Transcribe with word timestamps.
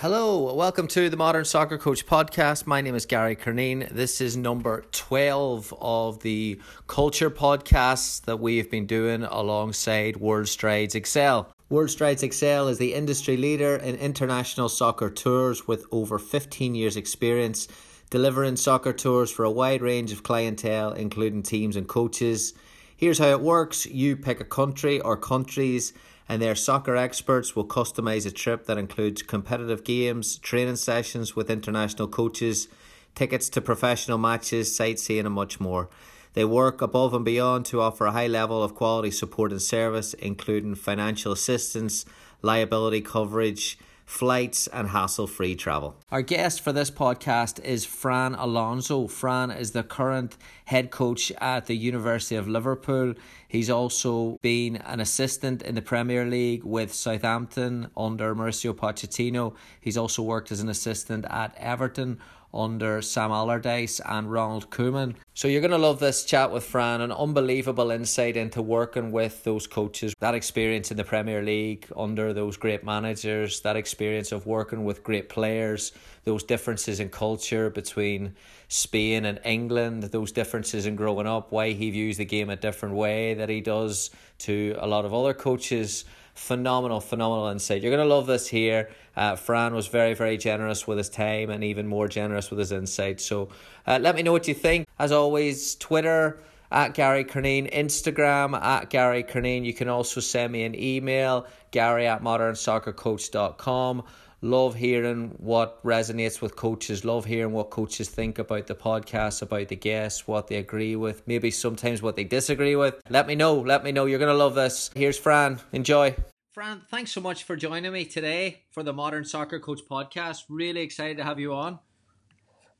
Hello, 0.00 0.54
welcome 0.54 0.88
to 0.88 1.10
the 1.10 1.16
Modern 1.18 1.44
Soccer 1.44 1.76
Coach 1.76 2.06
podcast. 2.06 2.66
My 2.66 2.80
name 2.80 2.94
is 2.94 3.04
Gary 3.04 3.36
Curneen. 3.36 3.86
This 3.90 4.22
is 4.22 4.34
number 4.34 4.82
12 4.92 5.74
of 5.78 6.20
the 6.20 6.58
culture 6.86 7.30
podcasts 7.30 8.22
that 8.22 8.40
we 8.40 8.56
have 8.56 8.70
been 8.70 8.86
doing 8.86 9.24
alongside 9.24 10.16
World 10.16 10.48
Strides 10.48 10.94
Excel. 10.94 11.52
World 11.68 11.90
Strides 11.90 12.22
Excel 12.22 12.68
is 12.68 12.78
the 12.78 12.94
industry 12.94 13.36
leader 13.36 13.76
in 13.76 13.94
international 13.96 14.70
soccer 14.70 15.10
tours 15.10 15.68
with 15.68 15.84
over 15.92 16.18
15 16.18 16.74
years' 16.74 16.96
experience, 16.96 17.68
delivering 18.08 18.56
soccer 18.56 18.94
tours 18.94 19.30
for 19.30 19.44
a 19.44 19.50
wide 19.50 19.82
range 19.82 20.12
of 20.12 20.22
clientele, 20.22 20.92
including 20.92 21.42
teams 21.42 21.76
and 21.76 21.86
coaches. 21.86 22.54
Here's 22.96 23.18
how 23.18 23.28
it 23.28 23.42
works 23.42 23.84
you 23.84 24.16
pick 24.16 24.40
a 24.40 24.44
country 24.44 24.98
or 25.02 25.18
countries 25.18 25.92
and 26.30 26.40
their 26.40 26.54
soccer 26.54 26.94
experts 26.94 27.56
will 27.56 27.66
customize 27.66 28.24
a 28.24 28.30
trip 28.30 28.66
that 28.66 28.78
includes 28.78 29.20
competitive 29.20 29.82
games, 29.82 30.38
training 30.38 30.76
sessions 30.76 31.34
with 31.34 31.50
international 31.50 32.06
coaches, 32.06 32.68
tickets 33.16 33.48
to 33.48 33.60
professional 33.60 34.16
matches, 34.16 34.72
sightseeing, 34.72 35.26
and 35.26 35.34
much 35.34 35.58
more. 35.58 35.88
They 36.34 36.44
work 36.44 36.80
above 36.82 37.14
and 37.14 37.24
beyond 37.24 37.66
to 37.66 37.80
offer 37.80 38.06
a 38.06 38.12
high 38.12 38.28
level 38.28 38.62
of 38.62 38.76
quality 38.76 39.10
support 39.10 39.50
and 39.50 39.60
service, 39.60 40.14
including 40.14 40.76
financial 40.76 41.32
assistance, 41.32 42.04
liability 42.42 43.00
coverage, 43.00 43.76
flights, 44.10 44.66
and 44.66 44.88
hassle 44.88 45.28
free 45.28 45.54
travel. 45.54 45.96
Our 46.10 46.20
guest 46.20 46.60
for 46.60 46.72
this 46.72 46.90
podcast 46.90 47.62
is 47.64 47.84
Fran 47.84 48.34
Alonso. 48.34 49.06
Fran 49.06 49.52
is 49.52 49.70
the 49.70 49.84
current 49.84 50.36
head 50.64 50.90
coach 50.90 51.30
at 51.40 51.66
the 51.66 51.76
University 51.76 52.34
of 52.34 52.48
Liverpool. 52.48 53.14
He's 53.46 53.70
also 53.70 54.36
been 54.42 54.76
an 54.76 54.98
assistant 54.98 55.62
in 55.62 55.76
the 55.76 55.82
Premier 55.82 56.24
League 56.24 56.64
with 56.64 56.92
Southampton 56.92 57.88
under 57.96 58.34
Mauricio 58.34 58.74
Pochettino. 58.74 59.54
He's 59.80 59.96
also 59.96 60.24
worked 60.24 60.50
as 60.50 60.60
an 60.60 60.68
assistant 60.68 61.24
at 61.30 61.54
Everton 61.56 62.18
under 62.52 63.00
Sam 63.00 63.30
Allardyce 63.30 64.00
and 64.00 64.30
Ronald 64.30 64.70
Koeman. 64.70 65.14
So 65.34 65.48
you're 65.48 65.60
going 65.60 65.70
to 65.70 65.78
love 65.78 66.00
this 66.00 66.24
chat 66.24 66.50
with 66.50 66.64
Fran, 66.64 67.00
an 67.00 67.12
unbelievable 67.12 67.90
insight 67.90 68.36
into 68.36 68.60
working 68.62 69.12
with 69.12 69.44
those 69.44 69.66
coaches, 69.66 70.14
that 70.20 70.34
experience 70.34 70.90
in 70.90 70.96
the 70.96 71.04
Premier 71.04 71.42
League 71.42 71.86
under 71.96 72.32
those 72.32 72.56
great 72.56 72.84
managers, 72.84 73.60
that 73.60 73.76
experience 73.76 74.32
of 74.32 74.46
working 74.46 74.84
with 74.84 75.04
great 75.04 75.28
players, 75.28 75.92
those 76.24 76.42
differences 76.42 77.00
in 77.00 77.08
culture 77.08 77.70
between 77.70 78.34
Spain 78.68 79.24
and 79.24 79.40
England, 79.44 80.02
those 80.04 80.32
differences 80.32 80.86
in 80.86 80.96
growing 80.96 81.26
up, 81.26 81.52
why 81.52 81.72
he 81.72 81.90
views 81.90 82.16
the 82.16 82.24
game 82.24 82.50
a 82.50 82.56
different 82.56 82.94
way 82.94 83.34
that 83.34 83.48
he 83.48 83.60
does 83.60 84.10
to 84.38 84.76
a 84.78 84.86
lot 84.86 85.04
of 85.04 85.14
other 85.14 85.34
coaches 85.34 86.04
phenomenal, 86.34 87.00
phenomenal 87.00 87.48
insight. 87.48 87.82
You're 87.82 87.94
going 87.94 88.06
to 88.06 88.14
love 88.14 88.26
this 88.26 88.48
here. 88.48 88.90
Uh, 89.16 89.36
Fran 89.36 89.74
was 89.74 89.86
very, 89.88 90.14
very 90.14 90.36
generous 90.36 90.86
with 90.86 90.98
his 90.98 91.08
time 91.08 91.50
and 91.50 91.64
even 91.64 91.86
more 91.86 92.08
generous 92.08 92.50
with 92.50 92.58
his 92.58 92.72
insight. 92.72 93.20
So 93.20 93.48
uh, 93.86 93.98
let 94.00 94.14
me 94.14 94.22
know 94.22 94.32
what 94.32 94.48
you 94.48 94.54
think. 94.54 94.86
As 94.98 95.12
always, 95.12 95.74
Twitter 95.76 96.40
at 96.70 96.94
Gary 96.94 97.24
Curneen, 97.24 97.72
Instagram 97.72 98.60
at 98.60 98.90
Gary 98.90 99.24
Curneen. 99.24 99.64
You 99.64 99.74
can 99.74 99.88
also 99.88 100.20
send 100.20 100.52
me 100.52 100.62
an 100.64 100.80
email, 100.80 101.46
gary 101.70 102.06
at 102.06 102.22
modernsoccercoach.com. 102.22 104.04
Love 104.42 104.74
hearing 104.74 105.34
what 105.36 105.84
resonates 105.84 106.40
with 106.40 106.56
coaches. 106.56 107.04
Love 107.04 107.26
hearing 107.26 107.52
what 107.52 107.68
coaches 107.68 108.08
think 108.08 108.38
about 108.38 108.66
the 108.66 108.74
podcast, 108.74 109.42
about 109.42 109.68
the 109.68 109.76
guests, 109.76 110.26
what 110.26 110.46
they 110.46 110.56
agree 110.56 110.96
with, 110.96 111.22
maybe 111.26 111.50
sometimes 111.50 112.00
what 112.00 112.16
they 112.16 112.24
disagree 112.24 112.74
with. 112.74 113.02
Let 113.10 113.26
me 113.26 113.34
know. 113.34 113.60
Let 113.60 113.84
me 113.84 113.92
know. 113.92 114.06
You're 114.06 114.18
going 114.18 114.32
to 114.32 114.34
love 114.34 114.54
this. 114.54 114.90
Here's 114.94 115.18
Fran. 115.18 115.60
Enjoy. 115.72 116.16
Fran, 116.52 116.82
thanks 116.90 117.12
so 117.12 117.20
much 117.20 117.44
for 117.44 117.54
joining 117.54 117.92
me 117.92 118.04
today 118.04 118.64
for 118.72 118.82
the 118.82 118.92
Modern 118.92 119.24
Soccer 119.24 119.60
Coach 119.60 119.82
podcast. 119.88 120.46
Really 120.48 120.80
excited 120.80 121.16
to 121.18 121.22
have 121.22 121.38
you 121.38 121.54
on. 121.54 121.78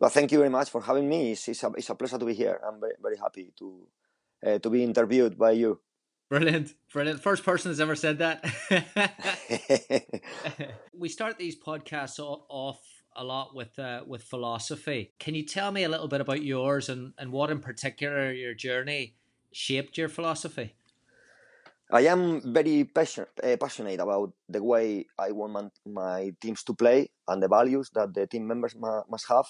Well, 0.00 0.10
thank 0.10 0.32
you 0.32 0.38
very 0.38 0.50
much 0.50 0.70
for 0.70 0.81
having 0.81 1.08
me. 1.08 1.31
It's, 1.31 1.47
it's, 1.47 1.62
a, 1.62 1.70
it's 1.76 1.88
a 1.88 1.94
pleasure 1.94 2.19
to 2.19 2.25
be 2.25 2.34
here. 2.34 2.60
I'm 2.66 2.81
very, 2.81 2.94
very 3.00 3.16
happy 3.16 3.53
to 3.58 3.86
uh, 4.44 4.58
to 4.58 4.70
be 4.70 4.82
interviewed 4.82 5.38
by 5.38 5.53
you. 5.53 5.78
Brilliant, 6.28 6.75
brilliant. 6.92 7.22
First 7.22 7.44
person 7.44 7.70
has 7.70 7.78
ever 7.78 7.94
said 7.94 8.19
that. 8.19 8.44
we 10.92 11.08
start 11.08 11.38
these 11.38 11.56
podcasts 11.56 12.19
off 12.19 12.81
a 13.14 13.22
lot 13.22 13.54
with 13.54 13.78
uh, 13.78 14.00
with 14.04 14.25
philosophy. 14.25 15.12
Can 15.20 15.37
you 15.37 15.47
tell 15.47 15.70
me 15.70 15.84
a 15.84 15.88
little 15.88 16.08
bit 16.08 16.20
about 16.20 16.42
yours 16.42 16.88
and, 16.88 17.12
and 17.19 17.31
what 17.31 17.52
in 17.52 17.60
particular 17.60 18.32
your 18.32 18.54
journey 18.54 19.14
shaped 19.52 19.97
your 19.97 20.08
philosophy? 20.08 20.75
I 21.93 22.03
am 22.03 22.41
very 22.53 22.83
uh, 22.83 23.56
passionate 23.59 24.01
about 24.01 24.33
the 24.49 24.62
way 24.62 25.06
I 25.19 25.33
want 25.33 25.73
my, 25.84 26.31
teams 26.41 26.62
to 26.65 26.75
play 26.75 27.11
and 27.27 27.43
the 27.43 27.49
values 27.49 27.91
that 27.95 28.15
the 28.15 28.28
team 28.28 28.47
members 28.47 28.77
ma- 28.77 29.03
must 29.11 29.27
have. 29.28 29.47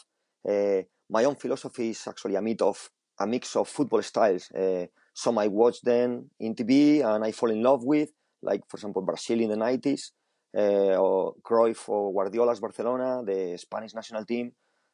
Uh, 0.49 0.83
my 1.11 1.25
own 1.25 1.37
philosophy 1.37 1.91
is 1.91 2.03
actually 2.09 2.37
a 2.37 2.43
mix 2.43 2.63
of 2.63 2.91
a 3.19 3.27
mix 3.27 3.55
of 3.57 3.69
football 3.69 4.01
styles. 4.01 4.51
Uh, 4.53 4.87
some 5.13 5.37
I 5.37 5.49
watch 5.49 5.83
them 5.83 6.31
in 6.41 6.55
TV 6.55 7.03
and 7.03 7.23
I 7.23 7.33
fall 7.33 7.51
in 7.51 7.63
love 7.63 7.85
with, 7.85 8.11
like 8.43 8.63
for 8.69 8.79
example 8.79 9.03
Brazil 9.03 9.41
in 9.41 9.51
the 9.51 9.57
90s, 9.57 10.13
uh, 10.57 10.97
or 10.97 11.35
Cruyff 11.45 11.91
or 11.91 12.15
Guardiola's 12.15 12.61
Barcelona, 12.61 13.23
the 13.23 13.59
Spanish 13.59 13.93
national 13.93 14.25
team, 14.25 14.53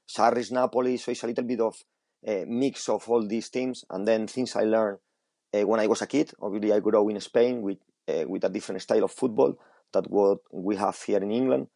Sarri's 0.09 0.51
Napoli. 0.51 0.97
So 0.97 1.13
it's 1.13 1.23
a 1.23 1.29
little 1.29 1.45
bit 1.45 1.61
of 1.61 1.77
a 2.27 2.45
mix 2.45 2.89
of 2.89 3.09
all 3.09 3.25
these 3.25 3.51
teams, 3.51 3.85
and 3.89 4.07
then 4.07 4.27
things 4.27 4.57
I 4.57 4.65
learned 4.65 4.99
uh, 4.99 5.06
when 5.65 5.81
I 5.81 5.87
was 5.87 6.03
a 6.03 6.07
kid. 6.07 6.33
Obviously, 6.41 6.73
I 6.73 6.81
grew 6.81 7.01
up 7.01 7.11
in 7.11 7.21
Spain 7.21 7.63
with 7.63 7.79
uh, 8.09 8.25
with 8.27 8.45
a 8.45 8.49
different 8.49 8.83
style 8.83 9.05
of 9.05 9.13
football 9.13 9.55
that 9.93 10.11
what 10.11 10.39
we 10.53 10.77
have 10.77 11.01
here 11.03 11.19
in 11.19 11.31
England, 11.31 11.69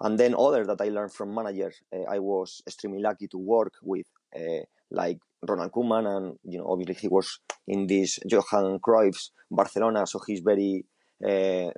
and 0.00 0.18
then 0.18 0.34
other 0.34 0.64
that 0.66 0.80
I 0.80 0.88
learned 0.88 1.12
from 1.12 1.34
managers. 1.34 1.80
Uh, 1.94 2.04
I 2.08 2.18
was 2.18 2.62
extremely 2.66 3.00
lucky 3.00 3.28
to 3.28 3.38
work 3.38 3.74
with 3.82 4.06
uh, 4.36 4.64
like 4.90 5.18
Ronald 5.46 5.72
Koeman, 5.72 6.06
and 6.06 6.38
you 6.44 6.58
know, 6.58 6.66
obviously 6.68 6.94
he 6.94 7.08
was 7.08 7.40
in 7.66 7.86
this 7.86 8.18
Johan 8.26 8.78
Cruyff's 8.80 9.32
Barcelona, 9.50 10.06
so 10.06 10.20
he's 10.26 10.40
very 10.40 10.84
uh, 11.26 11.70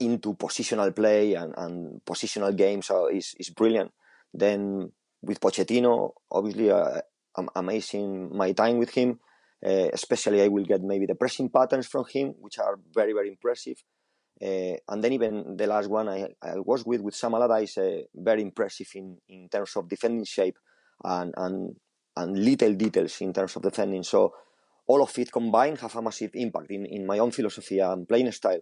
into 0.00 0.34
positional 0.34 0.94
play 0.94 1.34
and, 1.34 1.54
and 1.56 2.00
positional 2.04 2.54
games. 2.56 2.86
So 2.86 3.06
it's, 3.06 3.34
it's 3.38 3.50
brilliant. 3.50 3.92
Then 4.32 4.92
with 5.22 5.40
Pochettino, 5.40 6.12
obviously, 6.30 6.70
uh, 6.70 7.00
I'm 7.36 7.48
amazing 7.54 8.36
my 8.36 8.52
time 8.52 8.78
with 8.78 8.90
him. 8.90 9.20
Uh, 9.64 9.88
especially, 9.92 10.42
I 10.42 10.48
will 10.48 10.64
get 10.64 10.82
maybe 10.82 11.06
the 11.06 11.14
pressing 11.14 11.48
patterns 11.48 11.86
from 11.86 12.04
him, 12.12 12.34
which 12.38 12.58
are 12.58 12.78
very, 12.92 13.12
very 13.12 13.28
impressive. 13.28 13.82
Uh, 14.42 14.76
and 14.88 15.02
then 15.02 15.12
even 15.12 15.56
the 15.56 15.66
last 15.66 15.88
one 15.88 16.08
I, 16.08 16.28
I 16.42 16.58
was 16.58 16.84
with 16.84 17.00
with 17.00 17.14
Sam 17.14 17.34
Allardyce, 17.34 17.78
uh, 17.78 18.00
very 18.14 18.42
impressive 18.42 18.88
in, 18.94 19.16
in 19.28 19.48
terms 19.48 19.76
of 19.76 19.88
defending 19.88 20.24
shape 20.24 20.58
and, 21.02 21.32
and 21.36 21.76
and 22.16 22.44
little 22.44 22.74
details 22.74 23.20
in 23.20 23.32
terms 23.32 23.56
of 23.56 23.62
defending. 23.62 24.02
So 24.02 24.34
all 24.86 25.02
of 25.02 25.18
it 25.18 25.32
combined 25.32 25.78
have 25.80 25.96
a 25.96 26.02
massive 26.02 26.32
impact 26.34 26.70
in, 26.70 26.84
in 26.86 27.06
my 27.06 27.18
own 27.18 27.30
philosophy 27.30 27.78
and 27.78 28.06
playing 28.06 28.30
style. 28.32 28.60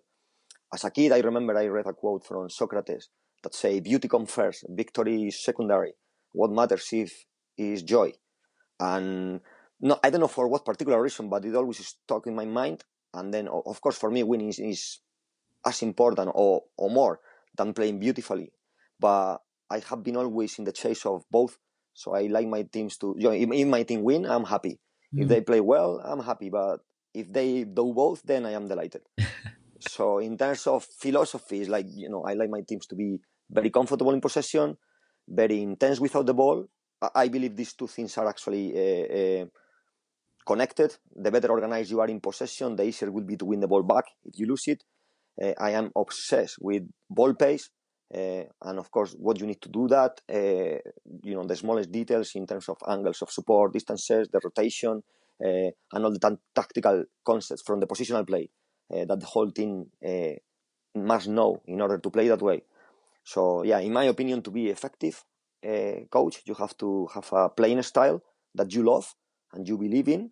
As 0.72 0.84
a 0.84 0.90
kid, 0.90 1.12
I 1.12 1.18
remember 1.18 1.56
I 1.56 1.66
read 1.66 1.86
a 1.86 1.92
quote 1.92 2.24
from 2.26 2.48
Socrates 2.48 3.08
that 3.42 3.54
say, 3.54 3.80
"Beauty 3.80 4.08
comes 4.08 4.30
first, 4.30 4.64
victory 4.68 5.24
is 5.24 5.42
secondary. 5.42 5.94
What 6.32 6.50
matters 6.50 6.88
if 6.92 7.24
is 7.56 7.82
joy." 7.82 8.12
And 8.78 9.40
no, 9.82 9.98
I 10.02 10.10
don't 10.10 10.20
know 10.20 10.28
for 10.28 10.48
what 10.48 10.64
particular 10.64 11.02
reason, 11.02 11.28
but 11.28 11.44
it 11.44 11.54
always 11.54 11.84
stuck 11.84 12.26
in 12.26 12.34
my 12.34 12.46
mind. 12.46 12.84
And 13.12 13.32
then, 13.32 13.48
of 13.48 13.80
course, 13.80 13.98
for 13.98 14.10
me, 14.10 14.22
winning 14.22 14.48
is, 14.48 14.58
is 14.58 14.98
as 15.66 15.82
important 15.82 16.30
or, 16.34 16.62
or 16.78 16.88
more 16.88 17.20
than 17.56 17.74
playing 17.74 17.98
beautifully. 18.00 18.52
But 18.98 19.38
I 19.70 19.82
have 19.90 20.02
been 20.02 20.16
always 20.16 20.58
in 20.58 20.64
the 20.64 20.72
chase 20.72 21.04
of 21.04 21.24
both 21.30 21.58
so 21.94 22.14
I 22.14 22.22
like 22.26 22.48
my 22.48 22.62
teams 22.62 22.96
to, 22.98 23.14
you 23.18 23.28
know, 23.28 23.34
if, 23.34 23.48
if 23.52 23.68
my 23.68 23.82
team 23.82 24.02
win, 24.02 24.24
I'm 24.24 24.44
happy. 24.44 24.80
Mm-hmm. 25.12 25.22
If 25.22 25.28
they 25.28 25.40
play 25.40 25.60
well, 25.60 26.00
I'm 26.04 26.20
happy. 26.20 26.50
But 26.50 26.80
if 27.14 27.32
they 27.32 27.64
do 27.64 27.92
both, 27.92 28.22
then 28.22 28.46
I 28.46 28.52
am 28.52 28.68
delighted. 28.68 29.02
so 29.80 30.18
in 30.18 30.38
terms 30.38 30.66
of 30.66 30.84
philosophies, 30.84 31.68
like 31.68 31.86
you 31.90 32.08
know, 32.08 32.24
I 32.24 32.34
like 32.34 32.50
my 32.50 32.62
teams 32.66 32.86
to 32.88 32.94
be 32.94 33.18
very 33.50 33.70
comfortable 33.70 34.12
in 34.12 34.20
possession, 34.20 34.76
very 35.28 35.62
intense 35.62 36.00
without 36.00 36.26
the 36.26 36.34
ball. 36.34 36.66
I 37.14 37.28
believe 37.28 37.56
these 37.56 37.74
two 37.74 37.88
things 37.88 38.16
are 38.16 38.28
actually 38.28 38.72
uh, 38.72 39.42
uh, 39.42 39.44
connected. 40.44 40.96
The 41.14 41.30
better 41.30 41.50
organized 41.50 41.90
you 41.90 42.00
are 42.00 42.08
in 42.08 42.20
possession, 42.20 42.76
the 42.76 42.84
easier 42.84 43.08
it 43.08 43.12
will 43.14 43.24
be 43.24 43.36
to 43.36 43.44
win 43.44 43.60
the 43.60 43.68
ball 43.68 43.82
back 43.82 44.04
if 44.24 44.38
you 44.38 44.46
lose 44.46 44.68
it. 44.68 44.82
Uh, 45.40 45.54
I 45.58 45.70
am 45.70 45.90
obsessed 45.96 46.56
with 46.60 46.82
ball 47.08 47.34
pace, 47.34 47.70
uh, 48.14 48.44
and 48.62 48.78
of 48.78 48.90
course, 48.90 49.14
what 49.18 49.40
you 49.40 49.46
need 49.46 49.62
to 49.62 49.68
do 49.70 49.88
that. 49.88 50.20
Uh, 50.30 50.78
you 51.22 51.34
know, 51.34 51.44
the 51.44 51.56
smallest 51.56 51.90
details 51.90 52.34
in 52.34 52.46
terms 52.46 52.68
of 52.68 52.76
angles 52.86 53.22
of 53.22 53.30
support, 53.30 53.72
distances, 53.72 54.28
the 54.30 54.40
rotation, 54.44 55.02
uh, 55.42 55.70
and 55.92 56.04
all 56.04 56.12
the 56.12 56.18
t- 56.18 56.36
tactical 56.54 57.04
concepts 57.24 57.62
from 57.62 57.80
the 57.80 57.86
positional 57.86 58.26
play 58.26 58.50
uh, 58.92 59.04
that 59.06 59.20
the 59.20 59.26
whole 59.26 59.50
team 59.50 59.86
uh, 60.06 60.34
must 60.94 61.28
know 61.28 61.62
in 61.66 61.80
order 61.80 61.98
to 61.98 62.10
play 62.10 62.28
that 62.28 62.42
way. 62.42 62.62
So, 63.24 63.62
yeah, 63.62 63.78
in 63.78 63.92
my 63.92 64.04
opinion, 64.04 64.42
to 64.42 64.50
be 64.50 64.68
effective 64.68 65.24
coach, 66.10 66.42
you 66.44 66.54
have 66.54 66.76
to 66.76 67.08
have 67.14 67.32
a 67.32 67.48
playing 67.48 67.80
style 67.82 68.20
that 68.54 68.74
you 68.74 68.82
love 68.82 69.14
and 69.52 69.66
you 69.68 69.78
believe 69.78 70.08
in, 70.08 70.30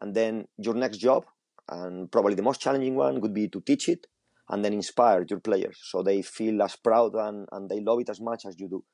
and 0.00 0.14
then 0.14 0.46
your 0.58 0.74
next 0.74 0.98
job 0.98 1.24
and 1.68 2.10
probably 2.10 2.34
the 2.34 2.42
most 2.42 2.60
challenging 2.60 2.96
one 2.96 3.20
would 3.20 3.32
be 3.32 3.48
to 3.48 3.60
teach 3.60 3.88
it 3.88 4.06
and 4.48 4.64
then 4.64 4.72
inspire 4.72 5.24
your 5.28 5.38
players 5.38 5.78
so 5.82 6.02
they 6.02 6.22
feel 6.22 6.60
as 6.62 6.74
proud 6.76 7.14
and, 7.14 7.48
and 7.52 7.70
they 7.70 7.80
love 7.80 8.00
it 8.00 8.10
as 8.10 8.20
much 8.20 8.44
as 8.44 8.58
you 8.58 8.68
do. 8.68 8.84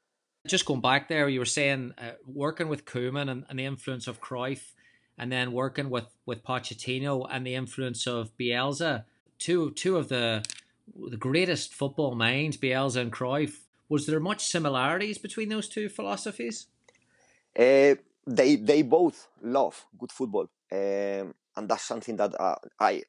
Just 0.46 0.66
going 0.66 0.80
back 0.80 1.08
there, 1.08 1.28
you 1.28 1.40
were 1.40 1.44
saying 1.44 1.94
uh, 1.98 2.12
working 2.26 2.68
with 2.68 2.84
Koeman 2.84 3.28
and, 3.30 3.44
and, 3.48 3.58
the 3.58 3.64
influence 3.64 4.06
of 4.06 4.20
Cruyff, 4.20 4.74
and 5.18 5.32
then 5.32 5.50
working 5.50 5.90
with, 5.90 6.06
with 6.24 6.44
Pochettino 6.44 7.26
and 7.28 7.44
the 7.44 7.54
influence 7.54 8.06
of 8.06 8.36
Bielsa, 8.38 9.04
two 9.38 9.72
two 9.72 9.96
of 9.96 10.08
the 10.08 10.44
the 10.94 11.16
greatest 11.16 11.74
football 11.74 12.14
minds, 12.14 12.56
Bielsa 12.56 13.00
and 13.00 13.12
Cruyff. 13.12 13.62
Was 13.88 14.06
there 14.06 14.20
much 14.20 14.44
similarities 14.44 15.18
between 15.18 15.48
those 15.48 15.68
two 15.68 15.88
philosophies? 15.88 16.66
Uh, 17.58 17.96
they 18.26 18.56
they 18.56 18.82
both 18.82 19.28
love 19.42 19.86
good 19.98 20.12
football, 20.12 20.48
um, 20.72 21.34
and 21.56 21.68
that's 21.68 21.84
something 21.84 22.16
that 22.16 22.38
uh, 22.38 22.56
I 22.80 23.02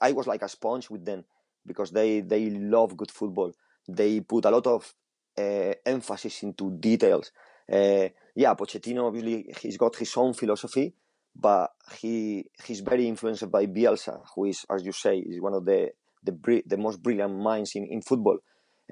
I 0.00 0.12
was 0.12 0.26
like 0.26 0.42
a 0.42 0.48
sponge 0.48 0.90
with 0.90 1.04
them 1.04 1.24
because 1.64 1.90
they 1.90 2.20
they 2.20 2.50
love 2.50 2.96
good 2.96 3.10
football. 3.10 3.52
They 3.88 4.20
put 4.20 4.44
a 4.44 4.50
lot 4.50 4.66
of 4.66 4.94
uh, 5.38 5.74
emphasis 5.84 6.42
into 6.42 6.70
details. 6.70 7.30
Uh, 7.70 8.08
yeah, 8.34 8.54
Pochettino 8.54 9.06
obviously 9.06 9.52
he's 9.60 9.76
got 9.76 9.96
his 9.96 10.16
own 10.16 10.32
philosophy, 10.32 10.94
but 11.34 11.70
he 11.98 12.46
he's 12.64 12.80
very 12.80 13.06
influenced 13.08 13.50
by 13.50 13.66
Bielsa, 13.66 14.20
who 14.34 14.46
is, 14.46 14.64
as 14.70 14.84
you 14.84 14.92
say, 14.92 15.18
is 15.18 15.40
one 15.40 15.54
of 15.54 15.64
the 15.64 15.90
the, 16.22 16.62
the 16.66 16.76
most 16.76 17.02
brilliant 17.02 17.36
minds 17.36 17.72
in 17.74 17.86
in 17.86 18.00
football. 18.00 18.38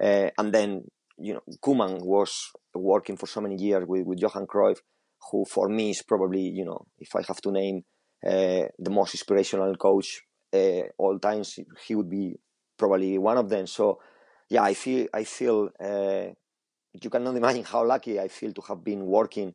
Uh, 0.01 0.29
and 0.37 0.53
then 0.53 0.83
you 1.17 1.33
know, 1.33 1.41
Koeman 1.61 2.01
was 2.03 2.51
working 2.73 3.15
for 3.17 3.27
so 3.27 3.41
many 3.41 3.55
years 3.55 3.85
with, 3.87 4.05
with 4.05 4.19
Johan 4.19 4.45
Cruyff, 4.47 4.79
who 5.31 5.45
for 5.45 5.69
me 5.69 5.91
is 5.91 6.01
probably 6.01 6.41
you 6.41 6.65
know, 6.65 6.85
if 6.99 7.15
I 7.15 7.21
have 7.27 7.41
to 7.41 7.51
name 7.51 7.83
uh, 8.25 8.63
the 8.79 8.89
most 8.89 9.13
inspirational 9.13 9.75
coach 9.75 10.23
uh, 10.53 10.83
all 10.97 11.19
times, 11.19 11.59
he 11.85 11.95
would 11.95 12.09
be 12.09 12.35
probably 12.77 13.17
one 13.17 13.37
of 13.37 13.49
them. 13.49 13.67
So 13.67 13.99
yeah, 14.49 14.63
I 14.63 14.73
feel 14.73 15.07
I 15.13 15.23
feel 15.23 15.69
uh, 15.79 16.27
you 17.01 17.09
cannot 17.09 17.35
imagine 17.41 17.63
how 17.63 17.85
lucky 17.85 18.19
I 18.19 18.27
feel 18.27 18.53
to 18.53 18.61
have 18.67 18.83
been 18.83 19.05
working 19.05 19.53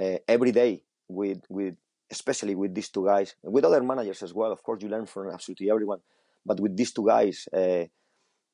uh, 0.00 0.18
every 0.28 0.52
day 0.52 0.82
with 1.08 1.40
with 1.48 1.74
especially 2.10 2.56
with 2.56 2.74
these 2.74 2.88
two 2.88 3.06
guys, 3.06 3.36
with 3.44 3.64
other 3.64 3.82
managers 3.82 4.22
as 4.22 4.34
well. 4.34 4.50
Of 4.50 4.62
course, 4.62 4.82
you 4.82 4.88
learn 4.88 5.06
from 5.06 5.30
absolutely 5.30 5.70
everyone, 5.70 6.00
but 6.44 6.58
with 6.58 6.76
these 6.76 6.92
two 6.92 7.06
guys, 7.06 7.46
uh, 7.52 7.84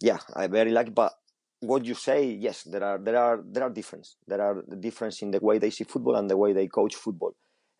yeah, 0.00 0.18
I'm 0.34 0.50
very 0.52 0.70
lucky. 0.70 0.90
But 0.90 1.12
what 1.61 1.85
you 1.85 1.94
say, 1.94 2.26
yes, 2.26 2.62
there 2.64 2.85
are 2.85 2.99
there 2.99 3.17
are 3.17 3.43
there 3.44 3.64
are 3.64 3.70
difference. 3.70 4.17
There 4.26 4.41
are 4.41 4.62
the 4.67 4.76
difference 4.76 5.23
in 5.23 5.31
the 5.31 5.41
way 5.41 5.58
they 5.58 5.70
see 5.70 5.85
football 5.85 6.17
and 6.17 6.31
the 6.31 6.37
way 6.37 6.53
they 6.53 6.67
coach 6.67 6.94
football. 6.94 7.35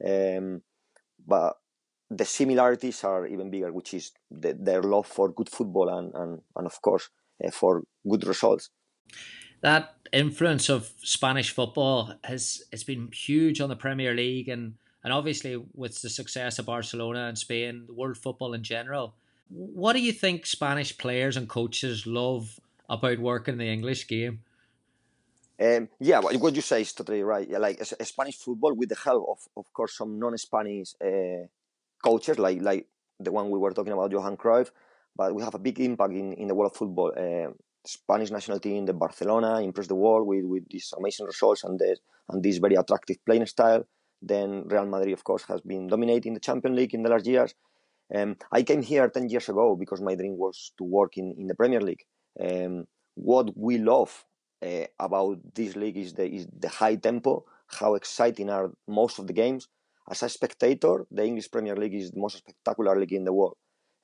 Um, 0.05 0.63
but 1.27 1.57
the 2.11 2.25
similarities 2.25 3.03
are 3.05 3.27
even 3.27 3.51
bigger, 3.51 3.73
which 3.73 3.95
is 3.95 4.13
the, 4.31 4.57
their 4.59 4.83
love 4.83 5.07
for 5.07 5.29
good 5.29 5.49
football 5.49 5.89
and, 5.89 6.15
and, 6.15 6.41
and 6.55 6.67
of 6.67 6.81
course, 6.81 7.09
uh, 7.45 7.51
for 7.51 7.83
good 8.09 8.27
results. 8.27 8.71
That 9.63 9.95
influence 10.13 10.69
of 10.69 10.91
Spanish 11.03 11.51
football 11.51 12.15
has 12.25 12.63
it's 12.71 12.85
been 12.85 13.11
huge 13.13 13.61
on 13.61 13.69
the 13.69 13.77
Premier 13.77 14.15
League 14.15 14.49
and, 14.49 14.75
and 15.03 15.13
obviously 15.13 15.61
with 15.75 16.01
the 16.03 16.11
success 16.11 16.59
of 16.59 16.67
Barcelona 16.67 17.27
and 17.27 17.39
Spain, 17.39 17.87
world 17.89 18.19
football 18.19 18.55
in 18.55 18.63
general. 18.63 19.15
What 19.49 19.95
do 19.95 20.01
you 20.01 20.13
think 20.13 20.47
Spanish 20.47 20.97
players 20.97 21.37
and 21.37 21.49
coaches 21.49 22.07
love 22.07 22.61
about 22.89 23.19
working 23.19 23.59
the 23.59 23.67
English 23.67 24.07
game? 24.07 24.41
Um, 25.59 25.89
yeah, 26.01 26.21
what 26.21 26.55
you 26.55 26.61
say 26.63 26.83
is 26.83 26.93
totally 26.93 27.23
right. 27.23 27.49
Like 27.49 27.83
Spanish 27.85 28.37
football, 28.37 28.75
with 28.75 28.91
the 28.91 28.97
help 28.97 29.27
of, 29.29 29.39
of 29.57 29.73
course, 29.73 29.97
some 29.97 30.19
non-Spanish 30.19 30.95
uh, 31.03 31.47
coaches 32.05 32.39
like 32.39 32.61
like 32.61 32.87
the 33.19 33.33
one 33.33 33.51
we 33.51 33.59
were 33.59 33.73
talking 33.73 33.95
about, 33.95 34.13
Johan 34.13 34.37
Cruyff, 34.37 34.71
but 35.17 35.35
we 35.35 35.43
have 35.43 35.55
a 35.55 35.59
big 35.59 35.81
impact 35.81 36.13
in, 36.13 36.35
in 36.35 36.49
the 36.49 36.55
world 36.55 36.73
of 36.73 36.77
football. 36.77 37.13
Uh, 37.17 37.53
Spanish 37.87 38.31
national 38.31 38.61
team, 38.61 38.85
the 38.85 38.93
Barcelona, 38.93 39.61
impressed 39.61 39.89
the 39.89 39.95
world 39.95 40.27
with, 40.27 40.45
with 40.45 40.69
these 40.69 40.93
amazing 40.99 41.27
results 41.27 41.65
and 41.65 41.79
this, 41.79 41.99
and 42.29 42.43
this 42.43 42.59
very 42.59 42.75
attractive 42.75 43.17
playing 43.25 43.47
style. 43.47 43.87
Then 44.21 44.65
Real 44.67 44.87
Madrid, 44.87 45.15
of 45.15 45.25
course, 45.25 45.45
has 45.45 45.61
been 45.61 45.87
dominating 45.87 46.35
the 46.35 46.41
Champions 46.41 46.77
League 46.77 46.95
in 46.95 47.03
the 47.03 47.11
last 47.11 47.27
years. 47.27 47.55
Um, 48.15 48.37
I 48.53 48.63
came 48.63 48.83
here 48.83 49.09
10 49.09 49.29
years 49.29 49.49
ago 49.49 49.77
because 49.77 50.01
my 50.01 50.15
dream 50.15 50.37
was 50.37 50.73
to 50.79 50.85
work 50.85 51.17
in, 51.17 51.35
in 51.39 51.47
the 51.47 51.55
Premier 51.55 51.81
League. 51.81 52.05
Um, 52.41 52.87
what 53.15 53.57
we 53.57 53.79
love 53.79 54.25
uh, 54.65 54.87
about 54.99 55.39
this 55.55 55.77
league 55.77 55.97
is 55.97 56.15
the, 56.15 56.27
is 56.27 56.47
the 56.59 56.69
high 56.69 56.97
tempo, 56.97 57.45
how 57.67 57.95
exciting 57.95 58.51
are 58.51 58.73
most 58.87 59.19
of 59.19 59.27
the 59.27 59.33
games, 59.33 59.69
as 60.09 60.23
a 60.23 60.29
spectator, 60.29 61.07
the 61.11 61.25
English 61.25 61.51
Premier 61.51 61.77
League 61.77 61.95
is 61.95 62.13
the 62.13 62.21
most 62.21 62.39
spectacular 62.39 62.99
league 62.99 63.13
in 63.13 63.25
the 63.25 63.33
world. 63.33 63.57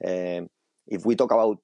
Um, 0.04 0.48
if 0.86 1.06
we 1.06 1.14
talk 1.14 1.30
about 1.30 1.58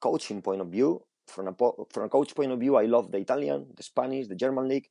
coaching 0.00 0.42
point 0.42 0.60
of 0.60 0.68
view, 0.68 1.02
from 1.28 1.48
a 1.48 1.54
from 1.90 2.04
a 2.04 2.08
coach 2.08 2.34
point 2.34 2.52
of 2.52 2.60
view, 2.60 2.76
I 2.76 2.86
love 2.86 3.10
the 3.10 3.18
Italian, 3.18 3.66
the 3.76 3.82
Spanish, 3.82 4.26
the 4.26 4.34
German 4.34 4.68
league. 4.68 4.88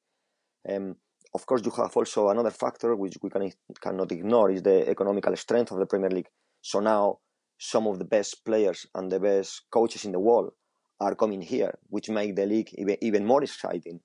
Um, 0.67 0.95
of 1.33 1.45
course, 1.45 1.61
you 1.65 1.71
have 1.71 1.95
also 1.95 2.29
another 2.29 2.51
factor 2.51 2.95
which 2.95 3.17
we 3.21 3.29
can, 3.29 3.51
cannot 3.81 4.11
ignore 4.11 4.51
is 4.51 4.61
the 4.61 4.89
economical 4.89 5.35
strength 5.35 5.71
of 5.71 5.79
the 5.79 5.85
Premier 5.85 6.09
League. 6.09 6.29
So 6.61 6.79
now, 6.79 7.19
some 7.57 7.87
of 7.87 7.99
the 7.99 8.05
best 8.05 8.45
players 8.45 8.85
and 8.95 9.11
the 9.11 9.19
best 9.19 9.63
coaches 9.69 10.05
in 10.05 10.13
the 10.13 10.19
world 10.19 10.53
are 10.99 11.15
coming 11.15 11.41
here, 11.41 11.77
which 11.89 12.09
make 12.09 12.35
the 12.35 12.45
league 12.45 12.73
even, 12.77 12.97
even 13.01 13.25
more 13.25 13.43
exciting. 13.43 13.99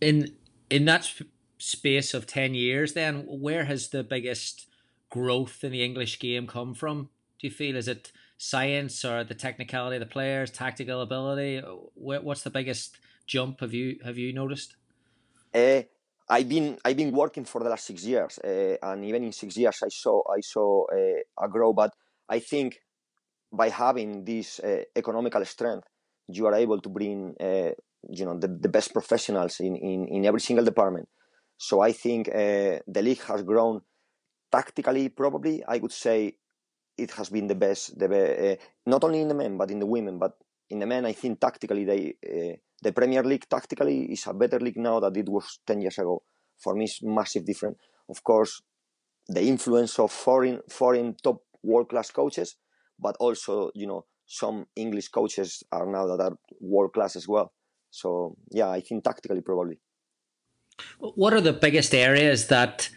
In 0.00 0.36
in 0.68 0.84
that 0.86 1.10
space 1.58 2.12
of 2.12 2.26
10 2.26 2.54
years 2.54 2.92
then 2.92 3.24
where 3.26 3.64
has 3.64 3.88
the 3.88 4.04
biggest 4.04 4.68
growth 5.10 5.64
in 5.64 5.72
the 5.72 5.82
english 5.82 6.18
game 6.18 6.46
come 6.46 6.74
from 6.74 7.08
do 7.38 7.46
you 7.46 7.50
feel 7.50 7.76
is 7.76 7.88
it 7.88 8.12
science 8.36 9.04
or 9.04 9.24
the 9.24 9.34
technicality 9.34 9.96
of 9.96 10.00
the 10.00 10.06
players 10.06 10.50
tactical 10.50 11.00
ability 11.00 11.62
what's 11.94 12.42
the 12.42 12.50
biggest 12.50 12.98
jump 13.26 13.60
have 13.60 13.72
you 13.72 13.98
have 14.04 14.18
you 14.18 14.32
noticed 14.32 14.76
uh, 15.54 15.82
I've 16.28 16.48
been 16.48 16.76
I've 16.84 16.96
been 16.96 17.12
working 17.12 17.44
for 17.44 17.62
the 17.62 17.70
last 17.70 17.86
six 17.86 18.04
years, 18.04 18.38
uh, 18.44 18.76
and 18.82 19.04
even 19.04 19.24
in 19.24 19.32
six 19.32 19.56
years 19.56 19.80
I 19.82 19.88
saw 19.88 20.22
I 20.30 20.40
saw 20.40 20.84
uh, 20.92 21.44
a 21.44 21.48
grow. 21.48 21.72
But 21.72 21.94
I 22.28 22.40
think 22.40 22.80
by 23.56 23.68
having 23.68 24.24
this 24.24 24.60
economical 24.94 25.44
strength, 25.44 25.88
you 26.28 26.46
are 26.46 26.54
able 26.54 26.80
to 26.80 26.88
bring 26.88 27.34
you 28.10 28.24
know 28.24 28.38
the, 28.38 28.48
the 28.48 28.68
best 28.68 28.92
professionals 28.92 29.60
in, 29.60 29.76
in, 29.76 30.08
in 30.08 30.26
every 30.26 30.40
single 30.40 30.64
department. 30.64 31.08
So 31.56 31.80
I 31.80 31.92
think 31.92 32.28
uh, 32.28 32.78
the 32.86 33.02
league 33.02 33.22
has 33.22 33.42
grown 33.42 33.80
tactically. 34.52 35.08
Probably, 35.08 35.64
I 35.66 35.78
would 35.78 35.92
say 35.92 36.36
it 36.96 37.10
has 37.12 37.30
been 37.30 37.46
the 37.46 37.54
best. 37.54 37.98
The 37.98 38.52
uh, 38.52 38.56
not 38.86 39.04
only 39.04 39.20
in 39.20 39.28
the 39.28 39.34
men 39.34 39.56
but 39.56 39.70
in 39.70 39.78
the 39.78 39.86
women. 39.86 40.18
But 40.18 40.32
in 40.70 40.80
the 40.80 40.86
men, 40.86 41.06
I 41.06 41.12
think 41.12 41.40
tactically 41.40 41.84
they 41.84 42.14
uh, 42.26 42.56
the 42.82 42.92
Premier 42.92 43.22
League 43.22 43.48
tactically 43.48 44.12
is 44.12 44.26
a 44.26 44.34
better 44.34 44.60
league 44.60 44.76
now 44.76 45.00
than 45.00 45.16
it 45.16 45.28
was 45.28 45.60
ten 45.66 45.80
years 45.80 45.98
ago. 45.98 46.22
For 46.58 46.74
me, 46.74 46.84
it's 46.84 47.00
massive 47.02 47.44
different. 47.44 47.76
Of 48.08 48.22
course, 48.22 48.62
the 49.28 49.42
influence 49.42 49.98
of 49.98 50.12
foreign 50.12 50.60
foreign 50.68 51.16
top 51.22 51.42
world 51.62 51.88
class 51.88 52.10
coaches, 52.10 52.56
but 52.98 53.16
also 53.18 53.70
you 53.74 53.86
know 53.86 54.04
some 54.26 54.66
English 54.76 55.08
coaches 55.08 55.62
are 55.72 55.86
now 55.86 56.06
that 56.06 56.20
are 56.20 56.36
world 56.60 56.92
class 56.92 57.16
as 57.16 57.28
well. 57.28 57.52
So 57.90 58.36
yeah, 58.50 58.68
I 58.68 58.80
think 58.80 59.04
tactically 59.04 59.40
probably. 59.40 59.78
What 60.98 61.32
are 61.32 61.40
the 61.40 61.52
biggest 61.52 61.94
areas 61.94 62.48
that 62.48 62.90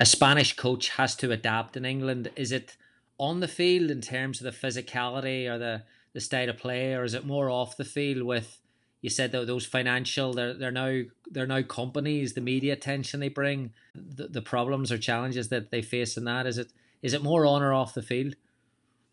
a 0.00 0.06
Spanish 0.06 0.56
coach 0.56 0.90
has 0.90 1.14
to 1.16 1.32
adapt 1.32 1.76
in 1.76 1.84
England? 1.84 2.30
Is 2.36 2.52
it 2.52 2.76
on 3.18 3.40
the 3.40 3.48
field 3.48 3.90
in 3.90 4.00
terms 4.00 4.40
of 4.40 4.44
the 4.44 4.66
physicality 4.66 5.48
or 5.48 5.58
the, 5.58 5.82
the 6.12 6.20
state 6.20 6.48
of 6.48 6.58
play, 6.58 6.94
or 6.94 7.04
is 7.04 7.14
it 7.14 7.26
more 7.26 7.50
off 7.50 7.76
the 7.76 7.84
field 7.84 8.22
with 8.22 8.60
you 9.02 9.10
said 9.10 9.30
that 9.32 9.46
those 9.46 9.66
financial 9.66 10.32
they're 10.32 10.54
they're 10.54 10.70
now 10.72 11.02
they're 11.30 11.46
now 11.46 11.62
companies, 11.62 12.32
the 12.32 12.40
media 12.40 12.72
attention 12.72 13.20
they 13.20 13.28
bring, 13.28 13.72
the, 13.94 14.26
the 14.28 14.42
problems 14.42 14.90
or 14.90 14.98
challenges 14.98 15.48
that 15.48 15.70
they 15.70 15.82
face 15.82 16.16
in 16.16 16.24
that 16.24 16.46
is 16.46 16.58
it 16.58 16.72
is 17.02 17.12
it 17.12 17.22
more 17.22 17.46
on 17.46 17.62
or 17.62 17.72
off 17.72 17.94
the 17.94 18.02
field? 18.02 18.34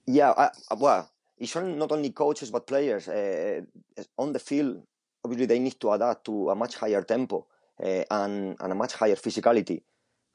Yeah, 0.05 0.33
I, 0.35 0.49
well, 0.75 1.09
it's 1.37 1.55
not 1.55 1.91
only 1.91 2.11
coaches 2.11 2.51
but 2.51 2.67
players 2.67 3.07
uh, 3.07 3.61
on 4.17 4.33
the 4.33 4.39
field. 4.39 4.83
Obviously, 5.23 5.45
they 5.45 5.59
need 5.59 5.79
to 5.79 5.91
adapt 5.91 6.25
to 6.25 6.49
a 6.49 6.55
much 6.55 6.75
higher 6.75 7.01
tempo 7.03 7.47
uh, 7.81 8.03
and, 8.11 8.57
and 8.59 8.71
a 8.71 8.75
much 8.75 8.93
higher 8.93 9.15
physicality. 9.15 9.81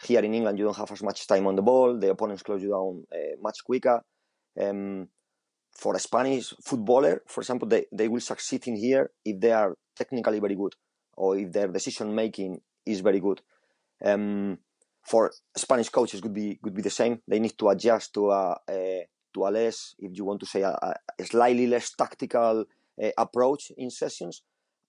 Here 0.03 0.21
in 0.21 0.33
England, 0.33 0.59
you 0.59 0.65
don't 0.65 0.77
have 0.77 0.93
as 0.93 1.03
much 1.03 1.27
time 1.27 1.47
on 1.47 1.57
the 1.57 1.63
ball. 1.63 1.99
The 1.99 2.11
opponents 2.11 2.43
close 2.43 2.63
you 2.63 2.71
down 2.71 3.05
uh, 3.13 3.37
much 3.43 3.65
quicker. 3.65 4.03
Um, 4.59 5.09
for 5.73 5.95
a 5.95 5.99
Spanish 5.99 6.55
footballer, 6.65 7.23
for 7.27 7.41
example, 7.41 7.69
they, 7.69 7.87
they 7.93 8.09
will 8.09 8.21
succeed 8.21 8.67
in 8.67 8.77
here 8.77 9.11
if 9.25 9.41
they 9.41 9.53
are 9.53 9.75
technically 9.97 10.41
very 10.41 10.55
good 10.55 10.75
or 11.17 11.37
if 11.37 11.53
their 11.53 11.69
decision 11.69 12.15
making 12.15 12.61
is 12.87 13.01
very 13.01 13.21
good. 13.21 13.43
Um, 14.05 14.59
for 15.03 15.33
Spanish 15.57 15.89
coaches, 15.89 16.21
could 16.21 16.35
be 16.35 16.59
could 16.63 16.75
be 16.75 16.83
the 16.83 16.91
same. 16.91 17.21
They 17.27 17.41
need 17.41 17.59
to 17.59 17.69
adjust 17.69 18.15
to 18.15 18.31
a, 18.31 18.57
a 18.69 19.07
to 19.39 19.47
a 19.47 19.51
less, 19.51 19.95
if 19.99 20.17
you 20.17 20.25
want 20.25 20.41
to 20.41 20.47
say, 20.47 20.63
a, 20.63 20.73
a 21.19 21.25
slightly 21.25 21.67
less 21.67 21.95
tactical 21.95 22.65
uh, 23.03 23.11
approach 23.17 23.73
in 23.77 23.91
sessions, 23.91 24.43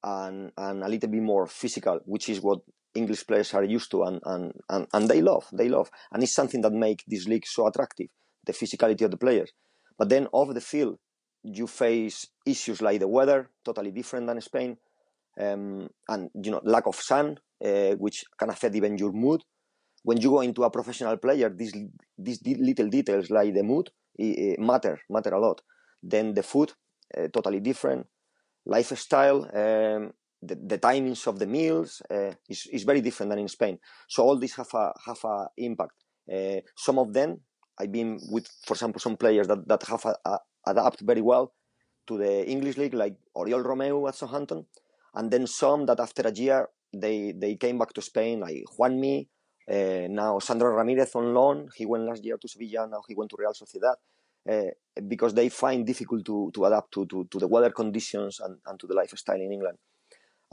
and 0.03 0.51
and 0.57 0.83
a 0.83 0.87
little 0.87 1.09
bit 1.09 1.21
more 1.21 1.47
physical, 1.47 1.99
which 2.05 2.29
is 2.29 2.41
what 2.41 2.59
English 2.95 3.27
players 3.27 3.53
are 3.53 3.63
used 3.63 3.91
to, 3.91 4.03
and 4.03 4.19
and 4.25 4.53
and, 4.69 4.87
and 4.93 5.07
they 5.07 5.21
love. 5.21 5.45
They 5.53 5.69
love, 5.69 5.89
and 6.11 6.23
it's 6.23 6.33
something 6.33 6.61
that 6.61 6.73
makes 6.73 7.03
this 7.07 7.27
league 7.27 7.45
so 7.45 7.67
attractive. 7.67 8.07
The 8.45 8.53
physicality 8.53 9.03
of 9.05 9.11
the 9.11 9.17
players, 9.17 9.51
but 9.97 10.09
then 10.09 10.27
off 10.31 10.53
the 10.53 10.61
field, 10.61 10.97
you 11.43 11.67
face 11.67 12.27
issues 12.45 12.81
like 12.81 12.99
the 12.99 13.07
weather, 13.07 13.49
totally 13.63 13.91
different 13.91 14.27
than 14.27 14.41
Spain, 14.41 14.77
um, 15.39 15.89
and 16.07 16.29
you 16.33 16.51
know 16.51 16.61
lack 16.63 16.87
of 16.87 16.95
sun, 16.95 17.37
uh, 17.63 17.91
which 17.95 18.25
can 18.37 18.49
affect 18.49 18.75
even 18.75 18.97
your 18.97 19.11
mood. 19.11 19.43
When 20.01 20.19
you 20.21 20.29
go 20.29 20.41
into 20.41 20.63
a 20.63 20.71
professional 20.71 21.17
player, 21.17 21.49
these 21.49 21.73
these 22.17 22.41
little 22.45 22.87
details 22.87 23.29
like 23.29 23.53
the 23.53 23.63
mood 23.63 23.91
matter 24.59 24.99
matter 25.09 25.33
a 25.33 25.39
lot. 25.39 25.61
Then 26.01 26.33
the 26.33 26.43
food, 26.43 26.73
uh, 27.17 27.27
totally 27.27 27.59
different. 27.59 28.07
Lifestyle, 28.65 29.43
um, 29.53 30.13
the, 30.41 30.55
the 30.55 30.77
timings 30.77 31.27
of 31.27 31.39
the 31.39 31.47
meals 31.47 32.01
uh, 32.09 32.33
is, 32.47 32.67
is 32.71 32.83
very 32.83 33.01
different 33.01 33.29
than 33.31 33.39
in 33.39 33.47
Spain. 33.47 33.79
So 34.07 34.23
all 34.23 34.37
these 34.37 34.55
have 34.55 34.73
a 34.73 34.93
have 35.05 35.23
a 35.23 35.47
impact. 35.57 35.93
Uh, 36.31 36.61
some 36.75 36.99
of 36.99 37.13
them 37.13 37.41
I've 37.79 37.91
been 37.91 38.19
with, 38.29 38.47
for 38.65 38.73
example, 38.73 38.99
some 38.99 39.17
players 39.17 39.47
that 39.47 39.67
that 39.67 39.83
have 39.83 40.05
a, 40.05 40.15
a, 40.25 40.39
adapt 40.67 40.99
very 41.01 41.21
well 41.21 41.53
to 42.07 42.17
the 42.17 42.45
English 42.47 42.77
league, 42.77 42.93
like 42.93 43.15
Oriol 43.35 43.63
Romeu 43.63 44.07
at 44.07 44.15
Southampton, 44.15 44.65
and 45.15 45.31
then 45.31 45.47
some 45.47 45.85
that 45.85 45.99
after 45.99 46.27
a 46.27 46.31
year 46.31 46.69
they 46.93 47.31
they 47.31 47.55
came 47.55 47.77
back 47.77 47.93
to 47.93 48.01
Spain, 48.01 48.41
like 48.41 48.63
Juanmi, 48.77 49.27
now 49.69 50.39
Sandro 50.39 50.75
Ramirez 50.75 51.15
on 51.15 51.33
loan. 51.33 51.69
He 51.75 51.85
went 51.85 52.05
last 52.05 52.23
year 52.23 52.37
to 52.37 52.47
Sevilla. 52.47 52.87
Now 52.87 53.03
he 53.07 53.15
went 53.15 53.29
to 53.31 53.37
Real 53.37 53.53
Sociedad. 53.53 53.95
Uh, 54.49 54.71
because 55.07 55.33
they 55.33 55.49
find 55.49 55.85
difficult 55.85 56.25
to, 56.25 56.49
to 56.53 56.65
adapt 56.65 56.93
to, 56.93 57.05
to, 57.05 57.27
to 57.29 57.39
the 57.39 57.47
weather 57.47 57.69
conditions 57.69 58.39
and, 58.39 58.57
and 58.65 58.79
to 58.79 58.87
the 58.87 58.93
lifestyle 58.93 59.35
in 59.35 59.51
England. 59.51 59.77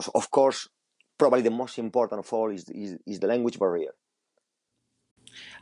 So 0.01 0.11
of 0.15 0.31
course, 0.31 0.69
probably 1.17 1.43
the 1.43 1.51
most 1.51 1.79
important 1.79 2.19
of 2.19 2.33
all 2.33 2.51
is, 2.51 2.69
is, 2.69 2.99
is 3.07 3.21
the 3.21 3.29
language 3.29 3.59
barrier. 3.59 3.93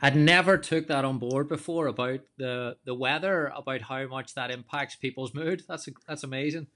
I'd 0.01 0.15
never 0.15 0.57
took 0.57 0.87
that 0.87 1.05
on 1.05 1.19
board 1.19 1.47
before 1.47 1.87
about 1.87 2.21
the 2.37 2.77
the 2.85 2.93
weather, 2.93 3.51
about 3.55 3.81
how 3.81 4.07
much 4.07 4.33
that 4.35 4.51
impacts 4.51 4.95
people's 4.95 5.33
mood. 5.33 5.63
That's 5.67 5.87
that's 6.07 6.23
amazing. 6.23 6.67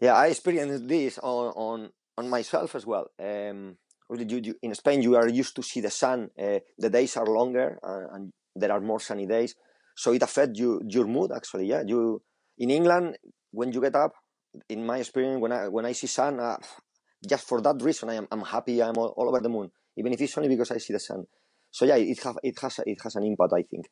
Yeah, 0.00 0.14
I 0.14 0.28
experienced 0.28 0.86
this 0.88 1.18
on 1.18 1.52
on, 1.56 1.90
on 2.16 2.30
myself 2.30 2.74
as 2.74 2.86
well. 2.86 3.10
Um, 3.18 3.76
you, 4.18 4.40
you, 4.42 4.54
in 4.62 4.74
Spain, 4.74 5.02
you 5.02 5.16
are 5.16 5.28
used 5.28 5.54
to 5.56 5.62
see 5.62 5.80
the 5.80 5.90
sun. 5.90 6.30
Uh, 6.38 6.58
the 6.78 6.90
days 6.90 7.16
are 7.16 7.26
longer 7.26 7.78
and, 7.82 8.08
and, 8.14 8.32
there 8.56 8.72
are 8.72 8.80
more 8.80 8.98
sunny 8.98 9.26
days, 9.26 9.54
so 9.94 10.12
it 10.12 10.22
affects 10.22 10.58
you 10.58 10.82
your 10.84 11.06
mood. 11.06 11.30
Actually, 11.30 11.66
yeah. 11.66 11.84
You 11.86 12.20
in 12.58 12.68
England 12.68 13.16
when 13.52 13.72
you 13.72 13.80
get 13.80 13.94
up, 13.94 14.12
in 14.68 14.84
my 14.84 14.98
experience, 14.98 15.40
when 15.40 15.52
I 15.52 15.68
when 15.68 15.86
I 15.86 15.92
see 15.92 16.08
sun, 16.08 16.40
uh, 16.40 16.56
just 17.28 17.46
for 17.46 17.60
that 17.60 17.80
reason, 17.80 18.10
I 18.10 18.14
am 18.14 18.26
I'm 18.30 18.42
happy. 18.42 18.82
I'm 18.82 18.96
all, 18.96 19.14
all 19.16 19.28
over 19.28 19.40
the 19.40 19.48
moon, 19.48 19.70
even 19.96 20.12
if 20.12 20.20
it's 20.20 20.36
only 20.36 20.48
because 20.48 20.72
I 20.72 20.78
see 20.78 20.92
the 20.92 20.98
sun. 20.98 21.26
So 21.70 21.84
yeah, 21.84 21.96
it 21.96 22.20
have 22.24 22.38
it 22.42 22.58
has 22.60 22.80
it 22.84 22.98
has 23.02 23.14
an 23.14 23.24
impact. 23.24 23.52
I 23.52 23.62
think. 23.62 23.86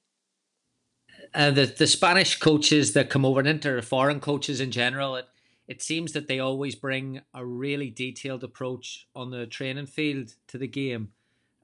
Uh, 1.34 1.50
the 1.50 1.66
the 1.66 1.86
Spanish 1.86 2.38
coaches 2.38 2.94
that 2.94 3.10
come 3.10 3.24
over 3.24 3.38
and 3.38 3.48
enter 3.48 3.80
foreign 3.82 4.20
coaches 4.20 4.60
in 4.60 4.70
general, 4.70 5.14
it 5.16 5.26
it 5.68 5.82
seems 5.82 6.12
that 6.12 6.26
they 6.26 6.40
always 6.40 6.74
bring 6.74 7.20
a 7.34 7.44
really 7.44 7.90
detailed 7.90 8.42
approach 8.42 9.06
on 9.14 9.30
the 9.30 9.46
training 9.46 9.86
field 9.86 10.34
to 10.48 10.56
the 10.56 10.66
game. 10.66 11.12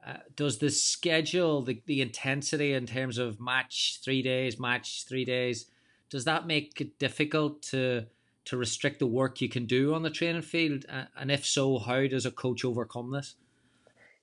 Uh, 0.06 0.18
does 0.36 0.58
the 0.58 0.68
schedule, 0.68 1.62
the, 1.62 1.82
the 1.86 2.02
intensity 2.02 2.74
in 2.74 2.84
terms 2.86 3.16
of 3.16 3.40
match 3.40 4.00
three 4.04 4.20
days, 4.20 4.60
match 4.60 5.06
three 5.08 5.24
days, 5.24 5.66
does 6.10 6.26
that 6.26 6.46
make 6.46 6.78
it 6.80 6.98
difficult 6.98 7.62
to 7.62 8.04
to 8.44 8.58
restrict 8.58 8.98
the 8.98 9.06
work 9.06 9.40
you 9.40 9.48
can 9.48 9.64
do 9.64 9.94
on 9.94 10.02
the 10.02 10.10
training 10.10 10.42
field? 10.42 10.84
Uh, 10.86 11.04
and 11.16 11.30
if 11.30 11.46
so, 11.46 11.78
how 11.78 12.06
does 12.06 12.26
a 12.26 12.30
coach 12.30 12.62
overcome 12.62 13.10
this? 13.10 13.36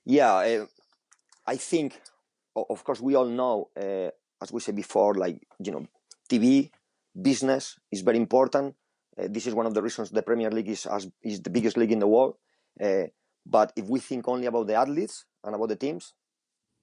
Yeah, 0.04 0.32
uh, 0.32 0.66
I 1.44 1.56
think, 1.56 2.00
of 2.54 2.84
course, 2.84 3.00
we 3.00 3.16
all 3.16 3.26
know, 3.26 3.70
uh, 3.76 4.10
as 4.40 4.52
we 4.52 4.60
said 4.60 4.76
before, 4.76 5.14
like 5.14 5.44
you 5.58 5.72
know, 5.72 5.86
TV 6.30 6.70
business 7.20 7.80
is 7.90 8.02
very 8.02 8.16
important 8.16 8.76
this 9.16 9.46
is 9.46 9.54
one 9.54 9.66
of 9.66 9.74
the 9.74 9.82
reasons 9.82 10.10
the 10.10 10.22
Premier 10.22 10.50
League 10.50 10.68
is 10.68 10.86
as, 10.86 11.08
is 11.22 11.42
the 11.42 11.50
biggest 11.50 11.76
league 11.76 11.92
in 11.92 11.98
the 11.98 12.06
world. 12.06 12.36
Uh, 12.82 13.04
but 13.44 13.72
if 13.76 13.86
we 13.86 14.00
think 14.00 14.28
only 14.28 14.46
about 14.46 14.66
the 14.66 14.74
athletes 14.74 15.24
and 15.44 15.54
about 15.54 15.68
the 15.68 15.76
teams, 15.76 16.14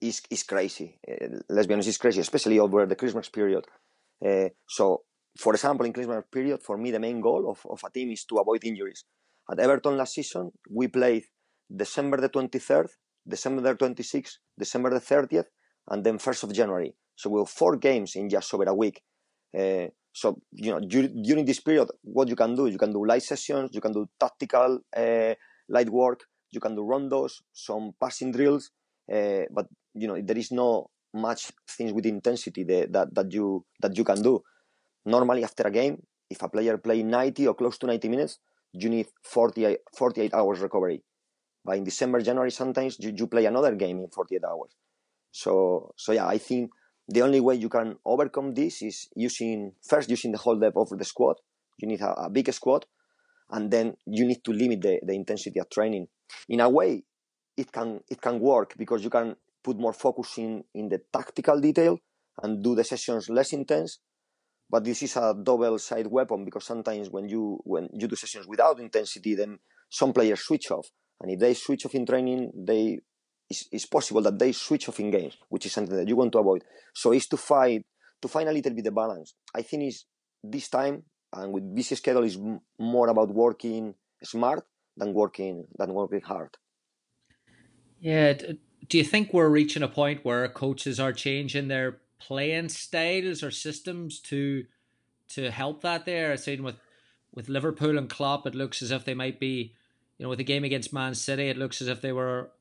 is 0.02 0.22
is 0.30 0.44
crazy. 0.44 1.00
Uh, 1.10 1.40
let's 1.50 1.68
be 1.68 1.74
honest, 1.74 1.90
it's 1.90 1.98
crazy, 1.98 2.22
especially 2.22 2.60
over 2.60 2.86
the 2.86 2.96
Christmas 2.96 3.30
period. 3.30 3.66
Uh, 4.26 4.50
so, 4.68 5.04
for 5.38 5.54
example, 5.54 5.86
in 5.86 5.94
Christmas 5.94 6.24
period, 6.32 6.62
for 6.64 6.78
me, 6.78 6.92
the 6.92 7.00
main 7.00 7.22
goal 7.22 7.50
of, 7.50 7.66
of 7.70 7.82
a 7.86 7.92
team 7.92 8.12
is 8.12 8.26
to 8.26 8.38
avoid 8.38 8.64
injuries. 8.64 9.06
At 9.52 9.60
Everton 9.60 9.98
last 9.98 10.14
season, 10.14 10.52
we 10.70 10.88
played 10.88 11.24
December 11.76 12.18
the 12.18 12.30
23rd, 12.30 12.88
December 13.28 13.62
the 13.62 13.76
26th, 13.76 14.38
December 14.58 14.90
the 14.92 15.00
30th, 15.00 15.46
and 15.90 16.04
then 16.04 16.18
1st 16.18 16.44
of 16.44 16.54
January. 16.54 16.96
So 17.16 17.30
we 17.30 17.40
have 17.40 17.50
four 17.50 17.78
games 17.78 18.16
in 18.16 18.30
just 18.30 18.54
over 18.54 18.64
a 18.64 18.74
week. 18.74 19.02
Uh, 19.58 19.88
so 20.12 20.40
you 20.52 20.72
know 20.72 20.80
during 20.80 21.46
this 21.46 21.60
period, 21.60 21.90
what 22.04 22.28
you 22.28 22.36
can 22.36 22.56
do, 22.56 22.66
is 22.66 22.74
you 22.74 22.80
can 22.80 22.94
do 22.94 23.06
light 23.06 23.24
sessions, 23.24 23.72
you 23.74 23.82
can 23.82 23.94
do 23.94 24.08
tactical 24.20 24.80
uh, 24.96 25.34
light 25.70 25.90
work, 25.90 26.22
you 26.52 26.60
can 26.60 26.76
do 26.76 26.82
rondos, 26.82 27.42
some 27.54 27.94
passing 28.00 28.32
drills, 28.32 28.72
uh, 29.14 29.44
but 29.52 29.68
you 29.94 30.08
know 30.08 30.20
there 30.22 30.38
is 30.38 30.52
no 30.52 30.90
much 31.14 31.52
things 31.68 31.92
with 31.92 32.06
intensity 32.06 32.64
that, 32.64 32.92
that, 32.94 33.16
that 33.16 33.32
you 33.32 33.66
that 33.82 33.98
you 33.98 34.04
can 34.04 34.22
do. 34.22 34.42
Normally, 35.06 35.44
after 35.44 35.64
a 35.64 35.72
game, 35.72 36.02
if 36.30 36.42
a 36.42 36.50
player 36.50 36.78
play 36.78 37.04
90 37.04 37.48
or 37.48 37.56
close 37.56 37.78
to 37.80 37.88
90 37.88 38.10
minutes, 38.10 38.40
you 38.74 38.90
need 38.90 39.08
48, 39.24 39.80
48 39.96 40.34
hours 40.34 40.60
recovery. 40.60 41.02
But 41.66 41.78
in 41.78 41.84
December, 41.84 42.22
January, 42.22 42.52
sometimes 42.52 42.98
you, 43.00 43.14
you 43.16 43.28
play 43.28 43.46
another 43.46 43.76
game 43.76 44.00
in 44.00 44.10
48 44.10 44.44
hours. 44.44 44.72
So 45.32 45.94
so 45.96 46.12
yeah, 46.12 46.28
I 46.28 46.38
think 46.38 46.72
the 47.10 47.24
only 47.24 47.40
way 47.40 47.56
you 47.56 47.70
can 47.70 47.98
overcome 48.06 48.54
this 48.54 48.82
is 48.82 49.10
using 49.16 49.74
first 49.88 50.10
using 50.10 50.32
the 50.32 50.38
whole 50.38 50.58
depth 50.58 50.78
of 50.78 50.90
the 50.98 51.06
squad. 51.06 51.38
You 51.80 51.88
need 51.88 52.02
a, 52.02 52.26
a 52.26 52.30
big 52.30 52.52
squad, 52.54 52.86
and 53.50 53.72
then 53.72 53.96
you 54.06 54.26
need 54.26 54.44
to 54.44 54.52
limit 54.52 54.82
the, 54.82 55.00
the 55.04 55.14
intensity 55.14 55.60
of 55.60 55.70
training. 55.70 56.08
In 56.48 56.60
a 56.60 56.70
way, 56.70 57.04
it 57.58 57.72
can 57.72 58.02
it 58.10 58.22
can 58.22 58.40
work 58.40 58.76
because 58.78 59.04
you 59.04 59.10
can 59.10 59.36
put 59.64 59.78
more 59.78 59.94
focus 59.94 60.38
in, 60.38 60.64
in 60.74 60.88
the 60.88 61.02
tactical 61.12 61.60
detail 61.60 61.98
and 62.42 62.64
do 62.64 62.76
the 62.76 62.84
sessions 62.84 63.30
less 63.30 63.54
intense. 63.54 64.00
But 64.70 64.84
this 64.84 65.02
is 65.02 65.18
a 65.18 65.34
double-sided 65.34 66.12
weapon 66.12 66.46
because 66.46 66.66
sometimes 66.66 67.10
when 67.10 67.28
you 67.28 67.60
when 67.64 67.90
you 67.92 68.08
do 68.08 68.16
sessions 68.16 68.46
without 68.48 68.80
intensity, 68.80 69.34
then 69.34 69.58
some 69.90 70.14
players 70.14 70.42
switch 70.42 70.70
off, 70.70 70.88
and 71.20 71.32
if 71.32 71.40
they 71.40 71.56
switch 71.56 71.88
off 71.88 71.96
in 71.96 72.06
training, 72.06 72.52
they 72.56 73.00
it's, 73.50 73.68
it's 73.72 73.86
possible 73.86 74.22
that 74.22 74.38
they 74.38 74.52
switch 74.52 74.88
off 74.88 75.00
in 75.00 75.12
games, 75.12 75.38
which 75.50 75.66
is 75.66 75.72
something 75.72 75.96
that 75.96 76.08
you 76.08 76.16
want 76.16 76.32
to 76.34 76.40
avoid. 76.40 76.64
So 76.94 77.12
it's 77.12 77.28
to 77.28 77.38
find 77.38 77.84
to 78.22 78.28
find 78.28 78.50
a 78.50 78.52
little 78.52 78.74
bit 78.74 78.84
the 78.84 78.92
balance. 78.92 79.34
I 79.56 79.62
think 79.62 79.84
is 79.84 80.06
this 80.44 80.70
time 80.70 81.04
and 81.34 81.54
with 81.54 81.76
busy 81.76 81.96
schedule 81.96 82.24
is 82.24 82.38
more 82.78 83.08
about 83.08 83.30
working 83.30 83.96
smart 84.24 84.66
than 84.98 85.14
working 85.14 85.68
than 85.78 85.94
working 85.94 86.22
hard. 86.22 86.58
Yeah. 88.00 88.34
Do 88.88 88.98
you 88.98 89.04
think 89.04 89.34
we're 89.34 89.50
reaching 89.50 89.84
a 89.84 89.88
point 89.88 90.24
where 90.24 90.48
coaches 90.48 91.00
are 91.00 91.14
changing 91.14 91.68
their 91.68 92.00
playing 92.20 92.70
styles 92.70 93.44
or 93.44 93.52
systems 93.52 94.20
to 94.22 94.66
to 95.30 95.52
help 95.52 95.82
that 95.82 96.06
there? 96.06 96.32
I've 96.32 96.40
seen 96.40 96.64
with 96.64 96.76
with 97.34 97.50
Liverpool 97.50 97.98
and 97.98 98.10
Klopp, 98.10 98.48
it 98.48 98.56
looks 98.56 98.82
as 98.82 98.92
if 98.92 99.06
they 99.06 99.14
might 99.14 99.40
be, 99.40 99.74
you 100.18 100.24
know, 100.24 100.30
with 100.30 100.40
the 100.40 100.44
game 100.44 100.64
against 100.64 100.94
Man 100.94 101.14
City, 101.14 101.50
it 101.50 101.58
looks 101.58 101.82
as 101.82 101.88
if 101.88 102.02
they 102.02 102.12
were 102.12 102.52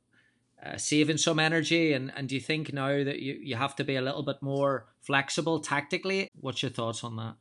uh, 0.64 0.76
saving 0.76 1.18
some 1.18 1.38
energy? 1.38 1.92
And, 1.92 2.12
and 2.16 2.28
do 2.28 2.34
you 2.34 2.40
think 2.40 2.72
now 2.72 3.04
that 3.04 3.20
you, 3.20 3.38
you 3.40 3.56
have 3.56 3.76
to 3.76 3.84
be 3.84 3.96
a 3.96 4.02
little 4.02 4.22
bit 4.22 4.42
more 4.42 4.86
flexible 5.00 5.60
tactically? 5.60 6.28
What's 6.40 6.62
your 6.62 6.70
thoughts 6.70 7.04
on 7.04 7.16
that? 7.16 7.34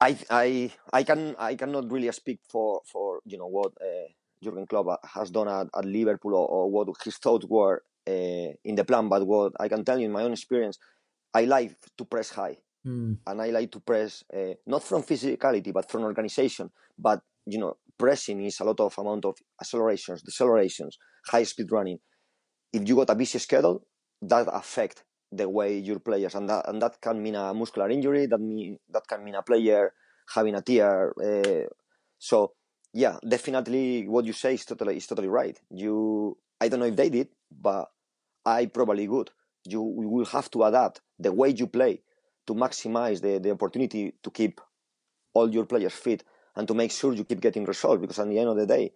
I 0.00 0.16
I 0.30 0.72
I 0.92 1.02
can 1.02 1.36
I 1.38 1.54
cannot 1.54 1.90
really 1.90 2.10
speak 2.12 2.40
for 2.48 2.80
for 2.84 3.20
you 3.26 3.38
know 3.38 3.46
what 3.46 3.72
uh, 3.80 4.08
Jurgen 4.42 4.66
Klopp 4.66 5.00
has 5.14 5.30
done 5.30 5.48
at, 5.48 5.68
at 5.76 5.84
Liverpool 5.84 6.34
or, 6.34 6.48
or, 6.48 6.70
what 6.70 6.88
his 7.04 7.16
thoughts 7.18 7.46
were 7.46 7.82
uh, 8.06 8.50
in 8.64 8.74
the 8.74 8.84
plan. 8.84 9.08
But 9.08 9.26
what 9.26 9.52
I 9.60 9.68
can 9.68 9.84
tell 9.84 9.98
you 9.98 10.06
in 10.06 10.12
my 10.12 10.22
own 10.22 10.32
experience, 10.32 10.78
I 11.32 11.44
like 11.44 11.76
to 11.96 12.04
press 12.04 12.30
high, 12.30 12.56
mm. 12.86 13.18
and 13.26 13.42
I 13.42 13.50
like 13.50 13.70
to 13.72 13.80
press 13.80 14.24
uh, 14.34 14.54
not 14.66 14.82
from 14.82 15.02
physicality 15.02 15.72
but 15.72 15.90
from 15.90 16.02
organization. 16.02 16.70
But 16.98 17.20
you 17.46 17.58
know, 17.58 17.76
pressing 17.98 18.42
is 18.44 18.60
a 18.60 18.64
lot 18.64 18.80
of 18.80 18.96
amount 18.98 19.26
of 19.26 19.36
accelerations, 19.60 20.22
decelerations, 20.22 20.94
high 21.26 21.44
speed 21.44 21.70
running 21.70 21.98
if 22.74 22.88
you 22.88 22.96
got 22.96 23.10
a 23.10 23.14
busy 23.14 23.38
schedule, 23.38 23.86
that 24.22 24.48
affect 24.52 25.04
the 25.32 25.48
way 25.48 25.78
your 25.78 25.98
players 25.98 26.34
and 26.34 26.48
that 26.48 26.68
and 26.68 26.80
that 26.82 27.00
can 27.00 27.22
mean 27.22 27.34
a 27.34 27.54
muscular 27.54 27.88
injury. 27.90 28.26
That 28.26 28.40
mean 28.40 28.78
that 28.90 29.06
can 29.08 29.24
mean 29.24 29.34
a 29.34 29.42
player 29.42 29.92
having 30.34 30.54
a 30.54 30.62
tear. 30.62 31.12
Uh, 31.22 31.68
so 32.18 32.52
yeah, 32.92 33.18
definitely 33.26 34.06
what 34.08 34.24
you 34.24 34.32
say 34.32 34.54
is 34.54 34.64
totally 34.64 34.96
is 34.96 35.06
totally 35.06 35.28
right. 35.28 35.58
You 35.70 36.36
I 36.60 36.68
don't 36.68 36.80
know 36.80 36.86
if 36.86 36.96
they 36.96 37.10
did, 37.10 37.28
but 37.50 37.90
I 38.44 38.66
probably 38.66 39.08
would. 39.08 39.30
You 39.66 39.82
will 39.82 40.26
have 40.26 40.50
to 40.52 40.64
adapt 40.64 41.00
the 41.18 41.32
way 41.32 41.50
you 41.50 41.66
play 41.66 42.02
to 42.46 42.54
maximize 42.54 43.20
the, 43.22 43.38
the 43.38 43.50
opportunity 43.50 44.14
to 44.22 44.30
keep 44.30 44.60
all 45.34 45.50
your 45.52 45.66
players 45.66 45.92
fit 45.92 46.24
and 46.56 46.68
to 46.68 46.74
make 46.74 46.92
sure 46.92 47.12
you 47.12 47.24
keep 47.24 47.40
getting 47.40 47.64
results 47.64 48.00
because 48.00 48.18
at 48.18 48.28
the 48.28 48.38
end 48.38 48.48
of 48.48 48.56
the 48.56 48.66
day 48.66 48.92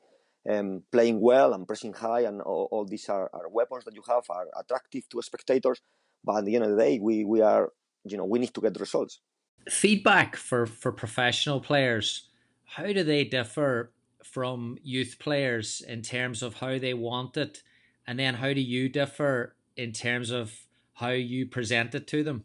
um, 0.49 0.83
playing 0.91 1.21
well 1.21 1.53
and 1.53 1.67
pressing 1.67 1.93
high 1.93 2.23
and 2.23 2.41
all, 2.43 2.69
all 2.71 2.85
these 2.85 3.09
are, 3.09 3.31
are, 3.33 3.49
weapons 3.49 3.85
that 3.85 3.95
you 3.95 4.03
have 4.09 4.25
are 4.31 4.47
attractive 4.59 5.09
to 5.09 5.21
spectators 5.23 5.81
but 6.25 6.39
at 6.39 6.45
the 6.45 6.55
end 6.55 6.65
of 6.65 6.71
the 6.71 6.77
day 6.77 6.99
we, 6.99 7.25
we 7.25 7.41
are 7.41 7.73
you 8.05 8.17
know 8.17 8.25
we 8.25 8.39
need 8.39 8.55
to 8.55 8.61
get 8.61 8.79
results. 8.81 9.21
Feedback 9.69 10.37
for 10.37 10.67
for 10.67 10.93
professional 10.93 11.61
players 11.61 12.29
how 12.65 12.87
do 12.93 13.03
they 13.03 13.25
differ 13.25 13.93
from 14.23 14.77
youth 14.83 15.17
players 15.19 15.81
in 15.81 16.03
terms 16.03 16.43
of 16.43 16.55
how 16.55 16.79
they 16.79 16.95
want 16.95 17.37
it? 17.37 17.63
And 18.07 18.19
then 18.19 18.35
how 18.35 18.53
do 18.53 18.61
you 18.61 18.89
differ 18.89 19.57
in 19.77 19.93
terms 19.93 20.31
of 20.31 20.53
how 20.95 21.11
you 21.11 21.47
present 21.47 21.95
it 21.95 22.07
to 22.09 22.23
them? 22.23 22.45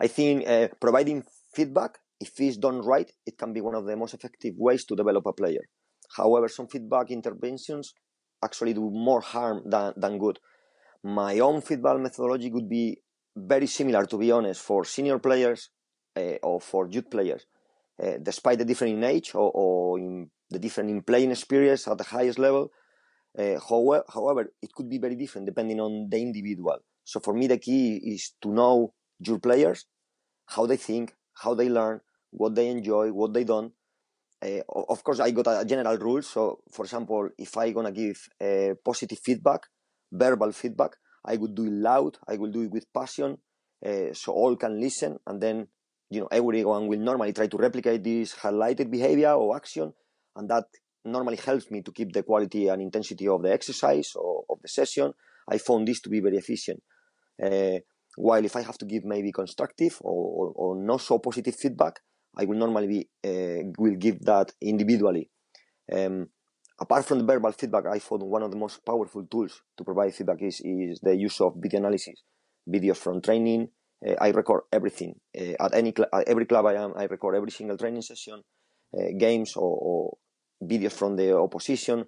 I 0.00 0.08
think 0.08 0.48
uh, 0.48 0.68
providing 0.80 1.24
feedback 1.54 1.98
if 2.20 2.40
it's 2.40 2.56
done 2.56 2.80
right 2.82 3.10
it 3.26 3.36
can 3.36 3.52
be 3.52 3.60
one 3.60 3.74
of 3.74 3.84
the 3.84 3.96
most 3.96 4.14
effective 4.14 4.54
ways 4.56 4.84
to 4.84 4.96
develop 4.96 5.26
a 5.26 5.32
player 5.32 5.64
however 6.16 6.48
some 6.48 6.66
feedback 6.66 7.10
interventions 7.10 7.94
actually 8.44 8.74
do 8.74 8.90
more 8.90 9.20
harm 9.20 9.62
than, 9.66 9.92
than 9.96 10.18
good 10.18 10.38
my 11.04 11.38
own 11.40 11.60
feedback 11.60 11.98
methodology 11.98 12.50
would 12.50 12.68
be 12.68 12.98
very 13.36 13.66
similar 13.66 14.06
to 14.06 14.18
be 14.18 14.30
honest 14.30 14.60
for 14.60 14.84
senior 14.84 15.18
players 15.18 15.70
uh, 16.16 16.36
or 16.42 16.60
for 16.60 16.88
youth 16.88 17.10
players 17.10 17.46
uh, 18.02 18.18
despite 18.22 18.58
the 18.58 18.64
different 18.64 18.94
in 18.94 19.04
age 19.04 19.34
or, 19.34 19.50
or 19.54 19.98
in 19.98 20.30
the 20.50 20.58
different 20.58 20.90
in 20.90 21.02
playing 21.02 21.30
experience 21.30 21.88
at 21.88 21.98
the 21.98 22.04
highest 22.04 22.38
level. 22.38 22.70
Uh, 23.38 23.58
however, 23.68 24.04
however, 24.12 24.52
it 24.60 24.72
could 24.74 24.88
be 24.88 24.98
very 24.98 25.16
different 25.16 25.46
depending 25.46 25.80
on 25.80 26.08
the 26.10 26.20
individual. 26.20 26.78
So 27.04 27.20
for 27.20 27.34
me, 27.34 27.46
the 27.46 27.58
key 27.58 27.96
is 27.96 28.34
to 28.42 28.52
know 28.52 28.92
your 29.18 29.38
players, 29.38 29.86
how 30.46 30.66
they 30.66 30.76
think, 30.76 31.14
how 31.34 31.54
they 31.54 31.68
learn, 31.68 32.00
what 32.30 32.54
they 32.54 32.68
enjoy, 32.68 33.12
what 33.12 33.32
they 33.32 33.44
don't. 33.44 33.72
Uh, 34.44 34.60
of 34.68 35.04
course, 35.04 35.20
I 35.20 35.30
got 35.30 35.46
a 35.46 35.64
general 35.64 35.96
rule. 35.98 36.22
So, 36.22 36.60
for 36.72 36.84
example, 36.84 37.28
if 37.38 37.56
I 37.56 37.70
gonna 37.70 37.92
give 37.92 38.28
uh, 38.40 38.74
positive 38.84 39.18
feedback, 39.18 39.60
verbal 40.10 40.52
feedback, 40.52 40.96
I 41.24 41.36
would 41.36 41.54
do 41.54 41.66
it 41.66 41.72
loud. 41.72 42.18
I 42.26 42.36
will 42.36 42.50
do 42.50 42.62
it 42.62 42.72
with 42.72 42.92
passion, 42.92 43.38
uh, 43.86 44.12
so 44.12 44.32
all 44.32 44.56
can 44.56 44.80
listen, 44.80 45.18
and 45.26 45.40
then 45.40 45.68
you 46.10 46.20
know 46.20 46.28
everyone 46.30 46.88
will 46.88 46.98
normally 46.98 47.32
try 47.32 47.46
to 47.46 47.56
replicate 47.56 48.02
this 48.02 48.34
highlighted 48.34 48.90
behavior 48.90 49.32
or 49.32 49.56
action 49.56 49.94
and 50.36 50.48
that 50.48 50.64
normally 51.04 51.36
helps 51.36 51.70
me 51.70 51.82
to 51.82 51.92
keep 51.92 52.12
the 52.12 52.22
quality 52.22 52.68
and 52.68 52.80
intensity 52.80 53.26
of 53.28 53.42
the 53.42 53.52
exercise 53.52 54.12
or 54.14 54.44
of 54.48 54.58
the 54.62 54.68
session. 54.68 55.12
I 55.48 55.58
found 55.58 55.88
this 55.88 56.00
to 56.02 56.08
be 56.08 56.20
very 56.20 56.36
efficient. 56.36 56.82
While 58.16 58.44
if 58.44 58.56
I 58.56 58.62
have 58.62 58.78
to 58.78 58.84
give 58.84 59.04
maybe 59.04 59.32
constructive 59.32 59.98
or, 60.02 60.12
or, 60.12 60.52
or 60.54 60.76
not 60.76 61.00
so 61.00 61.18
positive 61.18 61.56
feedback, 61.56 62.00
I 62.36 62.44
will 62.44 62.58
normally 62.58 62.86
be, 62.86 63.08
uh, 63.24 63.72
will 63.78 63.96
give 63.96 64.20
that 64.24 64.52
individually. 64.60 65.28
Um, 65.92 66.28
apart 66.80 67.04
from 67.04 67.18
the 67.18 67.24
verbal 67.24 67.52
feedback, 67.52 67.86
I 67.86 67.98
found 67.98 68.22
one 68.22 68.42
of 68.42 68.50
the 68.50 68.56
most 68.56 68.84
powerful 68.84 69.26
tools 69.26 69.60
to 69.76 69.84
provide 69.84 70.14
feedback 70.14 70.40
is, 70.42 70.60
is 70.64 71.00
the 71.00 71.14
use 71.14 71.40
of 71.40 71.54
video 71.56 71.80
analysis, 71.80 72.22
videos 72.68 72.96
from 72.96 73.20
training. 73.20 73.68
Uh, 74.06 74.14
I 74.20 74.30
record 74.30 74.62
everything 74.72 75.20
uh, 75.38 75.64
at 75.64 75.74
any 75.74 75.92
cl- 75.96 76.08
at 76.12 76.26
every 76.26 76.46
club 76.46 76.66
I 76.66 76.74
am. 76.74 76.94
I 76.96 77.04
record 77.04 77.36
every 77.36 77.50
single 77.50 77.76
training 77.76 78.02
session. 78.02 78.42
Uh, 78.94 79.12
games 79.18 79.56
or, 79.56 79.78
or, 79.80 80.18
videos 80.62 80.92
from 80.92 81.16
the 81.16 81.34
opposition. 81.36 82.04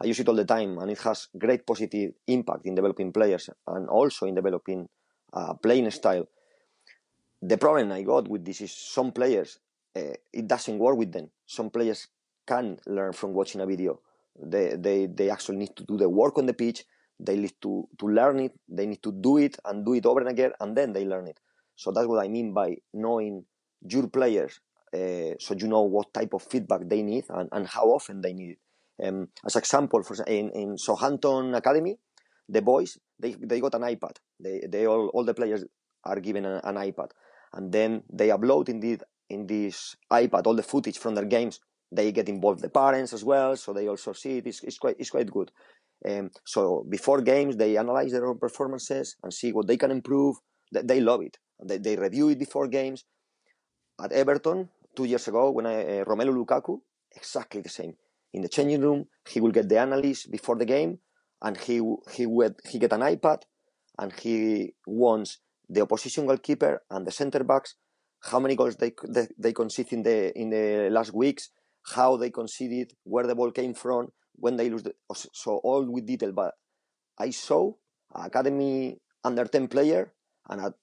I 0.00 0.06
use 0.06 0.20
it 0.20 0.28
all 0.28 0.36
the 0.36 0.44
time, 0.44 0.78
and 0.78 0.90
it 0.90 0.98
has 1.00 1.28
great 1.36 1.66
positive 1.66 2.12
impact 2.26 2.64
in 2.64 2.74
developing 2.74 3.12
players 3.12 3.50
and 3.66 3.88
also 3.88 4.24
in 4.26 4.34
developing 4.34 4.88
a 5.32 5.54
playing 5.54 5.90
style. 5.90 6.26
The 7.42 7.58
problem 7.58 7.92
I 7.92 8.02
got 8.02 8.28
with 8.28 8.44
this 8.44 8.60
is 8.60 8.72
some 8.72 9.12
players 9.12 9.58
uh, 9.58 9.67
it 10.32 10.46
doesn't 10.46 10.78
work 10.78 10.96
with 10.96 11.12
them. 11.12 11.30
Some 11.46 11.70
players 11.70 12.08
can 12.46 12.78
learn 12.86 13.12
from 13.12 13.32
watching 13.32 13.60
a 13.60 13.66
video. 13.66 14.00
They, 14.40 14.76
they, 14.76 15.06
they 15.06 15.30
actually 15.30 15.58
need 15.58 15.76
to 15.76 15.84
do 15.84 15.96
the 15.96 16.08
work 16.08 16.38
on 16.38 16.46
the 16.46 16.54
pitch. 16.54 16.84
They 17.18 17.36
need 17.36 17.54
to, 17.62 17.88
to 17.98 18.06
learn 18.06 18.40
it. 18.40 18.52
They 18.68 18.86
need 18.86 19.02
to 19.02 19.12
do 19.12 19.38
it 19.38 19.58
and 19.64 19.84
do 19.84 19.94
it 19.94 20.06
over 20.06 20.20
and 20.20 20.28
again, 20.28 20.52
and 20.60 20.76
then 20.76 20.92
they 20.92 21.04
learn 21.04 21.26
it. 21.26 21.38
So 21.76 21.90
that's 21.92 22.06
what 22.06 22.24
I 22.24 22.28
mean 22.28 22.52
by 22.52 22.76
knowing 22.92 23.44
your 23.80 24.08
players 24.08 24.60
uh, 24.94 25.34
so 25.38 25.54
you 25.54 25.68
know 25.68 25.82
what 25.82 26.12
type 26.14 26.32
of 26.34 26.42
feedback 26.42 26.80
they 26.86 27.02
need 27.02 27.24
and, 27.28 27.48
and 27.52 27.66
how 27.66 27.84
often 27.84 28.20
they 28.20 28.32
need 28.32 28.56
it. 28.56 29.06
Um, 29.06 29.28
as 29.44 29.56
example, 29.56 30.02
for 30.02 30.20
in, 30.24 30.50
in 30.50 30.78
Southampton 30.78 31.54
Academy, 31.54 31.98
the 32.48 32.62
boys 32.62 32.98
they, 33.18 33.34
they 33.34 33.60
got 33.60 33.74
an 33.74 33.82
iPad. 33.82 34.16
They, 34.40 34.62
they 34.68 34.86
all, 34.86 35.08
all 35.08 35.24
the 35.24 35.34
players 35.34 35.64
are 36.04 36.20
given 36.20 36.44
an, 36.44 36.60
an 36.64 36.76
iPad, 36.76 37.10
and 37.52 37.70
then 37.70 38.02
they 38.12 38.28
upload 38.28 38.68
indeed 38.68 39.02
in 39.30 39.46
this 39.46 39.96
iPad 40.12 40.46
all 40.46 40.54
the 40.54 40.62
footage 40.62 40.98
from 40.98 41.14
their 41.14 41.24
games. 41.24 41.60
They 41.90 42.12
get 42.12 42.28
involved 42.28 42.60
the 42.60 42.68
parents 42.68 43.12
as 43.12 43.24
well, 43.24 43.56
so 43.56 43.72
they 43.72 43.88
also 43.88 44.12
see 44.12 44.38
it. 44.38 44.46
It's, 44.46 44.62
it's 44.62 44.78
quite 44.78 44.96
it's 44.98 45.10
quite 45.10 45.30
good. 45.30 45.50
Um, 46.06 46.30
so 46.44 46.84
before 46.88 47.22
games, 47.22 47.56
they 47.56 47.76
analyze 47.76 48.12
their 48.12 48.26
own 48.26 48.38
performances 48.38 49.16
and 49.22 49.32
see 49.32 49.52
what 49.52 49.66
they 49.66 49.76
can 49.76 49.90
improve. 49.90 50.36
They, 50.72 50.82
they 50.82 51.00
love 51.00 51.22
it. 51.22 51.38
They, 51.64 51.78
they 51.78 51.96
review 51.96 52.28
it 52.28 52.38
before 52.38 52.68
games. 52.68 53.04
At 54.00 54.12
Everton, 54.12 54.68
two 54.94 55.04
years 55.04 55.26
ago 55.26 55.50
when 55.50 55.66
I, 55.66 56.00
uh, 56.00 56.04
Romelu 56.04 56.44
Lukaku, 56.44 56.80
exactly 57.16 57.62
the 57.62 57.68
same. 57.68 57.94
In 58.32 58.42
the 58.42 58.48
changing 58.48 58.82
room, 58.82 59.06
he 59.28 59.40
will 59.40 59.50
get 59.50 59.68
the 59.68 59.82
analysis 59.82 60.26
before 60.26 60.56
the 60.56 60.66
game, 60.66 60.98
and 61.40 61.56
he 61.56 61.80
he 62.12 62.26
would 62.26 62.56
he 62.68 62.78
get 62.78 62.92
an 62.92 63.00
iPad, 63.00 63.42
and 63.98 64.12
he 64.12 64.74
wants 64.86 65.38
the 65.68 65.80
opposition 65.80 66.26
goalkeeper 66.26 66.82
and 66.90 67.06
the 67.06 67.10
centre 67.10 67.44
backs 67.44 67.74
how 68.20 68.40
many 68.40 68.56
goals 68.56 68.76
they 68.76 68.92
they, 69.08 69.26
they 69.38 69.52
conceded 69.52 69.92
in 69.92 70.02
the 70.02 70.38
in 70.38 70.50
the 70.50 70.88
last 70.90 71.14
weeks, 71.14 71.50
how 71.94 72.16
they 72.16 72.30
conceded, 72.30 72.92
where 73.04 73.26
the 73.26 73.34
ball 73.34 73.50
came 73.50 73.74
from, 73.74 74.08
when 74.34 74.56
they 74.56 74.68
lose. 74.70 74.82
The, 74.82 74.94
so 75.14 75.58
all 75.58 75.84
with 75.84 76.06
detail. 76.06 76.32
But 76.32 76.54
I 77.18 77.30
saw 77.30 77.72
academy 78.14 78.98
under 79.24 79.44
ten 79.44 79.68
player 79.68 80.12
and 80.48 80.60
a 80.60 80.74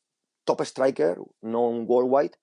top 0.45 0.65
striker 0.65 1.17
known 1.41 1.87
worldwide 1.87 2.37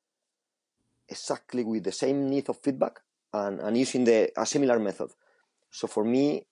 exactly 1.09 1.62
with 1.64 1.85
the 1.85 1.92
same 1.92 2.28
need 2.28 2.48
of 2.48 2.59
feedback 2.62 3.00
and, 3.33 3.61
and 3.61 3.76
using 3.76 4.05
the 4.05 4.31
a 4.37 4.46
similar 4.46 4.78
method. 4.78 5.11
So 5.70 5.87
for 5.87 6.05
me, 6.05 6.46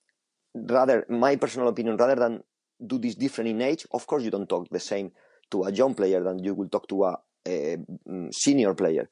rather 0.55 1.07
my 1.09 1.37
personal 1.37 1.69
opinion, 1.69 1.97
rather 1.97 2.15
than 2.15 2.43
do 2.85 2.99
this 2.99 3.15
different 3.15 3.51
in 3.51 3.63
age, 3.63 3.87
of 3.93 4.07
course 4.07 4.23
you 4.23 4.31
don't 4.31 4.49
talk 4.49 4.69
the 4.71 4.81
same 4.81 5.13
to 5.51 5.65
a 5.65 5.73
young 5.73 5.95
player 5.95 6.23
than 6.23 6.39
you 6.39 6.55
will 6.55 6.69
talk 6.69 6.89
to 6.89 7.05
a, 7.05 7.19
a 7.47 7.77
mm, 8.09 8.35
senior 8.35 8.75
player. 8.75 9.11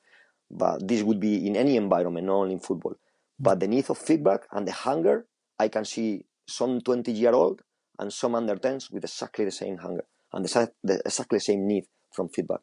But 0.50 0.86
this 0.86 1.02
would 1.02 1.20
be 1.20 1.46
in 1.46 1.56
any 1.56 1.76
environment, 1.76 2.26
not 2.26 2.36
only 2.36 2.54
in 2.54 2.60
football. 2.60 2.94
But 3.38 3.60
the 3.60 3.68
need 3.68 3.88
of 3.90 3.98
feedback 3.98 4.46
and 4.50 4.66
the 4.66 4.72
hunger, 4.72 5.26
I 5.58 5.68
can 5.68 5.84
see 5.84 6.24
some 6.46 6.80
20 6.80 7.12
year 7.12 7.32
old 7.32 7.62
and 7.98 8.12
some 8.12 8.34
under 8.34 8.56
10s 8.56 8.90
with 8.90 9.04
exactly 9.04 9.44
the 9.44 9.50
same 9.50 9.78
hunger 9.78 10.04
and 10.32 10.44
the, 10.44 10.72
the 10.82 11.00
exactly 11.04 11.36
the 11.36 11.44
same 11.44 11.66
need 11.66 11.84
from 12.12 12.28
feedback. 12.28 12.60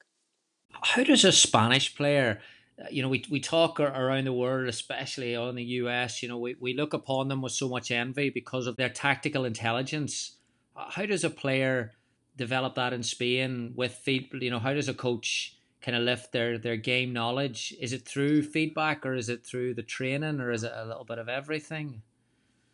How 0.82 1.04
does 1.04 1.23
a 1.23 1.32
Spanish 1.32 1.95
player 1.95 2.41
uh, 2.80 2.86
you 2.91 3.01
know, 3.01 3.10
we, 3.10 3.23
we 3.30 3.39
talk 3.39 3.80
around 3.80 4.25
the 4.25 4.34
world, 4.34 4.67
especially 4.67 5.36
on 5.36 5.56
the 5.56 5.63
US, 5.63 6.21
you 6.21 6.28
know, 6.28 6.38
we, 6.38 6.56
we 6.60 6.73
look 6.73 6.93
upon 6.93 7.30
them 7.30 7.41
with 7.41 7.54
so 7.54 7.69
much 7.69 7.89
envy 7.89 8.30
because 8.30 8.67
of 8.67 8.75
their 8.75 8.89
tactical 8.89 9.45
intelligence. 9.45 10.36
Uh, 10.75 10.89
how 10.89 11.06
does 11.06 11.23
a 11.23 11.30
player 11.30 11.93
develop 12.36 12.75
that 12.75 12.91
in 12.91 13.01
Spain 13.01 13.73
with 13.75 13.93
feed, 13.93 14.30
you 14.34 14.49
know, 14.49 14.60
how 14.60 14.73
does 14.73 14.89
a 14.89 14.93
coach 14.93 15.54
kind 15.86 15.95
of 15.95 16.04
lift 16.04 16.32
their, 16.32 16.58
their 16.58 16.78
game 16.78 17.13
knowledge? 17.13 17.76
Is 17.80 17.93
it 17.93 18.08
through 18.08 18.41
feedback 18.41 19.06
or 19.06 19.13
is 19.13 19.30
it 19.30 19.45
through 19.45 19.76
the 19.76 19.84
training 19.84 20.41
or 20.41 20.52
is 20.52 20.63
it 20.63 20.71
a 20.76 20.86
little 20.86 21.06
bit 21.06 21.19
of 21.19 21.30
everything? 21.30 22.02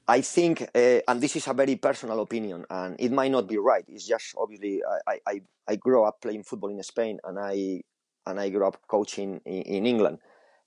I 0.08 0.21
think, 0.21 0.62
uh, 0.62 1.00
and 1.08 1.21
this 1.21 1.36
is 1.36 1.47
a 1.47 1.54
very 1.54 1.76
personal 1.76 2.21
opinion, 2.21 2.65
and 2.69 2.95
it 3.00 3.12
might 3.12 3.32
not 3.32 3.47
be 3.47 3.58
right. 3.58 3.86
It's 3.88 4.08
just 4.08 4.34
obviously 4.38 4.82
I, 5.08 5.19
I, 5.28 5.41
I 5.67 5.76
grew 5.76 6.04
up 6.04 6.21
playing 6.21 6.43
football 6.43 6.69
in 6.69 6.82
Spain, 6.84 7.19
and 7.24 7.38
I 7.39 7.82
and 8.26 8.39
I 8.39 8.50
grew 8.50 8.65
up 8.65 8.82
coaching 8.88 9.39
in, 9.45 9.62
in 9.62 9.86
England. 9.86 10.17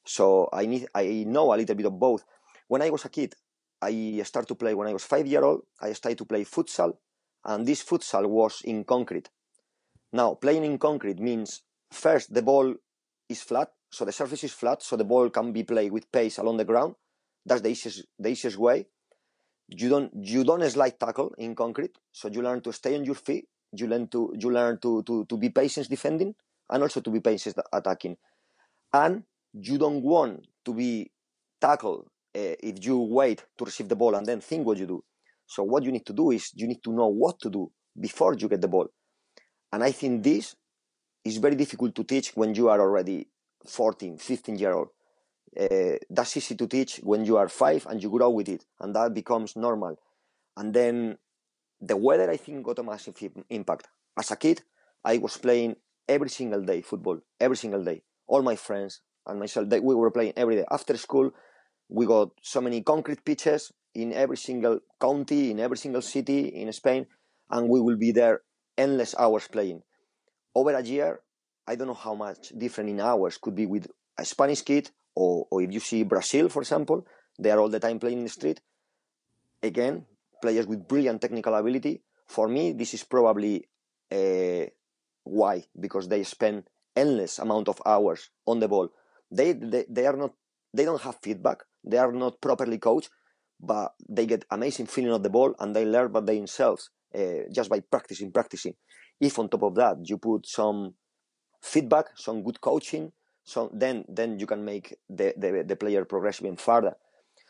So 0.05 0.49
I 0.53 0.67
need 0.67 0.87
I 0.95 1.25
know 1.27 1.53
a 1.53 1.57
little 1.57 1.75
bit 1.75 1.87
of 1.87 1.99
both. 1.99 2.25
When 2.69 2.81
I 2.81 2.91
was 2.91 3.05
a 3.05 3.09
kid, 3.09 3.35
I 3.83 4.23
started 4.25 4.49
to 4.49 4.55
play 4.55 4.73
when 4.73 4.89
I 4.89 4.93
was 4.93 5.05
five 5.05 5.27
year 5.27 5.45
old. 5.45 5.63
I 5.81 5.93
started 5.93 6.19
to 6.19 6.25
play 6.25 6.45
futsal, 6.45 6.97
and 7.45 7.67
this 7.67 7.83
futsal 7.85 8.27
was 8.27 8.63
in 8.65 8.85
concrete. 8.85 9.29
Now 10.13 10.35
playing 10.35 10.65
in 10.65 10.79
concrete 10.79 11.19
means 11.19 11.63
first 11.95 12.33
the 12.33 12.43
ball 12.43 12.75
is 13.29 13.43
flat, 13.43 13.71
so 13.91 14.05
the 14.05 14.13
surface 14.13 14.45
is 14.45 14.53
flat, 14.53 14.83
so 14.83 14.97
the 14.97 15.05
ball 15.05 15.31
can 15.31 15.53
be 15.53 15.63
played 15.63 15.93
with 15.93 16.11
pace 16.11 16.39
along 16.39 16.59
the 16.59 16.65
ground. 16.65 16.95
That's 17.47 17.63
the 17.63 17.71
easiest 17.71 18.07
the 18.19 18.31
easiest 18.31 18.59
way. 18.59 18.87
You 19.69 19.89
don't 19.89 20.11
you 20.15 20.45
don't 20.45 20.69
slide 20.71 20.99
tackle 20.99 21.35
in 21.39 21.55
concrete, 21.55 21.97
so 22.13 22.29
you 22.29 22.43
learn 22.43 22.61
to 22.63 22.73
stay 22.73 22.95
on 22.97 23.05
your 23.05 23.15
feet. 23.15 23.47
You 23.73 23.87
learn 23.87 24.09
to 24.09 24.35
you 24.39 24.51
learn 24.51 24.79
to 24.81 25.03
to, 25.03 25.25
to 25.25 25.37
be 25.37 25.51
patient 25.51 25.89
defending 25.89 26.35
and 26.71 26.83
also 26.83 27.01
to 27.01 27.11
be 27.11 27.21
patient 27.21 27.57
attacking. 27.73 28.17
And 28.93 29.25
you 29.53 29.79
don't 29.79 30.03
want 30.03 30.47
to 30.65 30.75
be 30.75 31.11
tackled 31.61 32.07
uh, 32.37 32.57
if 32.61 32.85
you 32.85 32.99
wait 32.99 33.45
to 33.59 33.65
receive 33.65 33.89
the 33.89 33.97
ball 33.97 34.15
and 34.15 34.27
then 34.27 34.41
think 34.41 34.67
what 34.67 34.79
you 34.79 34.87
do. 34.87 35.05
So 35.47 35.63
what 35.63 35.83
you 35.85 35.93
need 35.93 36.07
to 36.07 36.13
do 36.13 36.31
is 36.31 36.51
you 36.55 36.67
need 36.67 36.83
to 36.85 36.93
know 36.93 37.09
what 37.09 37.39
to 37.41 37.51
do 37.51 37.71
before 37.99 38.35
you 38.35 38.49
get 38.49 38.61
the 38.61 38.69
ball. 38.69 38.89
And 39.73 39.83
I 39.83 39.93
think 39.93 40.23
this 40.23 40.57
is 41.25 41.39
very 41.39 41.57
difficult 41.57 41.95
to 41.95 42.05
teach 42.05 42.37
when 42.37 42.55
you 42.55 42.69
are 42.69 42.81
already 42.81 43.29
14, 43.67 44.19
15 44.19 44.59
year 44.59 44.73
old. 44.73 44.89
Uh, 45.59 45.97
that's 46.11 46.37
easy 46.37 46.55
to 46.57 46.67
teach 46.67 47.01
when 47.03 47.25
you 47.25 47.37
are 47.37 47.49
five 47.49 47.87
and 47.87 48.03
you 48.03 48.11
grow 48.11 48.31
with 48.31 48.49
it, 48.49 48.65
and 48.81 48.95
that 48.95 49.15
becomes 49.15 49.57
normal. 49.57 49.99
And 50.57 50.75
then 50.75 51.19
the 51.81 51.97
weather, 51.97 52.31
I 52.31 52.37
think, 52.37 52.65
got 52.65 52.79
a 52.79 52.83
massive 52.83 53.15
impact. 53.51 53.89
As 54.17 54.31
a 54.31 54.37
kid, 54.37 54.63
I 55.05 55.19
was 55.19 55.37
playing 55.37 55.77
every 56.09 56.29
single 56.29 56.63
day 56.63 56.83
football, 56.83 57.21
every 57.41 57.57
single 57.57 57.85
day. 57.85 58.03
All 58.27 58.43
my 58.43 58.57
friends 58.57 59.01
and 59.27 59.39
myself, 59.39 59.69
they, 59.69 59.81
we 59.81 59.95
were 59.95 60.11
playing 60.11 60.33
every 60.37 60.57
day. 60.57 60.65
After 60.71 60.97
school, 60.97 61.31
we 61.89 62.07
got 62.07 62.31
so 62.43 62.61
many 62.61 62.83
concrete 62.83 63.25
pitches 63.25 63.73
in 63.95 64.13
every 64.13 64.37
single 64.37 64.81
county, 65.01 65.51
in 65.51 65.61
every 65.61 65.77
single 65.77 66.03
city 66.03 66.49
in 66.49 66.73
Spain, 66.73 67.07
and 67.51 67.69
we 67.69 67.81
will 67.81 67.97
be 67.97 68.13
there 68.13 68.43
endless 68.77 69.15
hours 69.19 69.47
playing. 69.47 69.83
Over 70.55 70.75
a 70.75 70.83
year, 70.83 71.21
I 71.67 71.75
don't 71.75 71.89
know 71.89 71.95
how 71.95 72.15
much 72.15 72.53
different 72.57 72.91
in 72.91 73.01
hours 73.01 73.39
could 73.39 73.55
be 73.55 73.67
with 73.67 73.89
a 74.19 74.25
Spanish 74.25 74.63
kid, 74.63 74.91
or, 75.15 75.47
or 75.51 75.63
if 75.63 75.73
you 75.73 75.81
see 75.81 76.03
Brazil, 76.05 76.49
for 76.49 76.63
example, 76.63 77.07
they 77.39 77.51
are 77.51 77.59
all 77.59 77.69
the 77.69 77.81
time 77.81 77.99
playing 77.99 78.19
in 78.19 78.25
the 78.25 78.31
street. 78.31 78.61
Again, 79.63 80.07
players 80.43 80.67
with 80.67 80.87
brilliant 80.87 81.21
technical 81.21 81.55
ability. 81.55 82.03
For 82.27 82.49
me, 82.49 82.73
this 82.73 82.95
is 82.95 83.03
probably 83.05 83.67
uh, 84.13 84.67
why 85.25 85.65
because 85.79 86.09
they 86.09 86.23
spend 86.23 86.65
endless 86.95 87.39
amount 87.39 87.69
of 87.69 87.81
hours 87.85 88.31
on 88.47 88.61
the 88.61 88.69
ball. 88.69 88.91
They, 89.31 89.53
they 89.53 89.85
they 89.89 90.07
are 90.07 90.17
not 90.17 90.33
they 90.73 90.85
don't 90.85 91.01
have 91.01 91.19
feedback. 91.23 91.65
They 91.83 91.99
are 91.99 92.13
not 92.13 92.41
properly 92.41 92.79
coached, 92.79 93.11
but 93.61 93.95
they 94.09 94.27
get 94.27 94.45
amazing 94.51 94.87
feeling 94.87 95.13
of 95.13 95.23
the 95.23 95.31
ball 95.31 95.55
and 95.59 95.75
they 95.75 95.85
learn 95.85 96.13
by 96.13 96.21
themselves 96.21 96.91
uh, 97.15 97.49
just 97.51 97.71
by 97.71 97.81
practicing, 97.81 98.33
practicing. 98.33 98.75
If 99.21 99.39
on 99.39 99.49
top 99.49 99.63
of 99.63 99.75
that 99.77 99.97
you 100.03 100.19
put 100.19 100.47
some 100.47 100.95
feedback, 101.63 102.07
some 102.17 102.43
good 102.43 102.61
coaching, 102.61 103.13
so 103.45 103.71
then 103.73 104.05
then 104.09 104.39
you 104.39 104.47
can 104.47 104.65
make 104.65 104.97
the, 105.09 105.35
the, 105.37 105.65
the 105.67 105.77
player 105.77 106.05
progress 106.05 106.41
even 106.41 106.57
further. 106.57 106.95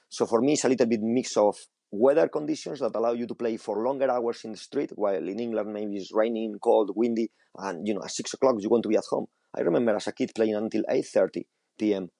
So 0.09 0.27
for 0.27 0.41
me, 0.41 0.53
it's 0.53 0.65
a 0.65 0.69
little 0.69 0.87
bit 0.87 1.01
mix 1.03 1.37
of 1.37 1.57
weather 1.91 2.29
conditions 2.29 2.81
that 2.81 2.95
allow 2.95 3.13
you 3.13 3.27
to 3.27 3.35
play 3.35 3.57
for 3.57 3.83
longer 3.85 4.11
hours 4.11 4.45
in 4.45 4.53
the 4.53 4.59
street, 4.59 4.91
while 4.95 5.29
in 5.29 5.41
England 5.41 5.73
maybe 5.73 5.97
it's 5.97 6.13
raining, 6.13 6.57
cold, 6.63 6.91
windy, 6.95 7.31
and 7.57 7.87
you 7.87 7.95
know 7.95 8.03
at 8.03 8.11
six 8.11 8.35
o'clock 8.35 8.57
you 8.59 8.69
want 8.69 8.83
to 8.83 8.89
be 8.89 8.97
at 8.97 9.05
home. 9.11 9.27
I 9.57 9.61
remember 9.61 9.95
as 9.95 10.07
a 10.07 10.13
kid 10.13 10.33
playing 10.35 10.57
until 10.57 10.83
eight 10.89 11.07
thirty 11.07 11.47
p.m. 11.79 12.11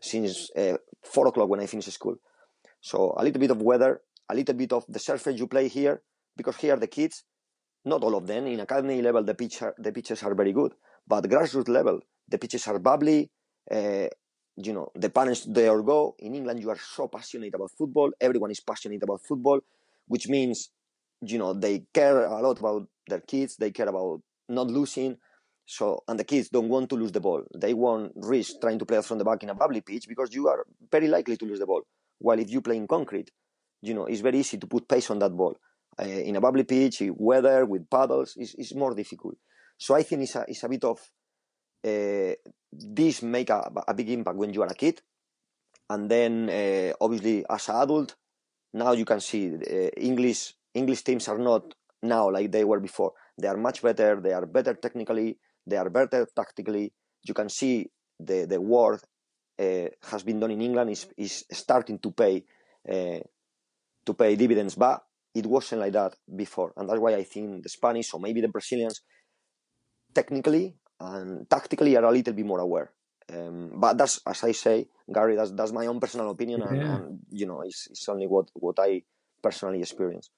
since 0.00 0.50
uh, 0.56 0.76
four 1.02 1.26
o'clock 1.26 1.48
when 1.48 1.60
I 1.60 1.66
finished 1.66 1.92
school. 1.92 2.16
So 2.80 3.14
a 3.16 3.22
little 3.24 3.40
bit 3.40 3.50
of 3.50 3.60
weather, 3.60 4.00
a 4.28 4.34
little 4.34 4.54
bit 4.54 4.72
of 4.72 4.84
the 4.88 4.98
surface 4.98 5.38
you 5.38 5.48
play 5.48 5.68
here, 5.68 6.02
because 6.36 6.56
here 6.56 6.76
the 6.76 6.86
kids, 6.86 7.24
not 7.86 8.02
all 8.02 8.16
of 8.16 8.26
them, 8.26 8.46
in 8.46 8.60
academy 8.60 9.00
level 9.00 9.22
the 9.22 9.34
pitch 9.34 9.62
are, 9.62 9.74
the 9.78 9.92
pitches 9.92 10.22
are 10.22 10.34
very 10.34 10.52
good, 10.52 10.72
but 11.06 11.24
grassroots 11.24 11.68
level 11.68 12.00
the 12.28 12.38
pitches 12.38 12.66
are 12.66 12.78
bubbly. 12.78 13.30
Uh, 13.70 14.08
you 14.56 14.72
know 14.72 14.90
the 14.94 15.10
parents 15.10 15.44
they 15.44 15.68
all 15.68 15.82
go. 15.82 16.14
In 16.18 16.34
england 16.34 16.60
you 16.60 16.70
are 16.70 16.78
so 16.78 17.08
passionate 17.08 17.54
about 17.54 17.70
football 17.76 18.10
everyone 18.20 18.50
is 18.50 18.60
passionate 18.60 19.02
about 19.02 19.20
football 19.28 19.60
which 20.06 20.28
means 20.28 20.70
you 21.20 21.38
know 21.38 21.52
they 21.52 21.84
care 21.92 22.24
a 22.24 22.40
lot 22.40 22.58
about 22.58 22.88
their 23.06 23.20
kids 23.20 23.56
they 23.56 23.70
care 23.70 23.88
about 23.88 24.20
not 24.48 24.68
losing. 24.68 25.16
So 25.66 26.02
and 26.08 26.18
the 26.18 26.24
kids 26.24 26.48
don't 26.48 26.68
want 26.68 26.88
to 26.90 26.94
lose 26.96 27.12
the 27.12 27.20
ball. 27.20 27.42
They 27.54 27.74
won't 27.74 28.12
risk 28.14 28.60
trying 28.60 28.78
to 28.78 28.86
play 28.86 29.02
from 29.02 29.18
the 29.18 29.24
back 29.24 29.42
in 29.42 29.50
a 29.50 29.54
bubbly 29.54 29.80
pitch 29.80 30.06
because 30.08 30.32
you 30.32 30.48
are 30.48 30.64
very 30.90 31.08
likely 31.08 31.36
to 31.36 31.44
lose 31.44 31.58
the 31.58 31.66
ball 31.66 31.82
while 32.18 32.38
if 32.38 32.50
you 32.50 32.60
play 32.62 32.76
in 32.76 32.86
concrete 32.86 33.30
you 33.82 33.94
know 33.94 34.06
it's 34.06 34.20
very 34.20 34.38
easy 34.38 34.58
to 34.58 34.66
put 34.66 34.88
pace 34.88 35.10
on 35.10 35.18
that 35.18 35.36
ball 35.36 35.56
uh, 35.98 36.04
in 36.04 36.36
a 36.36 36.40
bubbly 36.40 36.64
pitch 36.64 37.02
weather 37.16 37.64
with 37.64 37.88
paddles 37.88 38.36
is 38.36 38.54
is 38.56 38.74
more 38.74 38.94
difficult. 38.94 39.36
So 39.78 39.94
i 39.94 40.02
think 40.02 40.22
it's 40.22 40.36
a, 40.36 40.44
it's 40.46 40.62
a 40.62 40.68
bit 40.68 40.84
of 40.84 40.98
uh, 41.86 42.34
this 42.72 43.22
make 43.22 43.50
a, 43.50 43.70
a, 43.88 43.94
big 43.94 44.10
impact 44.10 44.36
when 44.36 44.52
you 44.52 44.62
are 44.62 44.68
a 44.68 44.74
kid. 44.74 45.00
And 45.88 46.10
then 46.10 46.50
uh, 46.50 46.92
obviously 47.00 47.44
as 47.48 47.68
an 47.68 47.76
adult 47.76 48.16
now 48.74 48.92
you 48.92 49.04
can 49.04 49.20
see 49.20 49.52
english 49.96 50.54
english 50.74 51.02
teams 51.02 51.28
are 51.28 51.38
not 51.38 51.74
now 52.02 52.30
like 52.30 52.50
they 52.50 52.64
were 52.64 52.80
before. 52.80 53.12
They 53.38 53.48
are 53.48 53.56
much 53.56 53.82
better 53.82 54.20
they 54.20 54.32
are 54.32 54.46
better 54.46 54.74
technically 54.74 55.38
they 55.66 55.76
are 55.76 55.90
better 55.90 56.26
tactically. 56.36 56.92
You 57.24 57.34
can 57.34 57.48
see 57.48 57.90
the 58.20 58.46
the 58.46 58.60
work 58.60 59.02
has 59.58 60.22
been 60.22 60.40
done 60.40 60.50
in 60.50 60.60
england 60.60 60.90
is 60.90 61.06
is 61.16 61.44
starting 61.50 61.98
to 62.00 62.10
pay 62.10 62.44
to 62.84 64.14
pay 64.14 64.36
dividends 64.36 64.74
but 64.74 65.05
it 65.38 65.46
wasn't 65.46 65.80
like 65.80 65.92
that 65.92 66.12
before 66.42 66.72
and 66.76 66.88
that's 66.88 67.00
why 67.04 67.14
i 67.14 67.24
think 67.32 67.62
the 67.62 67.68
spanish 67.68 68.12
or 68.14 68.20
maybe 68.20 68.40
the 68.40 68.48
brazilians 68.56 69.02
technically 70.16 70.74
and 71.00 71.48
tactically 71.48 71.96
are 71.96 72.04
a 72.04 72.10
little 72.10 72.32
bit 72.32 72.46
more 72.46 72.60
aware. 72.60 72.90
Um, 73.32 73.72
but 73.74 73.98
that's 73.98 74.20
as 74.26 74.44
I 74.44 74.52
say, 74.52 74.88
Gary. 75.12 75.36
That's 75.36 75.50
that's 75.50 75.72
my 75.72 75.86
own 75.86 75.98
personal 76.00 76.30
opinion, 76.30 76.62
and, 76.62 76.76
yeah. 76.76 76.96
and 76.96 77.18
you 77.30 77.46
know, 77.46 77.60
it's, 77.62 77.88
it's 77.90 78.08
only 78.08 78.26
what 78.26 78.50
what 78.54 78.76
I 78.78 79.02
personally 79.42 79.80
experience. 79.80 80.30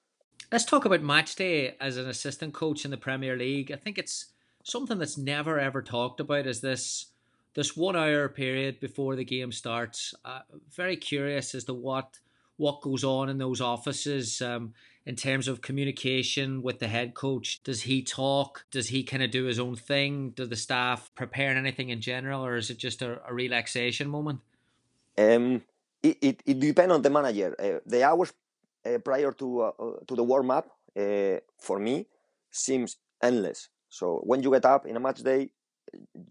Let's 0.51 0.65
talk 0.65 0.85
about 0.85 1.03
match 1.03 1.35
day 1.35 1.75
as 1.79 1.97
an 1.97 2.09
assistant 2.09 2.53
coach 2.53 2.85
in 2.85 2.91
the 2.91 2.97
Premier 2.97 3.37
League. 3.37 3.71
I 3.71 3.75
think 3.75 3.97
it's 3.97 4.33
something 4.63 4.97
that's 4.97 5.17
never 5.17 5.59
ever 5.59 5.81
talked 5.83 6.19
about. 6.19 6.47
Is 6.47 6.61
this 6.61 7.11
this 7.53 7.77
one 7.77 7.95
hour 7.95 8.27
period 8.27 8.79
before 8.79 9.15
the 9.15 9.25
game 9.25 9.51
starts? 9.51 10.15
Uh, 10.25 10.41
very 10.75 10.97
curious 10.97 11.53
as 11.53 11.65
to 11.65 11.75
what 11.75 12.17
what 12.59 12.81
goes 12.81 13.03
on 13.03 13.29
in 13.29 13.37
those 13.37 13.61
offices. 13.61 14.41
Um, 14.41 14.73
in 15.05 15.15
terms 15.15 15.47
of 15.47 15.61
communication 15.61 16.61
with 16.61 16.77
the 16.77 16.87
head 16.87 17.15
coach? 17.15 17.63
Does 17.63 17.81
he 17.81 18.03
talk? 18.03 18.65
Does 18.69 18.89
he 18.89 19.03
kind 19.03 19.23
of 19.23 19.31
do 19.31 19.45
his 19.45 19.57
own 19.57 19.75
thing? 19.75 20.31
Do 20.31 20.45
the 20.45 20.55
staff 20.55 21.09
prepare 21.15 21.49
anything 21.57 21.89
in 21.89 21.99
general, 21.99 22.45
or 22.45 22.57
is 22.57 22.69
it 22.69 22.77
just 22.77 23.01
a, 23.01 23.19
a 23.27 23.33
relaxation 23.33 24.07
moment? 24.07 24.41
Um, 25.17 25.63
it, 26.03 26.17
it, 26.21 26.43
it 26.45 26.59
depends 26.59 26.93
on 26.93 27.01
the 27.01 27.09
manager. 27.09 27.55
Uh, 27.59 27.79
the 27.85 28.03
hours 28.03 28.31
uh, 28.85 28.99
prior 28.99 29.31
to 29.31 29.61
uh, 29.61 29.71
to 30.07 30.15
the 30.15 30.23
warm 30.23 30.51
up 30.51 30.77
uh, 30.95 31.37
for 31.57 31.79
me 31.79 32.05
seems 32.51 32.97
endless. 33.23 33.69
So 33.89 34.21
when 34.23 34.43
you 34.43 34.51
get 34.51 34.65
up 34.65 34.85
in 34.85 34.95
a 34.95 34.99
match 34.99 35.23
day, 35.23 35.49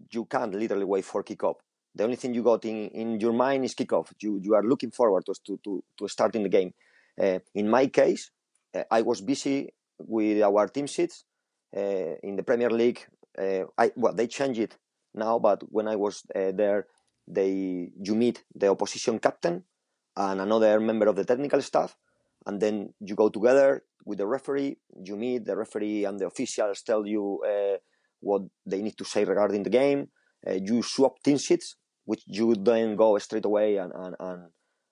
you 0.09 0.23
can't 0.25 0.55
literally 0.55 0.85
wait 0.85 1.03
for 1.03 1.21
kickoff. 1.23 1.55
The 1.95 2.03
only 2.03 2.15
thing 2.15 2.33
you 2.33 2.43
got 2.43 2.65
in, 2.65 2.89
in 2.89 3.19
your 3.19 3.33
mind 3.33 3.65
is 3.65 3.75
kickoff. 3.75 4.11
You 4.19 4.39
you 4.41 4.55
are 4.55 4.63
looking 4.63 4.91
forward 4.91 5.25
to 5.25 5.33
to 5.63 5.83
to, 5.97 6.07
starting 6.07 6.43
the 6.43 6.49
game. 6.49 6.73
Uh, 7.19 7.39
in 7.53 7.69
my 7.69 7.87
case, 7.87 8.31
uh, 8.75 8.83
I 8.89 9.01
was 9.01 9.21
busy 9.21 9.73
with 9.97 10.41
our 10.41 10.67
team 10.67 10.87
sheets 10.87 11.25
uh, 11.75 12.15
in 12.23 12.35
the 12.35 12.43
Premier 12.43 12.69
League. 12.69 13.05
Uh, 13.37 13.63
I 13.77 13.91
well, 13.95 14.13
they 14.13 14.27
changed 14.27 14.59
it 14.59 14.77
now, 15.13 15.39
but 15.39 15.63
when 15.69 15.87
I 15.87 15.95
was 15.95 16.23
there, 16.33 16.87
they 17.27 17.91
you 18.01 18.15
meet 18.15 18.43
the 18.55 18.67
opposition 18.67 19.19
captain 19.19 19.63
and 20.15 20.41
another 20.41 20.79
member 20.79 21.07
of 21.07 21.15
the 21.15 21.25
technical 21.25 21.61
staff, 21.61 21.95
and 22.45 22.59
then 22.59 22.93
you 22.99 23.15
go 23.15 23.29
together 23.29 23.83
with 24.05 24.17
the 24.17 24.27
referee. 24.27 24.77
You 25.03 25.15
meet 25.15 25.45
the 25.45 25.55
referee 25.55 26.05
and 26.05 26.19
the 26.19 26.27
officials 26.27 26.81
tell 26.81 27.05
you 27.05 27.41
uh, 27.45 27.77
what 28.19 28.43
they 28.65 28.81
need 28.81 28.97
to 28.97 29.05
say 29.05 29.23
regarding 29.23 29.63
the 29.63 29.69
game. 29.69 30.09
Uh, 30.47 30.53
you 30.53 30.81
swap 30.83 31.21
team 31.23 31.37
sheets, 31.37 31.75
which 32.05 32.23
you 32.27 32.55
then 32.55 32.95
go 32.95 33.17
straight 33.17 33.45
away 33.45 33.77
and, 33.77 33.91
and, 33.93 34.15
and 34.19 34.41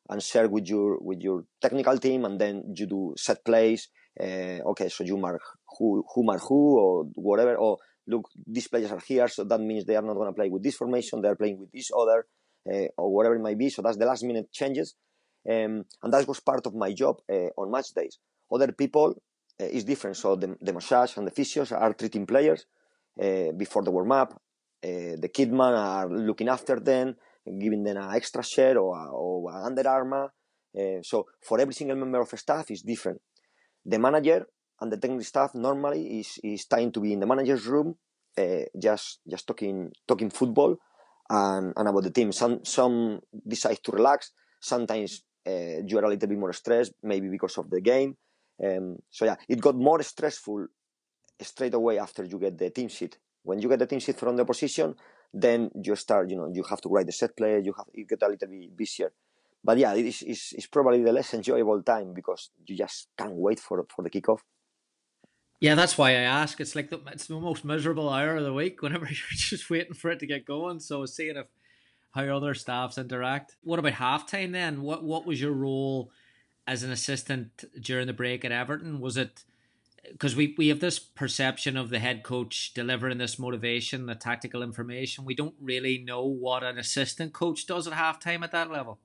and 0.09 0.23
share 0.23 0.47
with 0.47 0.67
your 0.67 0.97
with 1.01 1.19
your 1.21 1.43
technical 1.61 1.97
team, 1.97 2.25
and 2.25 2.39
then 2.39 2.73
you 2.75 2.85
do 2.85 3.13
set 3.17 3.43
plays. 3.43 3.89
Uh, 4.19 4.59
okay, 4.71 4.89
so 4.89 5.03
you 5.03 5.17
mark 5.17 5.41
who 5.77 6.03
who 6.13 6.23
mark 6.23 6.41
who 6.47 6.79
or 6.79 7.05
whatever. 7.15 7.55
Or 7.55 7.77
look, 8.07 8.29
these 8.45 8.67
players 8.67 8.91
are 8.91 9.01
here, 9.05 9.27
so 9.27 9.43
that 9.43 9.59
means 9.59 9.85
they 9.85 9.95
are 9.95 10.01
not 10.01 10.15
going 10.15 10.29
to 10.29 10.33
play 10.33 10.49
with 10.49 10.63
this 10.63 10.75
formation. 10.75 11.21
They 11.21 11.27
are 11.27 11.35
playing 11.35 11.59
with 11.59 11.71
this 11.71 11.91
other, 11.95 12.25
uh, 12.71 12.87
or 12.97 13.13
whatever 13.13 13.35
it 13.35 13.41
might 13.41 13.57
be. 13.57 13.69
So 13.69 13.81
that's 13.81 13.97
the 13.97 14.05
last 14.05 14.23
minute 14.23 14.51
changes, 14.51 14.95
um, 15.49 15.83
and 16.01 16.13
that 16.13 16.27
was 16.27 16.39
part 16.39 16.65
of 16.65 16.73
my 16.73 16.93
job 16.93 17.17
uh, 17.29 17.49
on 17.57 17.71
match 17.71 17.93
days. 17.93 18.17
Other 18.51 18.71
people 18.71 19.21
uh, 19.61 19.65
is 19.65 19.83
different. 19.83 20.15
So 20.17 20.35
the, 20.35 20.55
the 20.61 20.73
massage 20.73 21.17
and 21.17 21.27
the 21.27 21.31
physios 21.31 21.71
are 21.71 21.93
treating 21.93 22.25
players 22.25 22.65
uh, 23.21 23.51
before 23.57 23.83
the 23.83 23.91
warm 23.91 24.11
up. 24.13 24.41
Uh, 24.83 25.15
the 25.19 25.29
kit 25.33 25.51
man 25.51 25.73
are 25.73 26.09
looking 26.09 26.49
after 26.49 26.79
them 26.79 27.15
giving 27.59 27.83
them 27.83 27.97
an 27.97 28.15
extra 28.15 28.43
share 28.43 28.77
or, 28.77 28.97
a, 28.97 29.09
or 29.09 29.51
an 29.51 29.63
Under 29.65 29.87
Armour. 29.87 30.33
Uh, 30.77 31.01
so 31.01 31.25
for 31.41 31.59
every 31.59 31.73
single 31.73 31.97
member 31.97 32.21
of 32.21 32.39
staff 32.39 32.69
is 32.71 32.81
different. 32.81 33.21
The 33.85 33.99
manager 33.99 34.45
and 34.81 34.91
the 34.91 34.97
technical 34.97 35.23
staff 35.23 35.55
normally 35.55 36.19
is 36.19 36.39
is 36.43 36.65
time 36.65 36.91
to 36.91 36.99
be 36.99 37.13
in 37.13 37.19
the 37.19 37.25
manager's 37.25 37.65
room, 37.65 37.95
uh, 38.37 38.65
just 38.77 39.19
just 39.27 39.47
talking 39.47 39.91
talking 40.07 40.29
football 40.29 40.75
and, 41.29 41.73
and 41.75 41.87
about 41.87 42.03
the 42.03 42.11
team. 42.11 42.31
Some 42.31 42.63
some 42.63 43.21
decide 43.47 43.79
to 43.83 43.91
relax. 43.91 44.31
Sometimes 44.59 45.23
you 45.45 45.97
are 45.97 46.03
a 46.03 46.09
little 46.09 46.27
bit 46.27 46.37
more 46.37 46.51
stressed, 46.51 46.91
maybe 47.01 47.29
because 47.29 47.57
of 47.57 47.69
the 47.69 47.79
game. 47.79 48.17
Um, 48.61 48.97
so 49.09 49.23
yeah, 49.23 49.37
it 49.47 49.61
got 49.61 49.75
more 49.75 50.03
stressful 50.03 50.67
straight 51.41 51.73
away 51.73 51.99
after 51.99 52.25
you 52.25 52.37
get 52.37 52.57
the 52.57 52.69
team 52.69 52.89
sheet. 52.89 53.17
When 53.47 53.59
you 53.59 53.69
get 53.69 53.79
the 53.79 53.87
team 53.87 53.99
sheet 53.99 54.19
from 54.19 54.35
the 54.35 54.43
opposition, 54.43 54.95
then 55.33 55.71
you 55.81 55.95
start, 55.95 56.29
you 56.29 56.35
know, 56.35 56.49
you 56.53 56.63
have 56.69 56.81
to 56.81 56.89
write 56.89 57.05
the 57.05 57.11
set 57.11 57.35
play. 57.37 57.61
You 57.63 57.73
have 57.77 57.87
you 57.93 58.05
get 58.05 58.21
a 58.21 58.27
little 58.27 58.47
bit 58.47 58.75
busier. 58.75 59.11
But 59.63 59.77
yeah, 59.77 59.93
it 59.93 60.05
is 60.05 60.21
it's, 60.21 60.53
it's 60.53 60.67
probably 60.67 61.01
the 61.03 61.11
less 61.11 61.33
enjoyable 61.33 61.81
time 61.81 62.13
because 62.13 62.51
you 62.65 62.75
just 62.77 63.07
can't 63.17 63.33
wait 63.33 63.59
for 63.59 63.85
for 63.93 64.03
the 64.03 64.09
kickoff. 64.09 64.39
Yeah, 65.59 65.75
that's 65.75 65.97
why 65.97 66.09
I 66.11 66.23
ask. 66.41 66.59
It's 66.59 66.75
like 66.75 66.89
the, 66.89 66.99
it's 67.07 67.27
the 67.27 67.39
most 67.39 67.65
miserable 67.65 68.09
hour 68.09 68.35
of 68.35 68.43
the 68.43 68.53
week 68.53 68.81
whenever 68.81 69.05
you're 69.17 69.37
just 69.51 69.69
waiting 69.69 69.93
for 69.93 70.11
it 70.11 70.19
to 70.19 70.27
get 70.27 70.45
going. 70.45 70.79
So 70.79 71.05
seeing 71.05 71.37
if 71.37 71.47
how 72.11 72.23
other 72.35 72.53
staffs 72.53 72.97
interact. 72.97 73.55
What 73.63 73.79
about 73.79 73.93
halftime 73.93 74.51
then? 74.51 74.81
What 74.81 75.03
what 75.03 75.25
was 75.25 75.39
your 75.39 75.53
role 75.53 76.11
as 76.65 76.83
an 76.83 76.91
assistant 76.91 77.63
during 77.79 78.07
the 78.07 78.13
break 78.13 78.43
at 78.43 78.51
Everton? 78.51 78.99
Was 78.99 79.17
it 79.17 79.43
because 80.11 80.35
we, 80.35 80.55
we 80.57 80.69
have 80.69 80.79
this 80.79 80.99
perception 80.99 81.77
of 81.77 81.89
the 81.89 81.99
head 81.99 82.23
coach 82.23 82.73
delivering 82.73 83.17
this 83.17 83.37
motivation, 83.37 84.05
the 84.05 84.15
tactical 84.15 84.63
information. 84.63 85.25
We 85.25 85.35
don't 85.35 85.55
really 85.59 85.97
know 85.99 86.25
what 86.25 86.63
an 86.63 86.77
assistant 86.77 87.33
coach 87.33 87.65
does 87.67 87.87
at 87.87 87.93
halftime 87.93 88.43
at 88.43 88.51
that 88.51 88.71
level. 88.71 88.99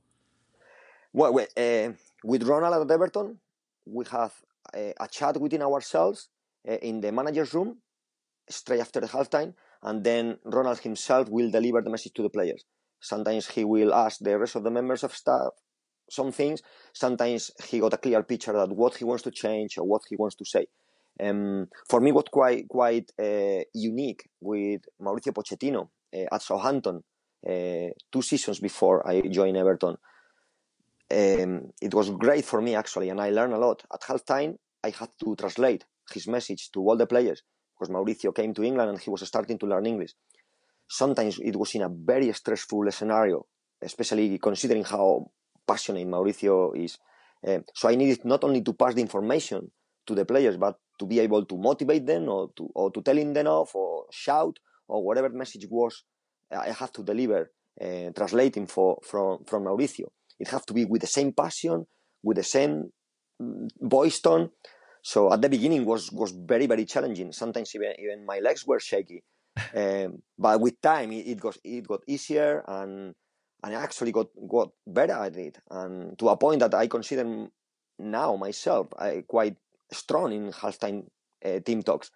Well, 1.12 1.38
uh, 1.56 1.92
with 2.24 2.42
Ronald 2.44 2.90
at 2.90 2.94
Everton, 2.94 3.38
we 3.84 4.04
have 4.10 4.32
uh, 4.74 4.92
a 4.98 5.08
chat 5.08 5.40
within 5.40 5.62
ourselves 5.62 6.28
uh, 6.68 6.74
in 6.74 7.00
the 7.00 7.12
manager's 7.12 7.52
room 7.52 7.78
straight 8.48 8.80
after 8.80 9.00
the 9.00 9.08
halftime, 9.08 9.54
and 9.82 10.04
then 10.04 10.38
Ronald 10.44 10.80
himself 10.80 11.28
will 11.28 11.50
deliver 11.50 11.82
the 11.82 11.90
message 11.90 12.14
to 12.14 12.22
the 12.22 12.30
players. 12.30 12.64
Sometimes 13.00 13.48
he 13.48 13.64
will 13.64 13.92
ask 13.92 14.20
the 14.20 14.38
rest 14.38 14.54
of 14.54 14.62
the 14.62 14.70
members 14.70 15.02
of 15.02 15.14
staff 15.14 15.52
some 16.12 16.30
things. 16.30 16.62
Sometimes 16.92 17.50
he 17.64 17.80
got 17.80 17.94
a 17.94 17.96
clear 17.96 18.22
picture 18.22 18.52
that 18.52 18.70
what 18.70 18.96
he 18.96 19.04
wants 19.04 19.22
to 19.24 19.30
change 19.30 19.78
or 19.78 19.84
what 19.84 20.02
he 20.08 20.16
wants 20.16 20.36
to 20.36 20.44
say. 20.44 20.66
Um, 21.22 21.68
for 21.88 22.00
me, 22.00 22.10
what 22.10 22.30
quite 22.30 22.68
quite 22.68 23.12
uh, 23.18 23.62
unique 23.74 24.28
with 24.40 24.82
Mauricio 25.00 25.32
Pochettino 25.32 25.88
uh, 26.14 26.34
at 26.34 26.42
Southampton 26.42 27.02
uh, 27.48 27.88
two 28.10 28.22
seasons 28.22 28.60
before 28.60 29.06
I 29.06 29.20
joined 29.22 29.56
Everton. 29.56 29.96
Um, 31.10 31.72
it 31.80 31.92
was 31.92 32.10
great 32.10 32.44
for 32.44 32.62
me 32.62 32.74
actually, 32.74 33.10
and 33.10 33.20
I 33.20 33.30
learned 33.30 33.52
a 33.52 33.58
lot. 33.58 33.82
At 33.92 34.02
halftime, 34.02 34.56
I 34.82 34.90
had 34.90 35.10
to 35.24 35.36
translate 35.36 35.84
his 36.12 36.26
message 36.26 36.70
to 36.72 36.80
all 36.80 36.96
the 36.96 37.06
players 37.06 37.42
because 37.74 37.92
Mauricio 37.92 38.34
came 38.34 38.54
to 38.54 38.62
England 38.62 38.90
and 38.90 39.00
he 39.00 39.10
was 39.10 39.26
starting 39.26 39.58
to 39.58 39.66
learn 39.66 39.86
English. 39.86 40.14
Sometimes 40.88 41.38
it 41.38 41.56
was 41.56 41.74
in 41.74 41.82
a 41.82 41.88
very 41.88 42.32
stressful 42.32 42.90
scenario, 42.90 43.46
especially 43.80 44.38
considering 44.38 44.84
how 44.84 45.30
passionate 45.66 46.06
Mauricio 46.06 46.76
is. 46.76 46.98
Uh, 47.46 47.58
so 47.74 47.88
I 47.88 47.96
needed 47.96 48.24
not 48.24 48.44
only 48.44 48.62
to 48.62 48.72
pass 48.72 48.94
the 48.94 49.00
information 49.00 49.70
to 50.06 50.14
the 50.14 50.24
players, 50.24 50.56
but 50.56 50.78
to 50.98 51.06
be 51.06 51.20
able 51.20 51.44
to 51.44 51.56
motivate 51.56 52.06
them 52.06 52.28
or 52.28 52.50
to 52.56 52.70
or 52.74 52.90
to 52.90 53.02
tell 53.02 53.14
them 53.16 53.46
off 53.46 53.74
or 53.74 54.06
shout 54.10 54.58
or 54.88 55.04
whatever 55.04 55.28
message 55.30 55.66
was 55.70 56.04
I 56.52 56.72
have 56.72 56.92
to 56.92 57.02
deliver, 57.02 57.50
uh, 57.80 58.10
translating 58.14 58.66
for 58.66 58.98
from 59.02 59.44
from 59.44 59.64
Mauricio. 59.64 60.08
It 60.38 60.48
have 60.48 60.66
to 60.66 60.74
be 60.74 60.84
with 60.84 61.00
the 61.00 61.06
same 61.06 61.32
passion, 61.32 61.86
with 62.22 62.36
the 62.36 62.42
same 62.42 62.92
mm, 63.40 63.68
voice 63.80 64.20
tone. 64.20 64.50
So 65.02 65.32
at 65.32 65.42
the 65.42 65.48
beginning 65.48 65.84
was 65.84 66.12
was 66.12 66.32
very 66.32 66.66
very 66.66 66.84
challenging. 66.84 67.32
Sometimes 67.32 67.74
even 67.74 67.94
even 67.98 68.26
my 68.26 68.38
legs 68.40 68.66
were 68.66 68.80
shaky, 68.80 69.22
um, 69.74 70.22
but 70.38 70.60
with 70.60 70.80
time 70.80 71.12
it, 71.12 71.26
it 71.26 71.40
got 71.40 71.56
it 71.64 71.86
got 71.86 72.00
easier 72.06 72.64
and 72.66 73.14
and 73.64 73.74
I 73.74 73.82
actually 73.82 74.12
got 74.12 74.28
got 74.48 74.70
better 74.86 75.14
at 75.14 75.36
it 75.36 75.58
and 75.70 76.18
to 76.18 76.28
a 76.28 76.36
point 76.36 76.60
that 76.60 76.74
I 76.74 76.86
consider 76.88 77.48
now 77.98 78.36
myself 78.36 78.88
I, 78.98 79.22
quite 79.26 79.56
strong 79.92 80.32
in 80.32 80.52
halftime 80.52 81.06
uh, 81.44 81.60
team 81.60 81.82
talks. 81.82 82.10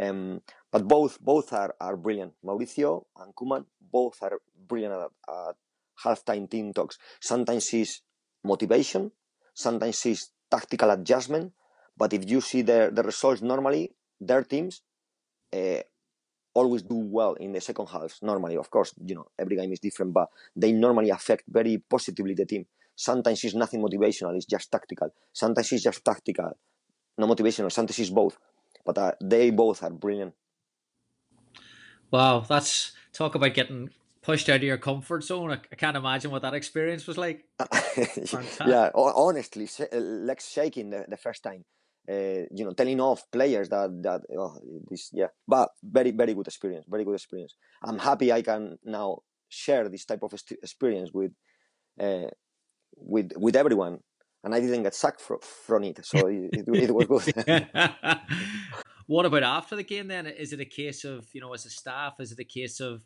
Um, 0.00 0.40
but 0.72 0.88
both 0.88 1.20
both 1.20 1.52
are, 1.52 1.74
are 1.80 1.96
brilliant. 1.96 2.32
Mauricio 2.44 3.04
and 3.16 3.34
Koeman 3.34 3.64
both 3.80 4.18
are 4.22 4.40
brilliant 4.68 4.94
at, 4.94 5.10
at 5.28 5.54
halftime 6.04 6.50
team 6.50 6.72
talks. 6.72 6.98
Sometimes 7.20 7.72
it's 7.72 8.02
motivation, 8.42 9.12
sometimes 9.54 10.04
it's 10.06 10.30
tactical 10.50 10.90
adjustment. 10.90 11.52
But 11.96 12.12
if 12.12 12.28
you 12.28 12.40
see 12.40 12.62
the 12.62 12.90
the 12.92 13.04
results 13.04 13.40
normally, 13.42 13.92
their 14.20 14.42
teams 14.42 14.82
uh, 15.52 15.82
always 16.54 16.82
do 16.82 16.96
well 16.96 17.34
in 17.34 17.52
the 17.52 17.60
second 17.60 17.86
half. 17.86 18.18
Normally, 18.22 18.56
of 18.56 18.70
course, 18.70 18.94
you 19.04 19.14
know 19.14 19.26
every 19.38 19.56
game 19.56 19.72
is 19.72 19.80
different, 19.80 20.12
but 20.12 20.28
they 20.56 20.72
normally 20.72 21.10
affect 21.10 21.44
very 21.48 21.78
positively 21.78 22.34
the 22.34 22.46
team. 22.46 22.66
Sometimes 22.96 23.42
it's 23.44 23.54
nothing 23.54 23.80
motivational; 23.80 24.34
it's 24.36 24.46
just 24.46 24.70
tactical. 24.70 25.10
Sometimes 25.32 25.72
it's 25.72 25.84
just 25.84 26.04
tactical, 26.04 26.56
no 27.18 27.26
motivational. 27.26 27.70
Sometimes 27.70 27.98
it's 27.98 28.10
both, 28.10 28.38
but 28.84 28.98
uh, 28.98 29.12
they 29.20 29.50
both 29.50 29.82
are 29.82 29.90
brilliant. 29.90 30.34
Wow, 32.10 32.40
that's 32.40 32.92
talk 33.12 33.34
about 33.34 33.54
getting 33.54 33.90
pushed 34.22 34.48
out 34.48 34.56
of 34.56 34.62
your 34.62 34.78
comfort 34.78 35.22
zone. 35.24 35.50
I, 35.50 35.60
I 35.70 35.76
can't 35.76 35.96
imagine 35.96 36.30
what 36.30 36.42
that 36.42 36.54
experience 36.54 37.06
was 37.06 37.18
like. 37.18 37.44
yeah, 38.66 38.90
honestly, 38.94 39.68
uh, 39.80 39.96
legs 39.96 40.48
shaking 40.48 40.90
the, 40.90 41.04
the 41.08 41.16
first 41.16 41.42
time. 41.42 41.64
Uh, 42.06 42.44
you 42.52 42.64
know, 42.64 42.72
telling 42.72 43.00
off 43.00 43.24
players 43.32 43.70
that 43.70 43.90
that 44.02 44.20
oh, 44.38 44.58
this 44.90 45.08
yeah, 45.12 45.28
but 45.48 45.70
very 45.82 46.10
very 46.10 46.34
good 46.34 46.46
experience, 46.46 46.84
very 46.88 47.04
good 47.04 47.14
experience. 47.14 47.54
I'm 47.82 47.98
happy 47.98 48.30
I 48.30 48.42
can 48.42 48.76
now 48.84 49.20
share 49.48 49.88
this 49.88 50.04
type 50.04 50.22
of 50.22 50.34
experience 50.62 51.10
with 51.14 51.32
uh, 51.98 52.28
with 52.96 53.32
with 53.36 53.56
everyone, 53.56 54.00
and 54.44 54.54
I 54.54 54.60
didn't 54.60 54.82
get 54.82 54.94
sacked 54.94 55.20
from, 55.20 55.38
from 55.40 55.84
it, 55.84 56.04
so 56.04 56.26
it, 56.26 56.50
it, 56.52 56.64
it 56.68 56.94
was 56.94 57.24
good. 57.24 57.66
what 59.06 59.26
about 59.26 59.42
after 59.42 59.74
the 59.74 59.82
game? 59.82 60.08
Then 60.08 60.26
is 60.26 60.52
it 60.52 60.60
a 60.60 60.66
case 60.66 61.04
of 61.04 61.26
you 61.32 61.40
know, 61.40 61.54
as 61.54 61.66
a 61.66 61.70
staff, 61.70 62.20
is 62.20 62.32
it 62.32 62.38
a 62.38 62.44
case 62.44 62.78
of 62.78 63.02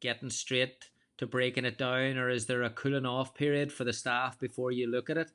getting 0.00 0.30
straight 0.30 0.90
to 1.18 1.26
breaking 1.26 1.64
it 1.64 1.78
down, 1.78 2.18
or 2.18 2.28
is 2.28 2.46
there 2.46 2.62
a 2.62 2.70
cooling 2.70 3.06
off 3.06 3.34
period 3.34 3.72
for 3.72 3.84
the 3.84 3.92
staff 3.92 4.38
before 4.38 4.70
you 4.70 4.86
look 4.86 5.08
at 5.08 5.16
it? 5.16 5.30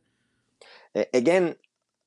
Uh, 0.96 1.06
again, 1.14 1.56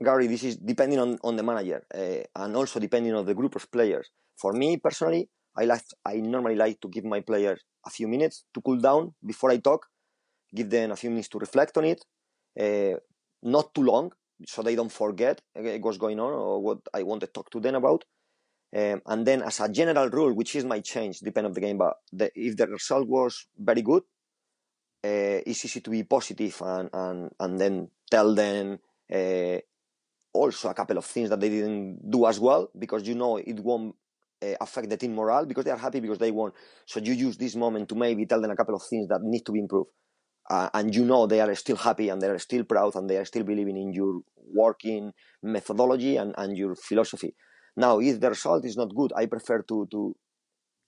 Gary, 0.02 0.28
this 0.28 0.44
is 0.44 0.56
depending 0.56 0.98
on, 0.98 1.18
on 1.22 1.36
the 1.36 1.42
manager 1.42 1.84
uh, 1.94 2.42
and 2.42 2.56
also 2.56 2.80
depending 2.80 3.14
on 3.14 3.26
the 3.26 3.34
group 3.34 3.54
of 3.56 3.70
players. 3.70 4.10
For 4.36 4.52
me 4.52 4.78
personally, 4.78 5.28
I 5.56 5.64
like 5.64 5.84
I 6.06 6.16
normally 6.16 6.56
like 6.56 6.80
to 6.80 6.88
give 6.88 7.04
my 7.04 7.20
players 7.20 7.60
a 7.84 7.90
few 7.90 8.08
minutes 8.08 8.44
to 8.54 8.60
cool 8.60 8.78
down 8.78 9.14
before 9.24 9.50
I 9.50 9.58
talk, 9.58 9.86
give 10.54 10.70
them 10.70 10.92
a 10.92 10.96
few 10.96 11.10
minutes 11.10 11.28
to 11.28 11.38
reflect 11.38 11.76
on 11.76 11.84
it, 11.84 12.04
uh, 12.58 12.98
not 13.42 13.74
too 13.74 13.82
long 13.82 14.12
so 14.46 14.62
they 14.62 14.74
don't 14.74 14.92
forget 14.92 15.40
what's 15.54 15.98
going 15.98 16.18
on 16.18 16.32
or 16.32 16.62
what 16.62 16.78
I 16.94 17.02
want 17.02 17.20
to 17.22 17.26
talk 17.26 17.50
to 17.50 17.60
them 17.60 17.74
about. 17.74 18.04
Um, 18.74 19.02
and 19.06 19.26
then, 19.26 19.42
as 19.42 19.60
a 19.60 19.68
general 19.68 20.08
rule, 20.08 20.32
which 20.32 20.54
is 20.54 20.64
my 20.64 20.80
change, 20.80 21.18
depending 21.18 21.50
on 21.50 21.54
the 21.54 21.60
game, 21.60 21.78
but 21.78 21.94
the, 22.12 22.30
if 22.34 22.56
the 22.56 22.68
result 22.68 23.08
was 23.08 23.46
very 23.58 23.82
good, 23.82 24.02
uh, 25.02 25.42
it's 25.46 25.64
easy 25.64 25.80
to 25.80 25.90
be 25.90 26.04
positive 26.04 26.62
and, 26.64 26.88
and, 26.92 27.30
and 27.40 27.60
then 27.60 27.88
tell 28.10 28.34
them 28.34 28.78
uh, 29.12 29.58
also 30.32 30.68
a 30.68 30.74
couple 30.74 30.98
of 30.98 31.04
things 31.04 31.30
that 31.30 31.40
they 31.40 31.48
didn't 31.48 32.08
do 32.08 32.26
as 32.26 32.38
well 32.38 32.70
because 32.78 33.08
you 33.08 33.14
know 33.16 33.38
it 33.38 33.58
won't 33.58 33.96
uh, 34.42 34.54
affect 34.60 34.88
the 34.88 34.96
team 34.96 35.14
morale 35.14 35.46
because 35.46 35.64
they 35.64 35.70
are 35.70 35.76
happy 35.76 35.98
because 35.98 36.18
they 36.18 36.30
won. 36.30 36.52
So 36.86 37.00
you 37.00 37.12
use 37.12 37.36
this 37.36 37.56
moment 37.56 37.88
to 37.88 37.96
maybe 37.96 38.26
tell 38.26 38.40
them 38.40 38.52
a 38.52 38.56
couple 38.56 38.76
of 38.76 38.82
things 38.88 39.08
that 39.08 39.20
need 39.22 39.44
to 39.46 39.52
be 39.52 39.58
improved. 39.58 39.90
Uh, 40.50 40.68
and 40.74 40.96
you 40.96 41.04
know 41.04 41.28
they 41.28 41.40
are 41.40 41.54
still 41.54 41.76
happy 41.76 42.08
and 42.08 42.20
they 42.20 42.28
are 42.28 42.38
still 42.40 42.64
proud 42.64 42.96
and 42.96 43.08
they 43.08 43.16
are 43.16 43.24
still 43.24 43.44
believing 43.44 43.76
in 43.76 43.92
your 43.92 44.20
working 44.52 45.12
methodology 45.44 46.16
and, 46.16 46.34
and 46.36 46.58
your 46.58 46.74
philosophy. 46.74 47.36
Now, 47.76 48.00
if 48.00 48.18
the 48.18 48.30
result 48.30 48.64
is 48.64 48.76
not 48.76 48.92
good, 48.92 49.12
I 49.14 49.26
prefer 49.26 49.62
to 49.62 49.86
to 49.92 50.16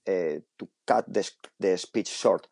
uh, 0.09 0.39
to 0.59 0.69
cut 0.85 1.05
the, 1.07 1.31
the 1.61 1.79
speech 1.79 2.09
short. 2.09 2.49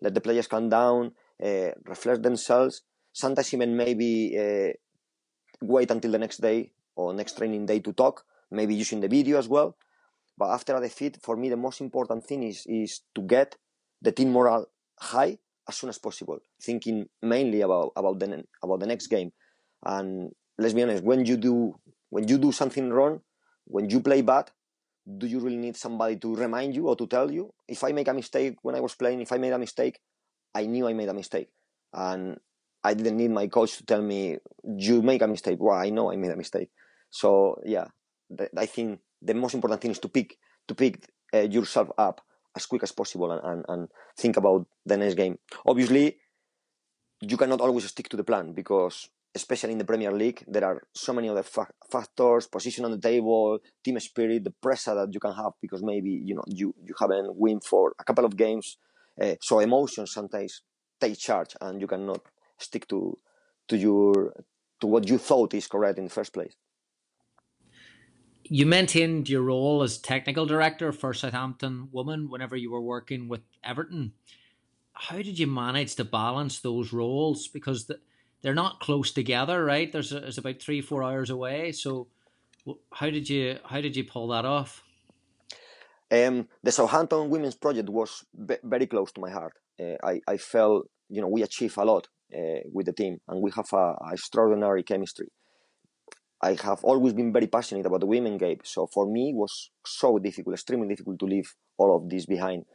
Let 0.00 0.14
the 0.14 0.22
players 0.22 0.46
calm 0.46 0.70
down, 0.70 1.12
uh, 1.44 1.72
reflect 1.84 2.22
themselves. 2.22 2.80
Sometimes 3.12 3.52
even 3.52 3.76
maybe 3.76 4.34
uh, 4.38 4.72
wait 5.60 5.90
until 5.90 6.12
the 6.12 6.18
next 6.18 6.40
day 6.40 6.72
or 6.96 7.12
next 7.12 7.36
training 7.36 7.66
day 7.66 7.80
to 7.80 7.92
talk, 7.92 8.24
maybe 8.50 8.74
using 8.74 9.00
the 9.00 9.08
video 9.08 9.38
as 9.38 9.48
well. 9.48 9.76
But 10.38 10.50
after 10.50 10.74
a 10.74 10.80
defeat, 10.80 11.18
for 11.22 11.36
me, 11.36 11.50
the 11.50 11.58
most 11.58 11.82
important 11.82 12.24
thing 12.24 12.42
is, 12.42 12.64
is 12.66 13.02
to 13.14 13.20
get 13.20 13.56
the 14.00 14.12
team 14.12 14.32
morale 14.32 14.66
high 14.98 15.38
as 15.68 15.76
soon 15.76 15.90
as 15.90 15.98
possible, 15.98 16.38
thinking 16.62 17.06
mainly 17.22 17.62
about, 17.62 17.92
about, 17.96 18.18
the, 18.18 18.44
about 18.62 18.80
the 18.80 18.86
next 18.86 19.06
game. 19.08 19.32
And 19.84 20.30
let's 20.58 20.74
be 20.74 20.82
honest, 20.82 21.04
when 21.04 21.24
you 21.24 21.36
do, 21.36 21.74
when 22.10 22.28
you 22.28 22.38
do 22.38 22.52
something 22.52 22.90
wrong, 22.90 23.20
when 23.64 23.88
you 23.88 24.00
play 24.00 24.22
bad, 24.22 24.50
do 25.18 25.26
you 25.26 25.40
really 25.40 25.56
need 25.56 25.76
somebody 25.76 26.16
to 26.16 26.34
remind 26.34 26.74
you 26.74 26.88
or 26.88 26.96
to 26.96 27.06
tell 27.06 27.30
you? 27.30 27.52
If 27.68 27.84
I 27.84 27.92
make 27.92 28.08
a 28.08 28.14
mistake 28.14 28.56
when 28.62 28.74
I 28.74 28.80
was 28.80 28.94
playing, 28.94 29.20
if 29.20 29.32
I 29.32 29.38
made 29.38 29.52
a 29.52 29.58
mistake, 29.58 30.00
I 30.54 30.66
knew 30.66 30.86
I 30.86 30.92
made 30.92 31.08
a 31.08 31.14
mistake. 31.14 31.48
And 31.92 32.38
I 32.82 32.94
didn't 32.94 33.16
need 33.16 33.30
my 33.30 33.46
coach 33.46 33.78
to 33.78 33.86
tell 33.86 34.02
me 34.02 34.38
you 34.62 35.02
make 35.02 35.22
a 35.22 35.26
mistake. 35.26 35.58
Well, 35.60 35.76
I 35.76 35.90
know 35.90 36.10
I 36.10 36.16
made 36.16 36.30
a 36.30 36.36
mistake. 36.36 36.70
So 37.10 37.60
yeah, 37.64 37.86
I 38.56 38.66
think 38.66 39.00
the 39.22 39.34
most 39.34 39.54
important 39.54 39.80
thing 39.80 39.90
is 39.92 39.98
to 40.00 40.08
pick 40.08 40.36
to 40.68 40.74
pick 40.74 41.08
uh, 41.32 41.38
yourself 41.40 41.90
up 41.96 42.20
as 42.56 42.66
quick 42.66 42.82
as 42.82 42.92
possible 42.92 43.32
and, 43.32 43.42
and, 43.44 43.64
and 43.68 43.88
think 44.16 44.36
about 44.36 44.66
the 44.86 44.96
next 44.96 45.14
game. 45.14 45.38
Obviously, 45.66 46.18
you 47.20 47.36
cannot 47.36 47.60
always 47.60 47.84
stick 47.86 48.08
to 48.08 48.16
the 48.16 48.24
plan 48.24 48.52
because 48.52 49.08
especially 49.34 49.72
in 49.72 49.78
the 49.78 49.84
Premier 49.84 50.12
League, 50.12 50.44
there 50.46 50.64
are 50.64 50.82
so 50.94 51.12
many 51.12 51.28
other 51.28 51.42
fa- 51.42 51.72
factors: 51.90 52.46
position 52.46 52.84
on 52.84 52.92
the 52.92 52.98
table, 52.98 53.58
team 53.84 53.98
spirit, 53.98 54.44
the 54.44 54.50
pressure 54.50 54.94
that 54.94 55.12
you 55.12 55.20
can 55.20 55.34
have 55.34 55.52
because 55.60 55.82
maybe 55.82 56.10
you 56.10 56.34
know 56.34 56.44
you 56.46 56.74
you 56.84 56.94
haven't 56.98 57.34
win 57.36 57.60
for 57.60 57.94
a 57.98 58.04
couple 58.04 58.24
of 58.24 58.36
games. 58.36 58.76
Uh, 59.20 59.34
so 59.40 59.60
emotions 59.60 60.12
sometimes 60.12 60.62
take 61.00 61.18
charge, 61.18 61.56
and 61.60 61.80
you 61.80 61.86
cannot 61.86 62.20
stick 62.58 62.86
to 62.88 63.18
to 63.68 63.76
your 63.76 64.34
to 64.80 64.86
what 64.86 65.08
you 65.08 65.18
thought 65.18 65.54
is 65.54 65.66
correct 65.66 65.98
in 65.98 66.04
the 66.04 66.10
first 66.10 66.32
place. 66.32 66.54
You 68.44 68.66
maintained 68.66 69.28
your 69.28 69.42
role 69.42 69.82
as 69.82 69.98
technical 69.98 70.44
director 70.46 70.92
for 70.92 71.14
Southampton 71.14 71.88
Women 71.92 72.28
whenever 72.28 72.56
you 72.56 72.70
were 72.70 72.80
working 72.80 73.28
with 73.28 73.40
Everton. 73.62 74.12
How 74.92 75.16
did 75.16 75.38
you 75.38 75.46
manage 75.46 75.94
to 75.96 76.04
balance 76.04 76.60
those 76.60 76.92
roles? 76.92 77.48
Because 77.48 77.86
the, 77.86 77.98
they're 78.42 78.54
not 78.54 78.80
close 78.80 79.10
together, 79.10 79.64
right? 79.64 79.90
There's, 79.90 80.10
there's 80.10 80.38
about 80.38 80.60
three, 80.60 80.82
four 80.82 81.02
hours 81.02 81.30
away. 81.30 81.72
So, 81.72 82.08
how 82.92 83.10
did 83.10 83.28
you 83.28 83.58
how 83.64 83.80
did 83.80 83.96
you 83.96 84.04
pull 84.04 84.28
that 84.28 84.44
off? 84.44 84.82
Um, 86.10 86.48
the 86.62 86.70
Southampton 86.70 87.30
Women's 87.30 87.56
Project 87.56 87.88
was 87.88 88.24
be- 88.46 88.58
very 88.62 88.86
close 88.86 89.10
to 89.12 89.20
my 89.20 89.30
heart. 89.30 89.54
Uh, 89.80 89.96
I, 90.02 90.20
I 90.28 90.36
felt, 90.36 90.88
you 91.08 91.20
know, 91.20 91.28
we 91.28 91.42
achieved 91.42 91.76
a 91.76 91.84
lot 91.84 92.08
uh, 92.34 92.60
with 92.72 92.86
the 92.86 92.92
team 92.92 93.20
and 93.28 93.40
we 93.40 93.50
have 93.56 93.72
a, 93.72 93.76
a, 93.76 94.10
extraordinary 94.12 94.82
chemistry. 94.82 95.28
I 96.44 96.56
have 96.62 96.84
always 96.84 97.14
been 97.14 97.32
very 97.32 97.46
passionate 97.46 97.86
about 97.86 98.00
the 98.00 98.06
women 98.06 98.36
game. 98.36 98.60
So 98.64 98.86
for 98.86 99.10
me, 99.10 99.30
it 99.30 99.36
was 99.36 99.70
so 99.86 100.18
difficult, 100.18 100.54
extremely 100.54 100.88
difficult 100.88 101.18
to 101.20 101.24
leave 101.24 101.54
all 101.78 101.96
of 101.96 102.10
this 102.10 102.26
behind. 102.26 102.66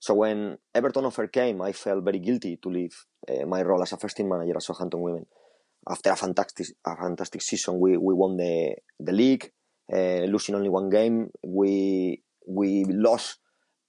So 0.00 0.14
when 0.14 0.56
Everton 0.74 1.04
offer 1.04 1.26
came, 1.26 1.60
I 1.60 1.72
felt 1.72 2.04
very 2.04 2.20
guilty 2.20 2.56
to 2.62 2.68
leave 2.70 2.96
uh, 3.28 3.44
my 3.44 3.60
role 3.60 3.82
as 3.82 3.92
a 3.92 3.98
first 3.98 4.16
team 4.16 4.30
manager 4.30 4.56
at 4.56 4.62
Southampton 4.62 5.02
Women. 5.02 5.26
After 5.86 6.10
a 6.10 6.16
fantastic, 6.16 6.68
a 6.86 6.96
fantastic 6.96 7.42
season, 7.42 7.78
we, 7.78 7.98
we 7.98 8.14
won 8.14 8.38
the 8.38 8.76
the 8.98 9.12
league, 9.12 9.52
uh, 9.92 10.24
losing 10.32 10.54
only 10.54 10.70
one 10.70 10.88
game. 10.88 11.28
We 11.44 12.22
we 12.46 12.84
lost 12.84 13.40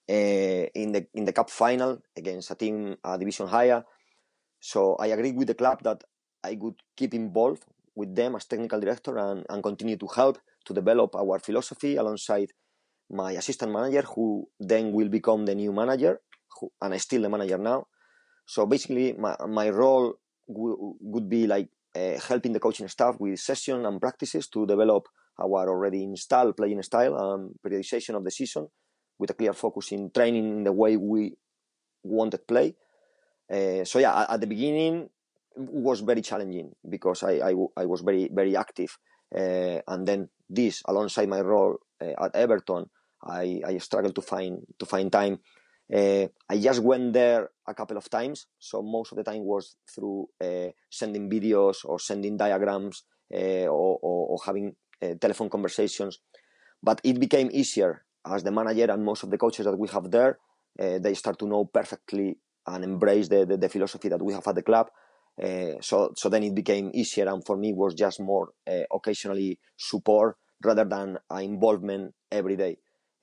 uh, 0.10 0.66
in 0.82 0.92
the 0.92 1.08
in 1.14 1.24
the 1.24 1.34
cup 1.34 1.50
final 1.50 2.02
against 2.18 2.52
a 2.52 2.56
team 2.56 2.98
a 3.06 3.18
division 3.18 3.48
higher. 3.48 3.86
So 4.60 4.96
I 4.96 5.08
agreed 5.08 5.38
with 5.38 5.48
the 5.48 5.60
club 5.62 5.84
that 5.84 6.04
I 6.44 6.58
would 6.60 6.76
keep 6.98 7.14
involved 7.14 7.64
with 7.96 8.16
them 8.16 8.36
as 8.36 8.46
technical 8.46 8.80
director 8.80 9.18
and, 9.18 9.46
and 9.50 9.64
continue 9.64 9.98
to 9.98 10.08
help 10.08 10.40
to 10.66 10.74
develop 10.74 11.16
our 11.16 11.40
philosophy 11.40 11.96
alongside 11.96 12.52
my 13.10 13.32
assistant 13.34 13.72
manager, 13.72 14.04
who 14.04 14.48
then 14.60 14.92
will 14.92 15.10
become 15.10 15.46
the 15.46 15.56
new 15.56 15.74
manager, 15.74 16.20
who, 16.60 16.72
and 16.82 16.94
I'm 16.94 17.00
still 17.00 17.24
the 17.24 17.30
manager 17.30 17.58
now. 17.58 17.88
So 18.46 18.66
basically, 18.66 19.14
my, 19.14 19.36
my 19.48 19.70
role 19.70 20.16
w- 20.48 20.96
would 21.00 21.30
be 21.30 21.48
like 21.48 21.70
uh, 21.96 22.20
helping 22.28 22.54
the 22.54 22.60
coaching 22.60 22.88
staff 22.88 23.16
with 23.20 23.40
sessions 23.40 23.86
and 23.86 24.00
practices 24.00 24.48
to 24.50 24.66
develop 24.66 25.08
our 25.42 25.70
already 25.70 26.04
installed 26.04 26.58
playing 26.58 26.82
style 26.84 27.16
and 27.18 27.56
periodization 27.66 28.16
of 28.16 28.24
the 28.24 28.32
season 28.32 28.68
with 29.18 29.30
a 29.32 29.34
clear 29.34 29.54
focus 29.54 29.92
in 29.92 30.12
training 30.12 30.58
in 30.58 30.64
the 30.64 30.72
way 30.72 30.98
we 30.98 31.36
wanted 32.04 32.48
play. 32.48 32.76
Uh, 33.52 33.84
so 33.84 34.00
yeah, 34.00 34.26
at, 34.30 34.42
the 34.42 34.48
beginning 34.48 35.10
was 35.60 36.02
very 36.02 36.22
challenging 36.22 36.72
because 36.88 37.24
I, 37.24 37.52
I, 37.52 37.54
I 37.78 37.86
was 37.86 38.02
very 38.02 38.30
very 38.32 38.56
active, 38.56 38.98
uh, 39.36 39.80
and 39.88 40.08
then 40.08 40.30
this 40.50 40.82
alongside 40.88 41.30
my 41.30 41.42
role 41.42 41.78
uh, 42.02 42.26
at 42.26 42.36
Everton, 42.36 42.86
I, 43.24 43.62
I 43.66 43.78
struggled 43.78 44.16
to 44.16 44.22
find 44.22 44.60
to 44.80 44.86
find 44.86 45.12
time. 45.12 45.40
Uh, 45.94 46.28
I 46.48 46.58
just 46.60 46.82
went 46.82 47.14
there 47.14 47.50
a 47.68 47.74
couple 47.74 47.98
of 47.98 48.10
times, 48.10 48.48
so 48.60 48.82
most 48.82 49.12
of 49.12 49.18
the 49.18 49.24
time 49.24 49.44
was 49.44 49.76
through 49.94 50.28
uh, 50.42 50.70
sending 50.90 51.30
videos 51.30 51.78
or 51.84 52.00
sending 52.00 52.38
diagrams 52.38 53.04
uh, 53.34 53.66
or, 53.66 53.98
or, 54.02 54.28
or, 54.30 54.38
having 54.46 54.76
uh, 55.02 55.16
telephone 55.20 55.50
conversations. 55.50 56.20
But 56.82 57.02
it 57.04 57.20
became 57.20 57.50
easier 57.52 58.06
as 58.26 58.44
the 58.44 58.52
manager 58.52 58.92
and 58.92 59.04
most 59.04 59.24
of 59.24 59.32
the 59.32 59.38
coaches 59.40 59.66
that 59.66 59.78
we 59.78 59.88
have 59.88 60.12
there, 60.12 60.38
they 60.78 61.14
start 61.16 61.40
to 61.40 61.48
know 61.48 61.66
perfectly 61.66 62.38
and 62.68 62.84
embrace 62.84 63.28
the, 63.28 63.46
the, 63.46 63.58
the, 63.58 63.70
philosophy 63.70 64.10
that 64.10 64.22
we 64.22 64.34
have 64.34 64.48
at 64.48 64.56
the 64.56 64.62
club. 64.62 64.90
Uh, 65.42 65.80
so, 65.82 66.12
so 66.18 66.28
then 66.30 66.44
it 66.44 66.54
became 66.54 66.92
easier, 66.94 67.28
and 67.30 67.46
for 67.46 67.58
me, 67.58 67.74
was 67.74 67.94
just 67.94 68.20
more 68.20 68.50
occasionally 68.94 69.60
support 69.78 70.38
rather 70.64 70.86
than 70.86 71.18
involvement 71.40 72.14
every 72.32 72.58
day. 72.58 72.78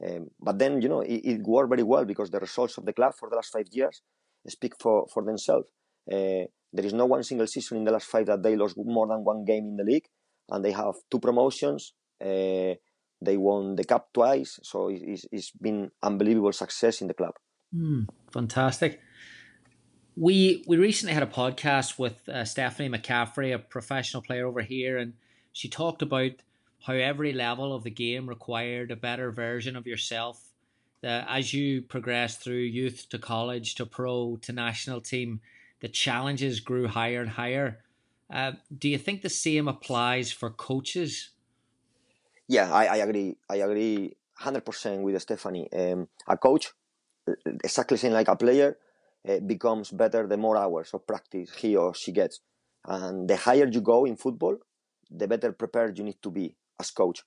Um, 0.04 0.28
but 0.40 0.58
then, 0.58 0.82
you 0.82 0.88
know, 0.88 1.00
it, 1.00 1.20
it, 1.24 1.42
worked 1.42 1.70
very 1.70 1.82
well 1.82 2.04
because 2.04 2.30
the 2.30 2.40
results 2.40 2.76
of 2.76 2.84
the 2.84 2.92
club 2.92 3.14
for 3.18 3.30
the 3.30 3.36
last 3.36 3.50
five 3.50 3.66
years 3.72 4.02
speak 4.46 4.74
for, 4.78 5.06
for 5.12 5.22
themselves. 5.24 5.70
There 6.06 6.84
is 6.84 6.92
no 6.92 7.06
one 7.06 7.22
single 7.22 7.46
season 7.46 7.78
in 7.78 7.84
the 7.84 7.92
last 7.92 8.06
five 8.06 8.26
that 8.26 8.42
they 8.42 8.56
lost 8.56 8.76
more 8.76 9.06
than 9.06 9.24
one 9.24 9.44
game 9.44 9.64
in 9.64 9.76
the 9.76 9.84
league, 9.84 10.06
and 10.50 10.64
they 10.64 10.72
have 10.72 10.94
two 11.10 11.18
promotions. 11.18 11.92
They 12.18 13.36
won 13.36 13.76
the 13.76 13.84
cup 13.84 14.12
twice, 14.12 14.60
so 14.62 14.88
it's, 14.88 15.24
it's 15.32 15.50
been 15.50 15.90
unbelievable 16.02 16.52
success 16.52 17.00
in 17.00 17.08
the 17.08 17.14
club. 17.14 17.34
Mm, 17.74 18.06
fantastic. 18.30 19.00
We 20.16 20.64
we 20.66 20.78
recently 20.78 21.12
had 21.12 21.22
a 21.22 21.26
podcast 21.26 21.98
with 21.98 22.26
uh, 22.28 22.44
Stephanie 22.44 22.88
McCaffrey, 22.88 23.54
a 23.54 23.58
professional 23.58 24.22
player 24.22 24.46
over 24.46 24.62
here, 24.62 24.96
and 24.96 25.12
she 25.52 25.68
talked 25.68 26.00
about 26.00 26.32
how 26.86 26.94
every 26.94 27.32
level 27.32 27.74
of 27.74 27.82
the 27.82 27.90
game 27.90 28.26
required 28.28 28.90
a 28.90 28.96
better 28.96 29.30
version 29.30 29.76
of 29.76 29.86
yourself. 29.86 30.52
That 31.02 31.26
as 31.28 31.52
you 31.52 31.82
progress 31.82 32.38
through 32.38 32.56
youth 32.56 33.08
to 33.10 33.18
college 33.18 33.74
to 33.74 33.84
pro 33.84 34.38
to 34.40 34.52
national 34.52 35.02
team, 35.02 35.40
the 35.80 35.88
challenges 35.88 36.60
grew 36.60 36.88
higher 36.88 37.20
and 37.20 37.30
higher. 37.30 37.84
Uh, 38.32 38.52
do 38.76 38.88
you 38.88 38.98
think 38.98 39.20
the 39.20 39.28
same 39.28 39.68
applies 39.68 40.32
for 40.32 40.48
coaches? 40.48 41.30
Yeah, 42.48 42.72
I, 42.72 42.86
I 42.86 42.96
agree. 42.96 43.36
I 43.50 43.56
agree 43.56 44.16
hundred 44.34 44.64
percent 44.64 45.02
with 45.02 45.20
Stephanie. 45.20 45.70
Um, 45.72 46.08
a 46.26 46.36
coach, 46.38 46.72
exactly 47.44 47.98
same 47.98 48.12
like 48.12 48.28
a 48.28 48.36
player, 48.36 48.76
uh, 49.28 49.40
becomes 49.40 49.90
better 49.90 50.26
the 50.26 50.36
more 50.36 50.56
hours 50.56 50.90
of 50.94 51.06
practice 51.06 51.54
he 51.56 51.76
or 51.76 51.94
she 51.94 52.12
gets, 52.12 52.40
and 52.86 53.28
the 53.28 53.36
higher 53.36 53.66
you 53.66 53.80
go 53.80 54.04
in 54.04 54.16
football, 54.16 54.56
the 55.10 55.26
better 55.26 55.52
prepared 55.52 55.98
you 55.98 56.04
need 56.04 56.20
to 56.22 56.30
be 56.30 56.54
as 56.80 56.90
coach. 56.90 57.22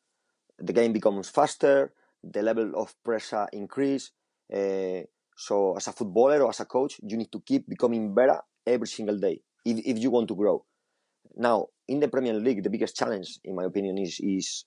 The 0.58 0.74
game 0.74 0.94
becomes 0.94 1.30
faster, 1.30 1.94
the 2.24 2.42
level 2.42 2.72
of 2.76 2.94
pressure 3.04 3.48
increase. 3.54 4.12
Uh, 4.54 5.02
so 5.38 5.78
as 5.78 5.88
a 5.88 5.94
footballer 5.94 6.42
or 6.42 6.50
as 6.50 6.60
a 6.60 6.66
coach, 6.66 7.00
you 7.02 7.18
need 7.18 7.32
to 7.32 7.42
keep 7.46 7.68
becoming 7.68 8.14
better 8.14 8.42
every 8.66 8.88
single 8.88 9.18
day 9.18 9.42
if, 9.66 9.78
if 9.86 9.98
you 10.00 10.10
want 10.12 10.28
to 10.28 10.36
grow. 10.36 10.66
Now, 11.36 11.68
in 11.88 12.00
the 12.00 12.08
Premier 12.08 12.34
League, 12.34 12.64
the 12.64 12.70
biggest 12.70 12.96
challenge, 12.96 13.40
in 13.44 13.56
my 13.56 13.64
opinion, 13.64 13.98
is 13.98 14.20
is 14.20 14.66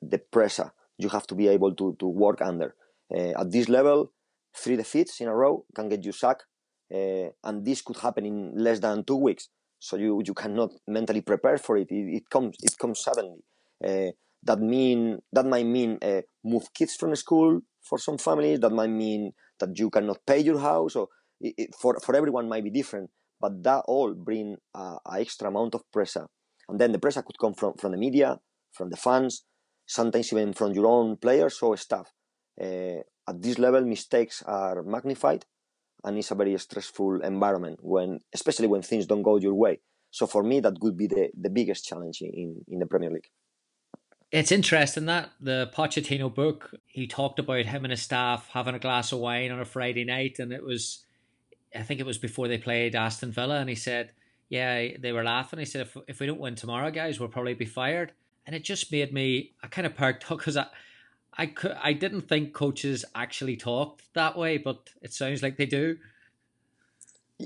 the 0.00 0.18
pressure 0.18 0.72
you 0.98 1.08
have 1.08 1.26
to 1.28 1.34
be 1.34 1.48
able 1.48 1.74
to, 1.74 1.96
to 1.98 2.06
work 2.06 2.40
under. 2.40 2.74
Uh, 3.14 3.40
at 3.40 3.50
this 3.50 3.68
level, 3.68 4.12
three 4.56 4.76
defeats 4.76 5.20
in 5.20 5.28
a 5.28 5.34
row 5.34 5.64
can 5.74 5.88
get 5.88 6.04
you 6.04 6.12
sacked, 6.12 6.44
uh, 6.92 7.30
and 7.44 7.64
this 7.64 7.82
could 7.82 7.96
happen 7.96 8.26
in 8.26 8.52
less 8.54 8.78
than 8.80 9.04
two 9.04 9.16
weeks. 9.16 9.48
So 9.78 9.96
you, 9.96 10.22
you 10.24 10.34
cannot 10.34 10.70
mentally 10.86 11.22
prepare 11.22 11.58
for 11.58 11.76
it. 11.76 11.88
It, 11.90 12.16
it 12.16 12.30
comes 12.30 12.56
it 12.62 12.76
comes 12.78 13.00
suddenly. 13.02 13.42
Uh, 13.84 14.12
that 14.44 14.60
mean 14.60 15.20
that 15.32 15.46
might 15.46 15.66
mean 15.66 15.98
uh, 16.02 16.22
move 16.44 16.72
kids 16.74 16.94
from 16.94 17.14
school 17.16 17.60
for 17.82 17.98
some 17.98 18.18
families. 18.18 18.60
That 18.60 18.70
might 18.70 18.90
mean 18.90 19.32
that 19.58 19.78
you 19.78 19.90
cannot 19.90 20.18
pay 20.26 20.40
your 20.40 20.58
house, 20.58 20.94
or 20.94 21.08
it, 21.40 21.54
it, 21.58 21.70
for 21.80 21.98
for 22.00 22.14
everyone 22.14 22.48
might 22.48 22.64
be 22.64 22.70
different. 22.70 23.10
But 23.40 23.62
that 23.64 23.84
all 23.88 24.14
bring 24.14 24.56
a, 24.74 24.96
a, 25.04 25.20
extra 25.20 25.48
amount 25.48 25.74
of 25.74 25.82
pressure, 25.92 26.28
and 26.68 26.78
then 26.80 26.92
the 26.92 26.98
pressure 26.98 27.22
could 27.22 27.38
come 27.38 27.54
from 27.54 27.74
from 27.74 27.92
the 27.92 27.98
media, 27.98 28.38
from 28.72 28.90
the 28.90 28.96
fans, 28.96 29.44
sometimes 29.86 30.32
even 30.32 30.52
from 30.52 30.72
your 30.72 30.86
own 30.86 31.16
players 31.16 31.60
or 31.62 31.76
staff. 31.76 32.12
Uh, 32.60 33.02
at 33.28 33.40
this 33.40 33.58
level, 33.58 33.82
mistakes 33.84 34.42
are 34.46 34.82
magnified, 34.82 35.44
and 36.04 36.18
it's 36.18 36.30
a 36.30 36.34
very 36.34 36.56
stressful 36.58 37.22
environment 37.22 37.78
when, 37.82 38.20
especially 38.32 38.66
when 38.66 38.82
things 38.82 39.06
don't 39.06 39.22
go 39.22 39.36
your 39.36 39.54
way. 39.54 39.80
So 40.10 40.26
for 40.26 40.42
me, 40.42 40.60
that 40.60 40.78
would 40.80 40.96
be 40.96 41.06
the, 41.06 41.30
the 41.40 41.50
biggest 41.50 41.86
challenge 41.86 42.20
in, 42.20 42.64
in 42.68 42.78
the 42.78 42.86
Premier 42.86 43.10
League. 43.10 43.28
It's 44.30 44.52
interesting 44.52 45.06
that 45.06 45.30
the 45.40 45.70
Pochettino 45.74 46.34
book, 46.34 46.74
he 46.86 47.06
talked 47.06 47.38
about 47.38 47.66
him 47.66 47.84
and 47.84 47.90
his 47.90 48.02
staff 48.02 48.48
having 48.52 48.74
a 48.74 48.78
glass 48.78 49.12
of 49.12 49.18
wine 49.18 49.50
on 49.50 49.60
a 49.60 49.64
Friday 49.64 50.04
night, 50.04 50.38
and 50.38 50.52
it 50.52 50.64
was, 50.64 51.04
I 51.74 51.82
think 51.82 52.00
it 52.00 52.06
was 52.06 52.18
before 52.18 52.48
they 52.48 52.58
played 52.58 52.94
Aston 52.94 53.30
Villa, 53.30 53.58
and 53.58 53.68
he 53.68 53.74
said, 53.74 54.12
yeah, 54.48 54.96
they 54.98 55.12
were 55.12 55.22
laughing. 55.22 55.58
He 55.58 55.64
said, 55.64 55.82
if, 55.82 55.96
if 56.08 56.20
we 56.20 56.26
don't 56.26 56.40
win 56.40 56.54
tomorrow, 56.54 56.90
guys, 56.90 57.20
we'll 57.20 57.28
probably 57.28 57.54
be 57.54 57.64
fired. 57.64 58.12
And 58.46 58.56
it 58.56 58.64
just 58.64 58.90
made 58.90 59.12
me, 59.12 59.52
I 59.62 59.66
kind 59.68 59.86
of 59.86 59.94
perked 59.94 60.30
up 60.30 60.38
because 60.38 60.56
I, 60.56 60.66
I, 61.36 61.46
could, 61.46 61.76
I 61.82 61.92
didn't 61.94 62.22
think 62.22 62.52
coaches 62.52 63.04
actually 63.14 63.56
talked 63.56 64.02
that 64.14 64.36
way, 64.36 64.58
but 64.58 64.90
it 65.00 65.12
sounds 65.12 65.42
like 65.42 65.56
they 65.56 65.66
do. 65.66 65.96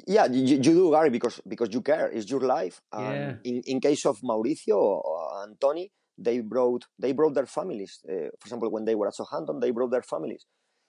Yeah, 0.07 0.27
you, 0.27 0.45
you 0.45 0.59
do, 0.59 0.91
Gary, 0.91 1.11
because 1.11 1.41
because 1.49 1.73
you 1.73 1.81
care. 1.81 2.09
It's 2.11 2.31
your 2.31 2.41
life. 2.41 2.83
Um. 2.93 3.39
In 3.45 3.63
in 3.67 3.81
case 3.81 4.05
of 4.05 4.21
Mauricio 4.21 5.03
and 5.43 5.59
Tony, 5.61 5.91
they 6.19 6.41
brought 6.41 6.87
they 6.99 7.13
brought 7.13 7.35
their 7.35 7.47
families. 7.47 8.01
Uh, 8.07 8.29
for 8.39 8.47
example, 8.47 8.71
when 8.71 8.85
they 8.85 8.95
were 8.95 9.07
at 9.09 9.15
Southampton, 9.15 9.61
they 9.61 9.71
brought 9.71 9.91
their 9.91 10.03
families. 10.03 10.45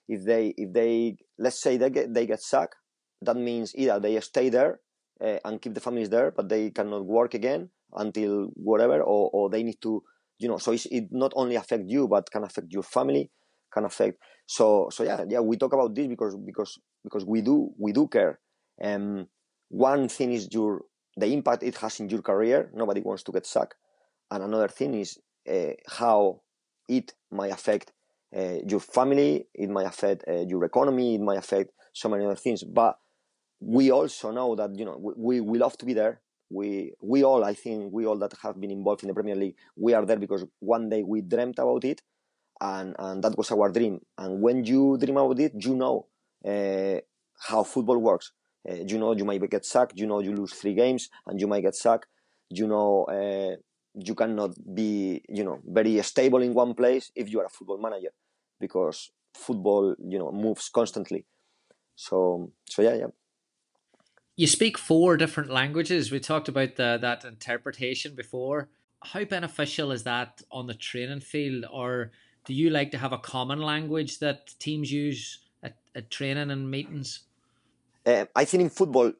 If 0.08 0.24
they 0.24 0.52
if 0.58 0.72
they 0.72 1.16
let's 1.38 1.60
say 1.62 1.78
they 1.78 1.90
get 1.90 2.12
they 2.12 2.26
get 2.26 2.42
sacked, 2.42 2.76
that 3.22 3.36
means 3.36 3.74
either 3.76 3.98
they 4.00 4.20
stay 4.20 4.50
there 4.50 4.80
uh, 5.22 5.38
and 5.44 5.62
keep 5.62 5.74
the 5.74 5.80
families 5.80 6.10
there, 6.10 6.30
but 6.30 6.48
they 6.48 6.70
cannot 6.70 7.04
work 7.06 7.32
again, 7.34 7.70
until 7.94 8.50
whatever, 8.54 9.00
or, 9.00 9.30
or 9.32 9.48
they 9.50 9.62
need 9.62 9.80
to, 9.82 10.02
you 10.38 10.48
know, 10.48 10.58
so 10.58 10.72
it 10.72 11.08
not 11.10 11.32
only 11.36 11.56
affect 11.56 11.84
you, 11.86 12.08
but 12.08 12.30
can 12.30 12.44
affect 12.44 12.68
your 12.70 12.82
family, 12.82 13.30
can 13.72 13.84
affect. 13.84 14.18
So, 14.46 14.88
so 14.90 15.04
yeah, 15.04 15.24
yeah, 15.28 15.40
we 15.40 15.56
talk 15.56 15.72
about 15.72 15.94
this 15.94 16.06
because, 16.06 16.36
because, 16.44 16.78
because 17.04 17.24
we 17.24 17.42
do, 17.42 17.70
we 17.78 17.92
do 17.92 18.08
care. 18.08 18.38
Um, 18.82 19.26
one 19.68 20.08
thing 20.08 20.32
is 20.32 20.48
your, 20.52 20.82
the 21.16 21.26
impact 21.26 21.62
it 21.62 21.76
has 21.78 22.00
in 22.00 22.08
your 22.08 22.22
career. 22.22 22.70
Nobody 22.74 23.00
wants 23.00 23.22
to 23.24 23.32
get 23.32 23.46
sacked. 23.46 23.74
And 24.30 24.42
another 24.42 24.68
thing 24.68 24.94
is 24.94 25.18
uh, 25.50 25.72
how 25.86 26.42
it 26.88 27.12
might 27.30 27.52
affect 27.52 27.92
uh, 28.36 28.58
your 28.66 28.80
family, 28.80 29.46
it 29.54 29.70
might 29.70 29.86
affect 29.86 30.24
uh, 30.28 30.44
your 30.46 30.64
economy, 30.64 31.14
it 31.14 31.20
might 31.20 31.38
affect 31.38 31.70
so 31.92 32.08
many 32.08 32.24
other 32.24 32.36
things. 32.36 32.62
But 32.62 32.98
we 33.60 33.90
also 33.90 34.30
know 34.30 34.54
that 34.56 34.76
you 34.76 34.84
know 34.84 34.98
we, 35.16 35.40
we 35.40 35.58
love 35.58 35.76
to 35.78 35.86
be 35.86 35.94
there. 35.94 36.20
We 36.50 36.92
we 37.00 37.24
all 37.24 37.44
I 37.44 37.54
think 37.54 37.92
we 37.92 38.06
all 38.06 38.16
that 38.18 38.32
have 38.42 38.60
been 38.60 38.70
involved 38.70 39.02
in 39.02 39.08
the 39.08 39.14
Premier 39.14 39.36
League 39.36 39.56
we 39.76 39.94
are 39.94 40.04
there 40.06 40.16
because 40.18 40.44
one 40.60 40.88
day 40.88 41.02
we 41.02 41.20
dreamt 41.20 41.58
about 41.58 41.84
it, 41.84 42.00
and 42.60 42.94
and 42.98 43.22
that 43.24 43.36
was 43.36 43.50
our 43.52 43.70
dream. 43.70 44.00
And 44.16 44.40
when 44.42 44.64
you 44.64 44.98
dream 44.98 45.16
about 45.16 45.38
it, 45.40 45.52
you 45.56 45.74
know 45.74 46.06
uh, 46.44 47.00
how 47.48 47.62
football 47.64 47.98
works. 47.98 48.32
Uh, 48.68 48.74
you 48.74 48.98
know 48.98 49.12
you 49.12 49.24
might 49.24 49.48
get 49.50 49.64
sacked. 49.64 49.98
You 49.98 50.06
know 50.06 50.20
you 50.20 50.34
lose 50.34 50.52
three 50.52 50.74
games 50.74 51.08
and 51.26 51.40
you 51.40 51.46
might 51.46 51.62
get 51.62 51.74
sacked. 51.76 52.06
You 52.50 52.66
know 52.66 53.04
uh, 53.04 53.56
you 53.94 54.14
cannot 54.14 54.52
be 54.74 55.22
you 55.28 55.44
know 55.44 55.60
very 55.66 56.00
stable 56.02 56.42
in 56.42 56.54
one 56.54 56.74
place 56.74 57.10
if 57.14 57.30
you 57.30 57.40
are 57.40 57.46
a 57.46 57.50
football 57.50 57.78
manager 57.78 58.10
because 58.60 59.10
football 59.34 59.94
you 60.06 60.18
know 60.18 60.32
moves 60.32 60.68
constantly. 60.68 61.24
So 61.96 62.50
so 62.68 62.82
yeah 62.82 62.94
yeah 62.94 63.12
you 64.38 64.46
speak 64.46 64.78
four 64.78 65.16
different 65.16 65.50
languages. 65.50 66.12
We 66.12 66.20
talked 66.20 66.48
about 66.48 66.76
the, 66.76 66.96
that 67.02 67.24
interpretation 67.24 68.14
before. 68.14 68.68
How 69.02 69.24
beneficial 69.24 69.90
is 69.90 70.04
that 70.04 70.42
on 70.52 70.68
the 70.68 70.74
training 70.74 71.20
field, 71.20 71.64
or 71.72 72.12
do 72.44 72.54
you 72.54 72.70
like 72.70 72.92
to 72.92 72.98
have 72.98 73.12
a 73.12 73.18
common 73.18 73.60
language 73.60 74.20
that 74.20 74.54
teams 74.60 74.92
use 74.92 75.40
at, 75.60 75.74
at 75.96 76.08
training 76.08 76.52
and 76.52 76.70
meetings? 76.70 77.24
Uh, 78.06 78.26
I 78.36 78.44
think 78.44 78.62
in 78.62 78.70
football, 78.70 79.12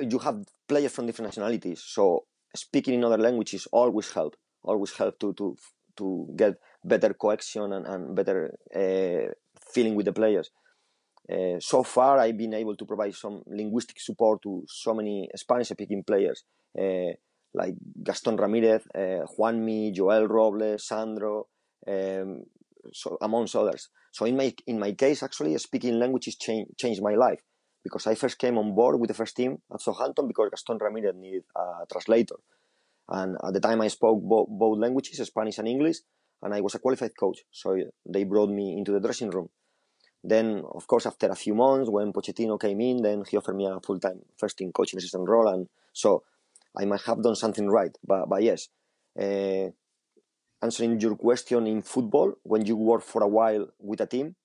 you 0.00 0.18
have 0.20 0.46
players 0.68 0.92
from 0.92 1.06
different 1.06 1.30
nationalities, 1.30 1.82
so 1.82 2.24
speaking 2.54 2.94
in 2.94 3.04
other 3.04 3.18
languages 3.18 3.66
always 3.72 4.12
help. 4.12 4.36
Always 4.62 4.92
help 4.92 5.18
to 5.20 5.32
to 5.34 5.56
to 5.96 6.28
get 6.36 6.54
better 6.84 7.14
cohesion 7.14 7.72
and, 7.72 7.86
and 7.86 8.14
better 8.14 8.54
uh, 8.76 9.32
feeling 9.72 9.94
with 9.96 10.06
the 10.06 10.12
players. 10.12 10.50
Uh, 11.30 11.60
so 11.60 11.82
far, 11.82 12.18
I've 12.18 12.36
been 12.36 12.54
able 12.54 12.76
to 12.76 12.84
provide 12.84 13.14
some 13.14 13.42
linguistic 13.46 14.00
support 14.00 14.42
to 14.42 14.64
so 14.66 14.94
many 14.94 15.28
Spanish-speaking 15.34 16.02
players 16.04 16.42
uh, 16.78 17.12
like 17.54 17.74
Gaston 18.02 18.36
Ramirez, 18.36 18.82
uh, 18.94 19.26
Juanmi, 19.38 19.94
Joel 19.94 20.26
Robles, 20.26 20.86
Sandro, 20.86 21.46
um, 21.86 22.42
so 22.92 23.16
amongst 23.20 23.54
others. 23.54 23.88
So 24.12 24.24
in 24.24 24.36
my 24.36 24.52
in 24.66 24.78
my 24.78 24.92
case, 24.92 25.22
actually, 25.22 25.56
speaking 25.58 25.98
languages 25.98 26.36
changed 26.36 26.76
changed 26.76 27.02
my 27.02 27.14
life 27.14 27.40
because 27.84 28.06
I 28.06 28.14
first 28.14 28.38
came 28.38 28.58
on 28.58 28.74
board 28.74 28.98
with 28.98 29.08
the 29.08 29.14
first 29.14 29.36
team 29.36 29.58
at 29.72 29.80
Southampton 29.80 30.26
because 30.26 30.50
Gaston 30.50 30.78
Ramirez 30.80 31.14
needed 31.16 31.44
a 31.56 31.86
translator, 31.90 32.36
and 33.08 33.36
at 33.44 33.52
the 33.52 33.60
time 33.60 33.80
I 33.80 33.88
spoke 33.88 34.22
bo- 34.22 34.48
both 34.48 34.78
languages, 34.78 35.24
Spanish 35.26 35.58
and 35.58 35.68
English, 35.68 35.98
and 36.42 36.54
I 36.54 36.60
was 36.60 36.74
a 36.74 36.78
qualified 36.80 37.16
coach. 37.18 37.40
So 37.50 37.76
they 38.06 38.24
brought 38.24 38.50
me 38.50 38.76
into 38.78 38.92
the 38.92 39.00
dressing 39.00 39.30
room 39.30 39.48
then, 40.22 40.64
of 40.72 40.86
course, 40.86 41.06
after 41.06 41.28
a 41.28 41.34
few 41.34 41.54
months, 41.54 41.88
when 41.90 42.12
Pochettino 42.12 42.60
came 42.60 42.80
in, 42.80 43.02
then 43.02 43.24
he 43.28 43.36
offered 43.36 43.56
me 43.56 43.66
a 43.66 43.80
full-time 43.80 44.20
first-team 44.36 44.72
coaching 44.72 44.98
assistant 44.98 45.28
role, 45.28 45.48
and 45.48 45.68
so 45.92 46.22
I 46.76 46.84
might 46.84 47.02
have 47.02 47.22
done 47.22 47.36
something 47.36 47.68
right. 47.68 47.96
But, 48.06 48.28
but 48.28 48.42
yes, 48.42 48.68
uh, 49.18 49.70
answering 50.62 51.00
your 51.00 51.16
question 51.16 51.66
in 51.66 51.82
football, 51.82 52.34
when 52.42 52.66
you 52.66 52.76
work 52.76 53.02
for 53.02 53.22
a 53.22 53.28
while 53.28 53.68
with 53.78 54.00
a 54.00 54.06
team, 54.06 54.36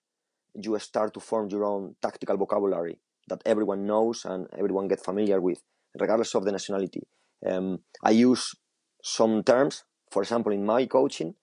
you 0.53 0.80
start 0.80 1.13
to 1.13 1.19
form 1.19 1.49
your 1.49 1.65
own 1.65 1.95
tactical 2.01 2.38
vocabulary 2.38 2.97
that 3.28 3.41
everyone 3.45 3.86
knows 3.86 4.23
and 4.23 4.47
everyone 4.57 4.88
gets 4.88 5.03
familiar 5.03 5.41
with, 5.41 5.61
regardless 5.99 6.34
of 6.36 6.45
the 6.45 6.51
nationality. 6.51 7.03
Um, 7.45 7.80
I 8.01 8.11
use 8.11 8.55
some 9.03 9.43
terms, 9.43 9.84
for 10.09 10.21
example, 10.21 10.53
in 10.53 10.65
my 10.65 10.86
coaching, 10.86 11.36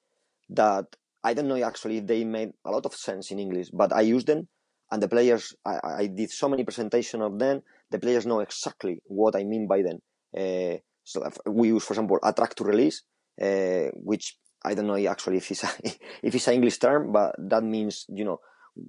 that 0.49 0.97
I 1.25 1.35
don't 1.35 1.49
know 1.49 1.63
actually 1.63 1.99
if 1.99 2.07
they 2.07 2.25
made 2.25 2.51
a 2.65 2.71
lot 2.71 2.87
of 2.87 2.95
sense 2.95 3.31
in 3.31 3.39
English, 3.39 3.71
but 3.73 3.93
I 3.93 4.01
use 4.03 4.25
them, 4.25 4.49
and 4.93 5.03
the 5.03 5.09
players. 5.09 5.55
I, 5.65 5.79
I 6.03 6.07
did 6.07 6.31
so 6.31 6.49
many 6.49 6.65
presentation 6.65 7.23
of 7.23 7.39
them. 7.39 7.63
The 7.91 7.99
players 7.99 8.27
know 8.27 8.41
exactly 8.41 9.01
what 9.05 9.35
I 9.35 9.45
mean 9.45 9.67
by 9.67 9.83
them. 9.83 9.99
Uh, 10.37 10.79
so 11.05 11.29
we 11.47 11.69
use, 11.69 11.85
for 11.85 11.95
example, 11.95 12.19
attract 12.23 12.59
to 12.59 12.65
release, 12.65 13.03
uh, 13.41 13.89
which 13.95 14.37
I 14.65 14.75
don't 14.75 14.87
know 14.87 14.97
actually 15.09 15.39
if 15.39 15.51
it's 15.51 15.65
a, 15.65 15.71
if 16.23 16.35
it's 16.35 16.49
an 16.49 16.55
English 16.55 16.79
term, 16.79 17.13
but 17.13 17.35
that 17.39 17.65
means 17.65 18.05
you 18.09 18.25
know 18.25 18.39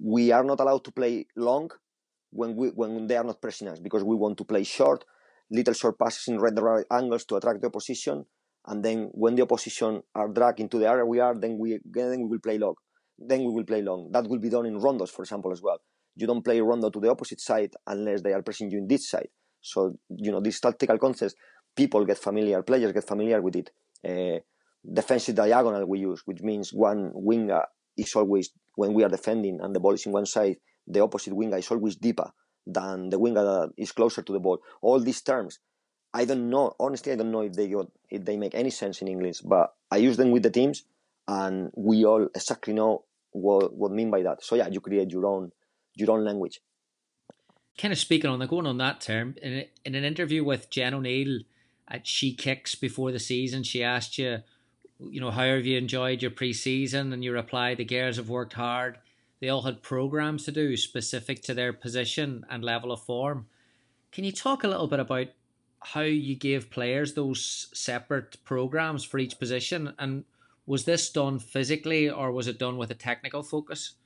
we 0.02 0.30
are 0.32 0.44
not 0.44 0.60
allowed 0.60 0.84
to 0.84 0.92
play 0.92 1.26
long 1.36 1.70
when 2.30 2.54
we 2.56 2.68
when 2.68 3.06
they 3.06 3.16
are 3.16 3.24
not 3.24 3.40
pressing 3.40 3.68
us 3.68 3.80
because 3.80 4.04
we 4.04 4.16
want 4.16 4.36
to 4.38 4.44
play 4.44 4.64
short, 4.64 5.04
little 5.50 5.74
short 5.74 5.98
passes 5.98 6.28
in 6.28 6.38
right, 6.38 6.58
right 6.60 6.86
angles 6.90 7.24
to 7.26 7.36
attract 7.36 7.60
the 7.62 7.68
opposition 7.68 8.26
and 8.66 8.82
then 8.84 9.10
when 9.12 9.34
the 9.34 9.42
opposition 9.42 10.02
are 10.14 10.28
dragged 10.28 10.60
into 10.60 10.78
the 10.78 10.88
area 10.88 11.04
we 11.04 11.20
are, 11.20 11.34
then 11.34 11.58
we 11.58 11.78
then 11.84 12.20
we 12.20 12.28
will 12.28 12.40
play 12.40 12.58
long. 12.58 12.74
Then 13.18 13.40
we 13.44 13.52
will 13.52 13.64
play 13.64 13.82
long. 13.82 14.10
That 14.12 14.26
will 14.28 14.38
be 14.38 14.48
done 14.48 14.66
in 14.66 14.80
rondos, 14.80 15.10
for 15.10 15.22
example, 15.22 15.52
as 15.52 15.62
well. 15.62 15.78
You 16.16 16.26
don't 16.26 16.44
play 16.44 16.60
rondo 16.60 16.90
to 16.90 17.00
the 17.00 17.10
opposite 17.10 17.40
side 17.40 17.72
unless 17.86 18.22
they 18.22 18.32
are 18.32 18.42
pressing 18.42 18.70
you 18.70 18.78
in 18.78 18.88
this 18.88 19.08
side. 19.10 19.28
So 19.60 19.96
you 20.08 20.30
know 20.32 20.40
these 20.40 20.60
tactical 20.60 20.98
concepts, 20.98 21.34
people 21.76 22.04
get 22.04 22.18
familiar, 22.18 22.62
players 22.62 22.92
get 22.92 23.06
familiar 23.06 23.40
with 23.42 23.56
it. 23.56 23.70
Uh, 24.06 24.40
defensive 24.90 25.34
diagonal 25.34 25.86
we 25.86 26.00
use, 26.00 26.22
which 26.24 26.40
means 26.42 26.72
one 26.72 27.10
winger 27.14 27.62
is 27.96 28.14
always 28.14 28.50
when 28.76 28.92
we 28.92 29.04
are 29.04 29.08
defending 29.08 29.60
and 29.60 29.74
the 29.74 29.80
ball 29.80 29.94
is 29.94 30.06
in 30.06 30.12
one 30.12 30.26
side, 30.26 30.56
the 30.86 31.00
opposite 31.00 31.34
winger 31.34 31.58
is 31.58 31.70
always 31.70 31.96
deeper 31.96 32.30
than 32.66 33.10
the 33.10 33.18
winger 33.18 33.42
that 33.42 33.70
is 33.76 33.92
closer 33.92 34.22
to 34.22 34.32
the 34.32 34.40
ball. 34.40 34.58
All 34.82 35.00
these 35.00 35.22
terms 35.22 35.58
I 36.14 36.24
don't 36.24 36.48
know. 36.48 36.76
Honestly, 36.78 37.12
I 37.12 37.16
don't 37.16 37.32
know 37.32 37.42
if 37.42 37.54
they 37.54 37.68
got, 37.68 37.90
if 38.08 38.24
they 38.24 38.36
make 38.36 38.54
any 38.54 38.70
sense 38.70 39.02
in 39.02 39.08
English, 39.08 39.40
but 39.40 39.74
I 39.90 39.96
use 39.96 40.16
them 40.16 40.30
with 40.30 40.44
the 40.44 40.50
teams, 40.50 40.84
and 41.26 41.72
we 41.74 42.04
all 42.04 42.28
exactly 42.34 42.72
know 42.72 43.04
what 43.32 43.74
what 43.74 43.90
mean 43.90 44.10
by 44.10 44.22
that. 44.22 44.44
So 44.44 44.54
yeah, 44.54 44.68
you 44.68 44.80
create 44.80 45.10
your 45.10 45.26
own 45.26 45.50
your 45.94 46.12
own 46.12 46.24
language. 46.24 46.60
Kind 47.76 47.92
of 47.92 47.98
speaking 47.98 48.30
on 48.30 48.38
the 48.38 48.46
going 48.46 48.66
on 48.66 48.78
that 48.78 49.00
term 49.00 49.34
in 49.42 49.64
in 49.84 49.96
an 49.96 50.04
interview 50.04 50.44
with 50.44 50.70
Jen 50.70 50.94
O'Neill 50.94 51.40
at 51.88 52.06
She 52.06 52.32
Kicks 52.34 52.74
before 52.74 53.12
the 53.12 53.18
season, 53.18 53.62
she 53.62 53.82
asked 53.82 54.16
you, 54.16 54.38
you 55.00 55.20
know, 55.20 55.30
how 55.30 55.42
have 55.42 55.66
you 55.66 55.76
enjoyed 55.76 56.22
your 56.22 56.30
pre-season, 56.30 57.12
and 57.12 57.22
you 57.22 57.32
replied, 57.32 57.76
the 57.76 57.84
girls 57.84 58.16
have 58.16 58.28
worked 58.28 58.54
hard. 58.54 58.98
They 59.40 59.48
all 59.48 59.62
had 59.62 59.82
programs 59.82 60.44
to 60.44 60.52
do 60.52 60.76
specific 60.76 61.42
to 61.42 61.54
their 61.54 61.72
position 61.72 62.46
and 62.48 62.64
level 62.64 62.92
of 62.92 63.02
form. 63.02 63.48
Can 64.12 64.24
you 64.24 64.32
talk 64.32 64.64
a 64.64 64.68
little 64.68 64.86
bit 64.86 65.00
about 65.00 65.26
how 65.84 66.00
you 66.00 66.34
gave 66.34 66.70
players 66.70 67.14
those 67.14 67.68
separate 67.74 68.42
programs 68.44 69.04
for 69.04 69.18
each 69.18 69.38
position 69.38 69.94
and 69.98 70.24
was 70.66 70.84
this 70.84 71.10
done 71.10 71.38
physically 71.38 72.08
or 72.08 72.32
was 72.32 72.48
it 72.48 72.58
done 72.58 72.76
with 72.78 72.90
a 72.90 72.94
technical 72.94 73.42
focus? 73.42 73.96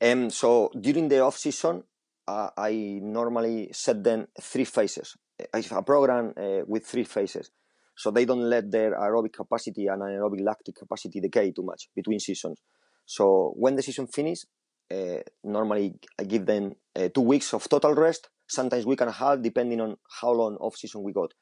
Um, 0.00 0.30
so 0.30 0.70
during 0.80 1.08
the 1.08 1.20
off 1.20 1.36
season 1.36 1.82
uh, 2.28 2.50
i 2.56 3.00
normally 3.02 3.70
set 3.72 4.04
them 4.04 4.28
three 4.40 4.64
phases. 4.64 5.16
A 5.52 5.82
program 5.82 6.34
uh, 6.36 6.64
with 6.66 6.84
three 6.84 7.04
phases. 7.04 7.50
So 7.96 8.10
they 8.10 8.24
don't 8.24 8.48
let 8.50 8.70
their 8.70 8.92
aerobic 8.94 9.32
capacity 9.32 9.86
and 9.86 10.02
anaerobic 10.02 10.40
lactic 10.44 10.76
capacity 10.76 11.20
decay 11.20 11.52
too 11.52 11.62
much 11.62 11.88
between 11.94 12.20
seasons. 12.20 12.60
So 13.06 13.54
when 13.56 13.76
the 13.76 13.82
season 13.82 14.06
finishes 14.06 14.46
uh, 14.90 15.20
normally 15.44 15.94
i 16.18 16.24
give 16.24 16.46
them 16.46 16.74
uh, 16.96 17.08
two 17.14 17.20
weeks 17.20 17.52
of 17.52 17.68
total 17.68 17.94
rest 17.94 18.28
sometimes 18.48 18.86
week 18.86 19.00
and 19.00 19.10
a 19.10 19.12
half, 19.12 19.40
depending 19.40 19.80
on 19.80 19.96
how 20.20 20.30
long 20.32 20.56
off 20.56 20.76
season 20.76 21.02
we 21.02 21.12
got. 21.12 21.32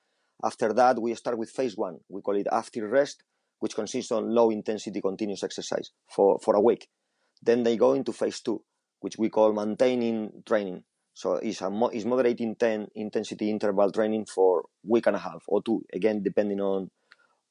After 0.45 0.73
that, 0.75 1.01
we 1.01 1.15
start 1.15 1.39
with 1.39 1.51
phase 1.51 1.77
one. 1.77 1.99
We 2.09 2.21
call 2.21 2.37
it 2.37 2.47
after 2.53 2.87
rest, 2.89 3.23
which 3.61 3.75
consists 3.75 4.13
on 4.13 4.35
low 4.35 4.51
intensity 4.51 5.01
continuous 5.01 5.43
exercise 5.43 5.91
for, 6.15 6.39
for 6.43 6.55
a 6.55 6.61
week. 6.61 6.89
Then 7.43 7.63
they 7.63 7.77
go 7.77 7.95
into 7.95 8.13
phase 8.13 8.41
two, 8.41 8.63
which 9.01 9.17
we 9.19 9.31
call 9.31 9.53
maintaining 9.53 10.43
training. 10.45 10.85
So 11.15 11.35
it's 11.37 11.63
a 11.63 11.71
mo- 11.71 11.89
it's 11.89 12.05
moderate 12.05 12.39
inten- 12.39 12.89
intensity 12.95 13.49
interval 13.49 13.91
training 13.91 14.27
for 14.27 14.67
week 14.85 15.07
and 15.07 15.17
a 15.17 15.19
half 15.19 15.45
or 15.49 15.63
two, 15.63 15.83
again 15.93 16.23
depending 16.23 16.61
on 16.61 16.91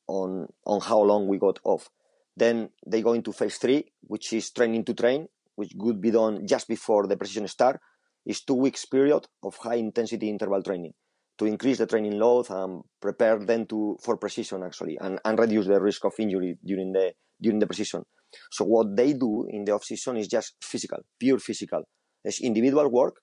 on 0.08 0.48
on 0.66 0.82
how 0.82 1.02
long 1.02 1.28
we 1.28 1.40
got 1.40 1.60
off. 1.64 1.90
Then 2.38 2.70
they 2.86 3.02
go 3.02 3.14
into 3.14 3.32
phase 3.32 3.58
three, 3.58 3.92
which 4.02 4.34
is 4.34 4.52
training 4.52 4.86
to 4.86 4.94
train, 4.94 5.28
which 5.56 5.72
could 5.80 6.00
be 6.00 6.12
done 6.12 6.46
just 6.46 6.68
before 6.68 7.08
the 7.08 7.18
pre-season 7.18 7.48
start 7.48 7.80
is 8.26 8.44
two 8.44 8.56
weeks 8.56 8.86
period 8.86 9.26
of 9.44 9.56
high 9.58 9.76
intensity 9.76 10.30
interval 10.30 10.62
training 10.62 10.94
to 11.38 11.46
increase 11.46 11.78
the 11.78 11.86
training 11.86 12.18
load 12.18 12.50
and 12.50 12.82
prepare 13.02 13.38
them 13.40 13.66
to 13.68 13.98
for 14.02 14.18
pre-season 14.18 14.64
actually 14.64 14.98
and, 15.02 15.20
and 15.26 15.38
reduce 15.38 15.68
the 15.68 15.80
risk 15.80 16.06
of 16.06 16.14
injury 16.20 16.58
during 16.66 16.92
the 16.94 17.12
during 17.42 17.60
the 17.60 17.68
pre-season. 17.68 18.04
So 18.52 18.66
what 18.66 18.96
they 18.96 19.14
do 19.14 19.46
in 19.50 19.66
the 19.66 19.74
off 19.74 19.84
season 19.84 20.18
is 20.18 20.28
just 20.28 20.56
physical, 20.62 21.00
pure 21.20 21.40
physical. 21.40 21.84
It's 22.24 22.42
individual 22.42 22.90
work 22.90 23.16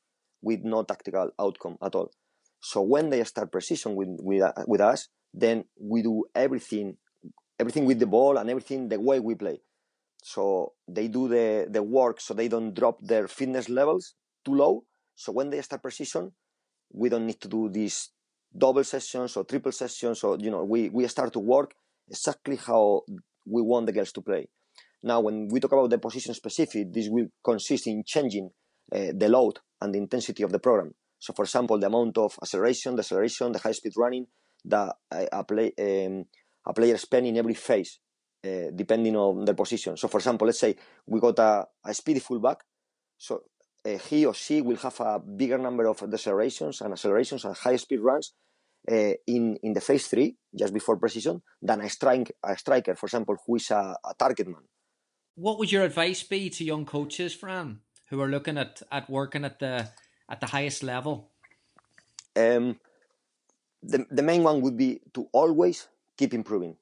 with 0.43 0.61
no 0.63 0.83
tactical 0.85 1.31
outcome 1.41 1.77
at 1.83 1.95
all. 1.95 2.11
So 2.61 2.83
when 2.83 3.11
they 3.11 3.25
start 3.25 3.51
pre-season 3.51 3.97
with 3.97 4.09
with, 4.21 4.43
with 4.67 4.81
us, 4.81 5.09
then 5.35 5.65
we 5.81 6.03
do 6.03 6.25
everything, 6.35 6.97
everything 7.59 7.87
with 7.87 7.99
the 7.99 8.07
ball 8.07 8.37
and 8.37 8.51
everything 8.51 8.89
the 8.89 9.01
way 9.01 9.19
we 9.19 9.35
play. 9.35 9.61
So 10.23 10.75
they 10.87 11.09
do 11.09 11.29
the, 11.29 11.67
the 11.69 11.83
work 11.83 12.21
so 12.21 12.35
they 12.35 12.49
don't 12.49 12.75
drop 12.75 12.99
their 13.01 13.27
fitness 13.27 13.69
levels 13.69 14.15
too 14.45 14.55
low. 14.55 14.85
So 15.15 15.33
when 15.33 15.51
they 15.51 15.61
start 15.63 15.83
pre-season, 15.83 16.33
we 16.93 17.09
don't 17.09 17.27
need 17.27 17.41
to 17.41 17.49
do 17.49 17.69
these 17.69 18.11
double 18.57 18.85
sessions 18.85 19.37
or 19.37 19.45
triple 19.45 19.73
sessions 19.73 20.23
or 20.25 20.37
you 20.39 20.51
know 20.51 20.65
we, 20.65 20.91
we 20.91 21.07
start 21.09 21.33
to 21.33 21.39
work 21.39 21.75
exactly 22.09 22.57
how 22.57 23.03
we 23.47 23.63
want 23.63 23.87
the 23.87 23.93
girls 23.93 24.13
to 24.13 24.21
play. 24.21 24.47
Now 25.03 25.21
when 25.21 25.49
we 25.49 25.59
talk 25.61 25.73
about 25.73 25.91
the 25.91 25.99
position 25.99 26.35
specific, 26.35 26.93
this 26.93 27.09
will 27.09 27.29
consist 27.43 27.87
in 27.87 28.03
changing 28.07 28.51
uh, 28.95 29.13
the 29.15 29.29
load 29.29 29.59
and 29.81 29.95
the 29.95 29.99
intensity 29.99 30.43
of 30.43 30.53
the 30.53 30.59
program. 30.59 30.93
So 31.19 31.33
for 31.33 31.45
example, 31.45 31.79
the 31.79 31.87
amount 31.87 32.19
of 32.19 32.39
acceleration, 32.43 32.97
deceleration, 32.97 33.53
the 33.53 33.59
high 33.59 33.73
speed 33.73 33.93
running 33.97 34.27
that 34.65 34.95
a, 35.11 35.29
a, 35.33 35.45
play, 35.45 35.73
um, 35.79 36.25
a 36.67 36.73
player 36.73 36.97
spend 36.97 37.27
in 37.27 37.37
every 37.37 37.55
phase 37.55 37.99
uh, 38.45 38.71
depending 38.75 39.17
on 39.17 39.45
their 39.45 39.55
position. 39.55 39.97
So, 39.97 40.09
for 40.09 40.19
example, 40.19 40.47
let's 40.47 40.59
say 40.61 40.77
we 41.07 41.21
got 41.21 41.39
a, 41.39 41.67
a 41.85 41.95
speedy 41.95 42.21
fullback, 42.21 42.59
so 43.17 43.43
uh, 43.85 43.99
he 43.99 44.27
or 44.27 44.35
she 44.35 44.61
will 44.61 44.77
have 44.77 44.99
a 45.01 45.19
bigger 45.19 45.59
number 45.59 45.87
of 45.87 45.99
decelerations 45.99 46.81
and 46.81 46.93
accelerations 46.93 47.45
and 47.45 47.57
high 47.57 47.77
speed 47.77 48.01
runs 48.01 48.33
uh, 48.91 49.13
in 49.27 49.57
in 49.63 49.73
the 49.73 49.81
phase 49.81 50.07
three, 50.09 50.37
just 50.55 50.73
before 50.73 50.97
pre-season, 50.97 51.43
than 51.61 51.81
a 51.81 51.89
strike 51.89 52.33
a 52.43 52.57
striker, 52.57 52.95
for 52.95 53.07
example, 53.07 53.37
who 53.47 53.57
is 53.57 53.71
a, 53.71 53.97
a 54.05 54.15
target 54.19 54.47
man. 54.47 54.63
What 55.35 55.59
would 55.59 55.73
your 55.73 55.85
advice 55.85 56.23
be 56.23 56.51
to 56.51 56.65
young 56.65 56.85
coaches, 56.85 57.35
Fran, 57.35 57.81
who 58.11 58.21
are 58.21 58.29
looking 58.29 58.59
at, 58.59 58.83
at 58.91 59.09
working 59.09 59.45
at 59.45 59.59
the 59.59 59.89
at 60.29 60.41
the 60.41 60.47
highest 60.47 60.83
level? 60.83 61.31
Um, 62.37 62.79
the 63.83 64.07
the 64.11 64.23
main 64.23 64.43
one 64.43 64.61
would 64.61 64.77
be 64.77 65.01
to 65.15 65.29
always 65.33 65.89
keep 66.17 66.35
improving 66.35 66.77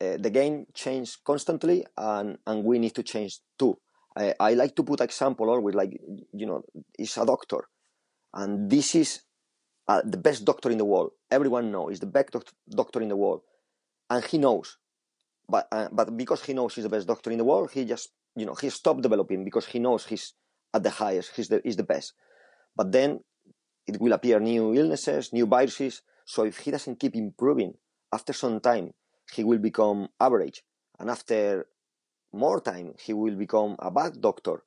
uh, 0.00 0.16
the 0.18 0.30
game 0.30 0.66
changes 0.74 1.16
constantly 1.16 1.86
and, 1.96 2.38
and 2.46 2.64
we 2.64 2.78
need 2.78 2.94
to 2.94 3.02
change 3.02 3.40
too. 3.58 3.78
I, 4.16 4.34
I 4.40 4.54
like 4.54 4.74
to 4.76 4.82
put 4.82 5.00
example 5.00 5.50
always 5.50 5.74
like, 5.74 6.00
you 6.32 6.46
know, 6.46 6.62
is 6.98 7.16
a 7.18 7.26
doctor 7.26 7.68
and 8.32 8.70
this 8.70 8.94
is 8.94 9.20
uh, 9.88 10.02
the 10.04 10.16
best 10.16 10.44
doctor 10.44 10.70
in 10.70 10.78
the 10.78 10.84
world. 10.84 11.10
Everyone 11.30 11.70
knows 11.70 11.92
is 11.92 12.00
the 12.00 12.06
best 12.06 12.30
doc- 12.30 12.52
doctor 12.68 13.02
in 13.02 13.08
the 13.08 13.16
world 13.16 13.42
and 14.08 14.24
he 14.24 14.38
knows. 14.38 14.78
But, 15.48 15.68
uh, 15.70 15.88
but 15.92 16.16
because 16.16 16.42
he 16.44 16.54
knows 16.54 16.74
he's 16.74 16.84
the 16.84 16.90
best 16.90 17.06
doctor 17.06 17.30
in 17.30 17.38
the 17.38 17.44
world, 17.44 17.70
he 17.72 17.84
just, 17.84 18.10
you 18.34 18.46
know, 18.46 18.54
he 18.54 18.70
stopped 18.70 19.02
developing 19.02 19.44
because 19.44 19.66
he 19.66 19.78
knows 19.78 20.06
he's 20.06 20.32
at 20.74 20.82
the 20.82 20.90
highest, 20.90 21.32
he's 21.36 21.48
the, 21.48 21.60
he's 21.62 21.76
the 21.76 21.84
best. 21.84 22.14
But 22.74 22.92
then 22.92 23.20
it 23.86 24.00
will 24.00 24.12
appear 24.12 24.40
new 24.40 24.74
illnesses, 24.74 25.32
new 25.32 25.46
viruses. 25.46 26.02
So 26.24 26.44
if 26.44 26.58
he 26.58 26.70
doesn't 26.70 26.98
keep 26.98 27.14
improving 27.14 27.74
after 28.12 28.32
some 28.32 28.60
time, 28.60 28.92
he 29.32 29.44
will 29.44 29.58
become 29.58 30.08
average. 30.20 30.62
And 30.98 31.10
after 31.10 31.66
more 32.32 32.60
time, 32.60 32.94
he 32.98 33.12
will 33.12 33.36
become 33.36 33.76
a 33.78 33.90
bad 33.90 34.20
doctor. 34.20 34.62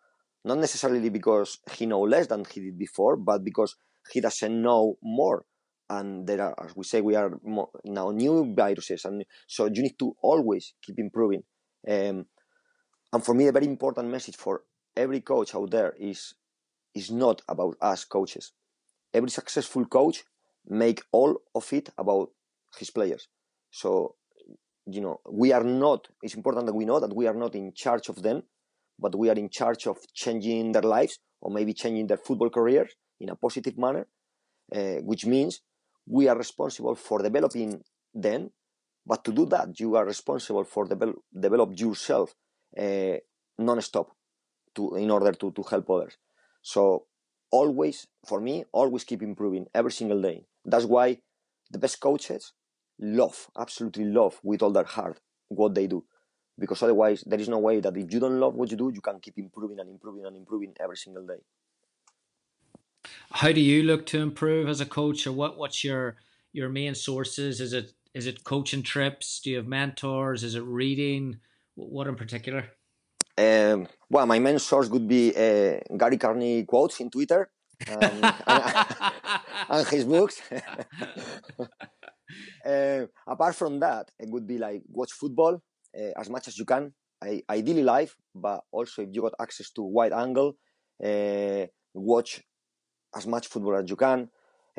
Not 0.46 0.60
necessarily 0.60 1.10
because 1.10 1.60
he 1.74 1.86
know 1.86 2.02
less 2.02 2.28
than 2.28 2.46
he 2.46 2.62
did 2.62 2.78
before, 2.78 3.18
but 3.18 3.44
because 3.44 3.76
he 4.12 4.22
doesn't 4.22 4.62
know 4.62 4.96
more. 5.04 5.46
And 5.90 6.26
there 6.28 6.42
are, 6.42 6.56
as 6.66 6.76
we 6.76 6.84
say, 6.84 7.02
we 7.02 7.16
are 7.16 7.40
now 7.84 8.12
new 8.12 8.54
viruses, 8.56 9.06
and 9.06 9.26
so 9.48 9.66
you 9.66 9.82
need 9.82 9.98
to 10.00 10.16
always 10.22 10.74
keep 10.84 11.00
improving. 11.00 11.44
Um, 11.88 12.26
and 13.12 13.26
for 13.26 13.34
me, 13.34 13.48
a 13.48 13.52
very 13.52 13.66
important 13.66 14.10
message 14.10 14.36
for 14.36 14.62
every 14.96 15.22
coach 15.22 15.56
out 15.56 15.72
there 15.72 15.94
is 16.00 16.36
is 16.94 17.12
not 17.12 17.42
about 17.48 17.76
us 17.82 18.06
coaches. 18.06 18.54
Every 19.14 19.30
successful 19.30 19.86
coach 19.86 20.24
make 20.68 21.02
all 21.12 21.38
of 21.56 21.72
it 21.74 21.90
about 21.98 22.30
his 22.78 22.92
players. 22.92 23.28
So 23.72 24.16
you 24.94 25.02
know, 25.02 25.20
we 25.30 25.52
are 25.52 25.64
not, 25.64 26.08
it's 26.22 26.36
important 26.36 26.66
that 26.66 26.74
we 26.74 26.86
know 26.86 27.00
that 27.00 27.16
we 27.16 27.28
are 27.28 27.34
not 27.34 27.56
in 27.56 27.74
charge 27.74 28.10
of 28.10 28.22
them, 28.22 28.44
but 28.98 29.16
we 29.16 29.30
are 29.30 29.36
in 29.36 29.50
charge 29.50 29.88
of 29.88 29.98
changing 30.14 30.72
their 30.72 30.82
lives 30.82 31.20
or 31.42 31.52
maybe 31.52 31.74
changing 31.74 32.08
their 32.08 32.18
football 32.18 32.50
careers 32.50 32.92
in 33.20 33.30
a 33.30 33.36
positive 33.36 33.78
manner, 33.78 34.08
uh, 34.76 35.02
which 35.04 35.26
means 35.26 35.62
we 36.08 36.28
are 36.28 36.38
responsible 36.38 36.96
for 36.96 37.22
developing 37.22 37.82
them. 38.14 38.52
But 39.06 39.24
to 39.26 39.32
do 39.32 39.46
that, 39.48 39.80
you 39.80 39.96
are 39.96 40.06
responsible 40.06 40.64
for 40.64 40.86
develop, 40.86 41.16
develop 41.38 41.80
yourself 41.80 42.36
uh, 42.78 43.18
non-stop 43.58 44.12
to, 44.76 44.96
in 44.96 45.10
order 45.10 45.32
to, 45.32 45.52
to 45.52 45.64
help 45.64 45.90
others. 45.90 46.18
So 46.62 47.06
always, 47.52 48.08
for 48.28 48.40
me, 48.40 48.66
always 48.72 49.04
keep 49.04 49.22
improving 49.22 49.68
every 49.74 49.92
single 49.92 50.22
day. 50.22 50.46
That's 50.66 50.86
why 50.86 51.20
the 51.72 51.80
best 51.80 52.00
coaches 52.00 52.54
love, 53.00 53.48
absolutely 53.58 54.06
love 54.06 54.40
with 54.44 54.62
all 54.62 54.72
their 54.72 54.84
heart 54.84 55.20
what 55.48 55.74
they 55.76 55.88
do. 55.88 56.04
Because 56.58 56.84
otherwise, 56.84 57.24
there 57.26 57.40
is 57.40 57.50
no 57.50 57.60
way 57.60 57.80
that 57.80 57.96
if 57.96 58.14
you 58.14 58.20
don't 58.20 58.40
love 58.40 58.54
what 58.56 58.70
you 58.70 58.78
do, 58.78 58.92
you 58.94 59.02
can 59.02 59.20
keep 59.20 59.38
improving 59.38 59.80
and 59.80 59.90
improving 59.90 60.26
and 60.26 60.36
improving 60.36 60.74
every 60.80 60.98
single 60.98 61.26
day. 61.26 61.42
How 63.32 63.52
do 63.52 63.62
you 63.62 63.84
look 63.84 64.06
to 64.08 64.20
improve 64.20 64.68
as 64.68 64.82
a 64.82 64.86
coach, 64.86 65.26
or 65.26 65.32
what? 65.32 65.58
What's 65.58 65.84
your 65.84 66.18
your 66.52 66.68
main 66.68 66.96
sources? 66.96 67.62
Is 67.62 67.72
it 67.72 67.94
is 68.14 68.28
it 68.28 68.44
coaching 68.44 68.84
trips? 68.84 69.40
Do 69.40 69.52
you 69.52 69.58
have 69.58 69.68
mentors? 69.68 70.44
Is 70.44 70.56
it 70.56 70.64
reading? 70.64 71.38
What 71.76 72.08
in 72.08 72.16
particular? 72.16 72.66
Um, 73.38 73.88
well, 74.10 74.26
my 74.26 74.40
main 74.40 74.60
source 74.60 74.90
would 74.90 75.08
be 75.08 75.30
uh, 75.30 75.80
Gary 75.96 76.18
Curneen 76.18 76.68
quotes 76.68 77.00
in 77.00 77.10
Twitter 77.10 77.50
and, 77.88 78.04
and, 78.04 78.34
and 79.70 79.88
his 79.88 80.04
books. 80.04 80.42
uh, 82.66 83.06
apart 83.28 83.56
from 83.56 83.80
that, 83.80 84.12
it 84.20 84.30
would 84.30 84.48
be 84.48 84.58
like 84.58 84.82
watch 84.88 85.12
football 85.12 85.62
uh, 85.98 86.12
as 86.20 86.30
much 86.30 86.48
as 86.48 86.58
you 86.58 86.66
can. 86.66 86.94
I, 87.22 87.44
ideally 87.50 87.84
live, 87.84 88.16
but 88.34 88.62
also 88.72 89.02
if 89.02 89.10
you 89.12 89.22
got 89.22 89.34
access 89.42 89.72
to 89.72 89.82
wide 89.82 90.14
angle, 90.14 90.56
uh, 91.04 91.66
watch 91.94 92.42
as 93.16 93.28
much 93.28 93.48
football 93.48 93.76
as 93.76 93.90
you 93.90 93.96
can. 93.96 94.30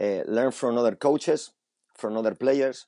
Uh, 0.00 0.22
learn 0.26 0.50
from 0.50 0.78
other 0.78 0.94
coaches, 0.94 1.52
from 1.96 2.16
other 2.16 2.34
players, 2.34 2.86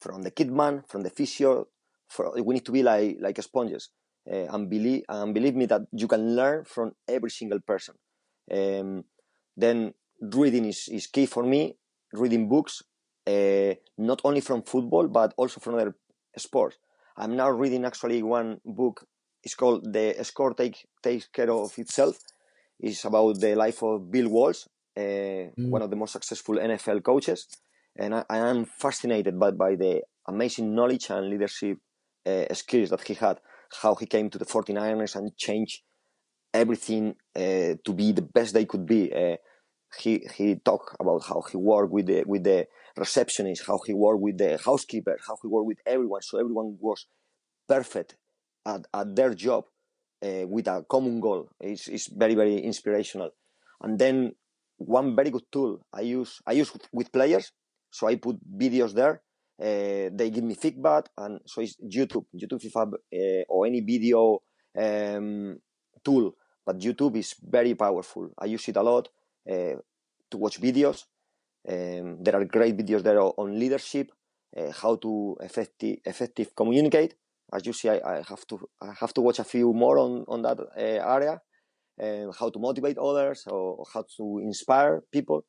from 0.00 0.22
the 0.22 0.30
kit 0.30 0.50
man, 0.50 0.82
from 0.88 1.02
the 1.02 1.10
physio. 1.10 1.68
For, 2.08 2.32
we 2.42 2.54
need 2.54 2.64
to 2.64 2.72
be 2.72 2.82
like 2.82 3.18
like 3.20 3.40
sponges, 3.42 3.90
uh, 4.30 4.46
and 4.50 4.68
believe 4.68 5.02
and 5.08 5.34
believe 5.34 5.54
me 5.54 5.66
that 5.66 5.82
you 5.92 6.08
can 6.08 6.34
learn 6.34 6.64
from 6.64 6.92
every 7.06 7.30
single 7.30 7.60
person. 7.60 7.94
Um, 8.50 9.04
then 9.56 9.92
reading 10.20 10.64
is, 10.64 10.88
is 10.88 11.06
key 11.06 11.26
for 11.26 11.42
me. 11.44 11.76
Reading 12.12 12.48
books, 12.48 12.82
uh, 13.28 13.74
not 13.98 14.20
only 14.24 14.40
from 14.40 14.62
football 14.62 15.06
but 15.08 15.34
also 15.36 15.60
from 15.60 15.74
other 15.74 15.94
sports. 16.36 16.76
I'm 17.16 17.36
now 17.36 17.50
reading 17.50 17.84
actually 17.84 18.22
one 18.22 18.60
book. 18.64 19.04
It's 19.42 19.54
called 19.54 19.92
"The 19.92 20.16
Score 20.22 20.54
Take 20.54 20.86
Takes 21.02 21.26
Care 21.28 21.50
of 21.50 21.78
Itself." 21.78 22.16
It's 22.80 23.04
about 23.04 23.40
the 23.40 23.54
life 23.54 23.82
of 23.82 24.10
Bill 24.10 24.28
Walsh, 24.28 24.62
uh, 24.96 25.00
mm. 25.00 25.68
one 25.74 25.82
of 25.82 25.90
the 25.90 25.96
most 25.96 26.12
successful 26.12 26.56
NFL 26.56 27.02
coaches, 27.02 27.48
and 27.96 28.14
I, 28.14 28.24
I 28.30 28.38
am 28.38 28.64
fascinated 28.64 29.38
by, 29.38 29.50
by 29.50 29.74
the 29.74 30.02
amazing 30.28 30.74
knowledge 30.74 31.10
and 31.10 31.28
leadership 31.28 31.78
uh, 32.24 32.54
skills 32.54 32.90
that 32.90 33.02
he 33.02 33.14
had. 33.14 33.40
How 33.82 33.94
he 33.96 34.06
came 34.06 34.30
to 34.30 34.38
the 34.38 34.46
49ers 34.46 35.16
and 35.16 35.36
changed 35.36 35.82
everything 36.54 37.16
uh, 37.36 37.74
to 37.84 37.92
be 37.94 38.12
the 38.12 38.22
best 38.22 38.54
they 38.54 38.64
could 38.64 38.86
be. 38.86 39.12
Uh, 39.12 39.36
he 39.98 40.26
he 40.36 40.56
talked 40.56 40.96
about 41.00 41.24
how 41.24 41.42
he 41.50 41.56
worked 41.56 41.92
with 41.92 42.06
the 42.06 42.24
with 42.26 42.44
the 42.44 42.66
receptionist, 42.98 43.66
how 43.66 43.78
he 43.86 43.94
worked 43.94 44.20
with 44.20 44.38
the 44.38 44.58
housekeeper, 44.64 45.16
how 45.26 45.36
he 45.42 45.48
worked 45.48 45.66
with 45.66 45.78
everyone, 45.86 46.22
so 46.22 46.38
everyone 46.38 46.76
was 46.80 47.06
perfect 47.66 48.16
at, 48.66 48.86
at 48.92 49.14
their 49.14 49.34
job 49.34 49.64
uh, 50.24 50.46
with 50.46 50.66
a 50.68 50.84
common 50.88 51.20
goal. 51.20 51.48
It's, 51.60 51.88
it's 51.88 52.08
very 52.08 52.34
very 52.34 52.58
inspirational. 52.58 53.30
And 53.82 53.98
then 53.98 54.32
one 54.76 55.14
very 55.14 55.30
good 55.30 55.46
tool 55.50 55.84
I 55.92 56.02
use 56.02 56.40
I 56.46 56.52
use 56.52 56.72
with 56.92 57.12
players, 57.12 57.52
so 57.90 58.06
I 58.08 58.16
put 58.16 58.36
videos 58.58 58.92
there. 58.94 59.22
Uh, 59.60 60.10
they 60.12 60.30
give 60.30 60.44
me 60.44 60.54
feedback, 60.54 61.08
and 61.16 61.40
so 61.44 61.60
it's 61.60 61.76
YouTube, 61.82 62.26
YouTube 62.32 62.64
if 62.64 62.76
I, 62.76 62.82
uh, 62.82 63.42
or 63.48 63.66
any 63.66 63.80
video 63.80 64.38
um, 64.78 65.58
tool. 66.04 66.32
But 66.64 66.78
YouTube 66.78 67.16
is 67.16 67.34
very 67.42 67.74
powerful. 67.74 68.30
I 68.38 68.44
use 68.44 68.68
it 68.68 68.76
a 68.76 68.82
lot 68.82 69.08
uh, 69.50 69.76
to 70.30 70.36
watch 70.36 70.60
videos 70.60 71.04
um, 71.66 72.22
there 72.22 72.36
are 72.36 72.44
great 72.44 72.76
videos 72.76 73.02
there 73.02 73.20
on 73.20 73.58
leadership, 73.58 74.12
uh, 74.56 74.70
how 74.72 74.96
to 74.96 75.36
effective 75.40 75.98
effective 76.04 76.54
communicate. 76.54 77.14
As 77.52 77.66
you 77.66 77.72
see, 77.72 77.88
I, 77.88 78.00
I, 78.04 78.22
have 78.28 78.46
to 78.48 78.68
I 78.80 78.92
have 79.00 79.12
to 79.14 79.20
watch 79.20 79.38
a 79.38 79.44
few 79.44 79.72
more 79.72 79.98
on 79.98 80.24
on 80.28 80.42
that 80.42 80.60
uh, 80.60 80.66
area, 80.76 81.40
and 81.98 82.32
how 82.38 82.50
to 82.50 82.58
motivate 82.58 82.98
others 82.98 83.44
or 83.46 83.84
how 83.92 84.04
to 84.16 84.38
inspire 84.42 85.02
people. 85.12 85.44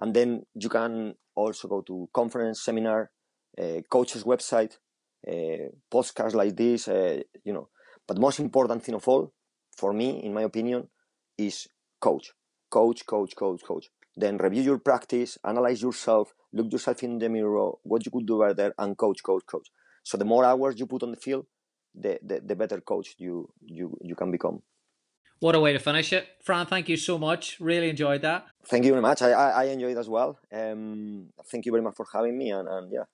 And 0.00 0.14
then 0.14 0.42
you 0.54 0.68
can 0.68 1.14
also 1.34 1.68
go 1.68 1.82
to 1.82 2.08
conference, 2.12 2.62
seminar, 2.62 3.10
uh, 3.60 3.82
coaches' 3.90 4.24
website, 4.24 4.78
uh, 5.28 5.68
podcasts 5.92 6.34
like 6.34 6.56
this. 6.56 6.88
Uh, 6.88 7.20
you 7.44 7.52
know, 7.52 7.68
but 8.08 8.18
most 8.18 8.40
important 8.40 8.82
thing 8.82 8.94
of 8.94 9.06
all, 9.06 9.32
for 9.76 9.92
me, 9.92 10.22
in 10.24 10.32
my 10.32 10.42
opinion, 10.42 10.88
is 11.38 11.68
coach, 12.00 12.32
coach, 12.70 13.06
coach, 13.06 13.36
coach, 13.36 13.62
coach 13.62 13.90
then 14.16 14.36
review 14.38 14.62
your 14.62 14.78
practice, 14.78 15.38
analyze 15.44 15.82
yourself, 15.82 16.34
look 16.52 16.70
yourself 16.70 17.02
in 17.02 17.18
the 17.18 17.28
mirror, 17.28 17.72
what 17.82 18.04
you 18.04 18.10
could 18.12 18.26
do 18.26 18.40
better, 18.40 18.74
and 18.78 18.96
coach, 18.96 19.22
coach, 19.22 19.44
coach. 19.46 19.68
So 20.02 20.18
the 20.18 20.24
more 20.24 20.44
hours 20.44 20.78
you 20.78 20.86
put 20.86 21.02
on 21.02 21.12
the 21.12 21.16
field, 21.16 21.46
the, 21.94 22.18
the, 22.22 22.40
the 22.40 22.56
better 22.56 22.80
coach 22.80 23.14
you, 23.18 23.48
you, 23.64 23.96
you 24.02 24.14
can 24.14 24.30
become. 24.30 24.62
What 25.40 25.56
a 25.56 25.60
way 25.60 25.72
to 25.72 25.78
finish 25.78 26.12
it. 26.12 26.26
Fran, 26.44 26.66
thank 26.66 26.88
you 26.88 26.96
so 26.96 27.18
much. 27.18 27.58
Really 27.58 27.90
enjoyed 27.90 28.22
that. 28.22 28.46
Thank 28.66 28.84
you 28.84 28.92
very 28.92 29.02
much. 29.02 29.22
I, 29.22 29.32
I, 29.32 29.48
I 29.50 29.64
enjoyed 29.64 29.98
as 29.98 30.08
well. 30.08 30.38
Um, 30.52 31.30
thank 31.46 31.66
you 31.66 31.72
very 31.72 31.82
much 31.82 31.96
for 31.96 32.06
having 32.12 32.38
me. 32.38 32.50
And, 32.50 32.68
and 32.68 32.92
yeah, 32.92 33.04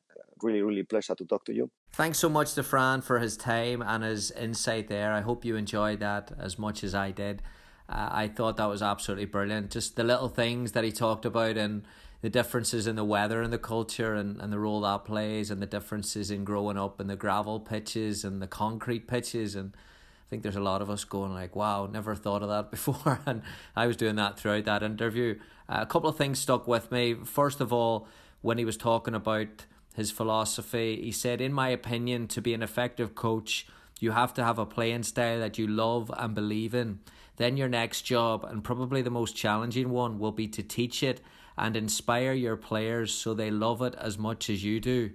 really, 0.43 0.61
really 0.61 0.83
pleasure 0.83 1.15
to 1.15 1.25
talk 1.25 1.45
to 1.47 1.55
you. 1.55 1.71
Thanks 1.93 2.19
so 2.19 2.29
much 2.29 2.53
to 2.55 2.63
Fran 2.63 3.01
for 3.01 3.19
his 3.19 3.37
time 3.37 3.81
and 3.81 4.05
his 4.05 4.31
insight 4.31 4.89
there. 4.89 5.13
I 5.13 5.23
hope 5.23 5.45
you 5.45 5.57
enjoyed 5.57 6.01
that 6.01 6.33
as 6.39 6.59
much 6.59 6.85
as 6.85 6.95
I 6.95 7.13
did. 7.13 7.43
Uh, 7.89 8.09
I 8.11 8.29
thought 8.29 8.57
that 8.59 8.67
was 8.67 8.83
absolutely 8.83 9.25
brilliant. 9.25 9.71
Just 9.71 9.97
the 9.97 10.05
little 10.05 10.29
things 10.29 10.73
that 10.73 10.85
he 10.85 10.93
talked 10.93 11.25
about 11.25 11.57
and 11.57 11.85
the 12.21 12.31
differences 12.31 12.87
in 12.87 12.97
the 12.97 13.05
weather 13.05 13.43
and 13.43 13.53
the 13.53 13.59
culture 13.59 14.15
and, 14.15 14.41
and 14.41 14.53
the 14.53 14.59
role 14.59 14.81
that 14.83 15.05
plays 15.05 15.51
and 15.51 15.63
the 15.63 15.67
differences 15.67 16.31
in 16.31 16.45
growing 16.45 16.77
up 16.77 17.01
and 17.01 17.09
the 17.09 17.17
gravel 17.17 17.61
pitches 17.61 18.25
and 18.25 18.43
the 18.43 18.47
concrete 18.47 19.07
pitches 19.07 19.55
and 19.55 19.73
I 19.77 20.29
think 20.29 20.43
there's 20.43 20.57
a 20.57 20.61
lot 20.61 20.83
of 20.83 20.91
us 20.91 21.05
going 21.05 21.33
like, 21.33 21.57
wow, 21.57 21.89
never 21.91 22.15
thought 22.15 22.43
of 22.43 22.51
that 22.51 22.71
before. 22.71 23.19
And 23.25 23.41
I 23.75 23.87
was 23.87 23.97
doing 23.97 24.17
that 24.17 24.39
throughout 24.39 24.67
that 24.67 24.83
interview. 24.83 25.39
Uh, 25.69 25.79
a 25.81 25.87
couple 25.87 26.11
of 26.11 26.19
things 26.19 26.39
stuck 26.39 26.69
with 26.69 26.93
me. 26.93 27.15
First 27.15 27.63
of 27.63 27.73
all, 27.73 28.07
when 28.43 28.59
he 28.59 28.67
was 28.67 28.77
talking 28.77 29.15
about 29.15 29.65
his 29.95 30.11
philosophy, 30.11 31.01
he 31.03 31.13
said, 31.13 31.41
in 31.41 31.55
my 31.55 31.71
opinion, 31.71 32.29
to 32.29 32.43
be 32.43 32.53
an 32.53 32.63
effective 32.63 33.15
coach, 33.15 33.67
you 34.01 34.11
have 34.11 34.35
to 34.35 34.45
have 34.45 34.59
a 34.59 34.67
playing 34.67 35.05
style 35.05 35.41
that 35.41 35.57
you 35.57 35.67
love 35.67 36.13
and 36.15 36.35
believe 36.35 36.75
in. 36.75 36.99
Then 37.39 37.57
your 37.57 37.69
next 37.69 38.03
job, 38.03 38.45
and 38.45 38.63
probably 38.63 39.01
the 39.01 39.11
most 39.11 39.35
challenging 39.35 39.91
one, 39.91 40.19
will 40.19 40.33
be 40.33 40.49
to 40.49 40.63
teach 40.63 41.03
it 41.03 41.21
and 41.57 41.77
inspire 41.77 42.33
your 42.33 42.57
players 42.57 43.13
so 43.13 43.33
they 43.33 43.51
love 43.51 43.81
it 43.83 43.95
as 43.97 44.19
much 44.19 44.51
as 44.51 44.63
you 44.63 44.79
do. 44.81 45.11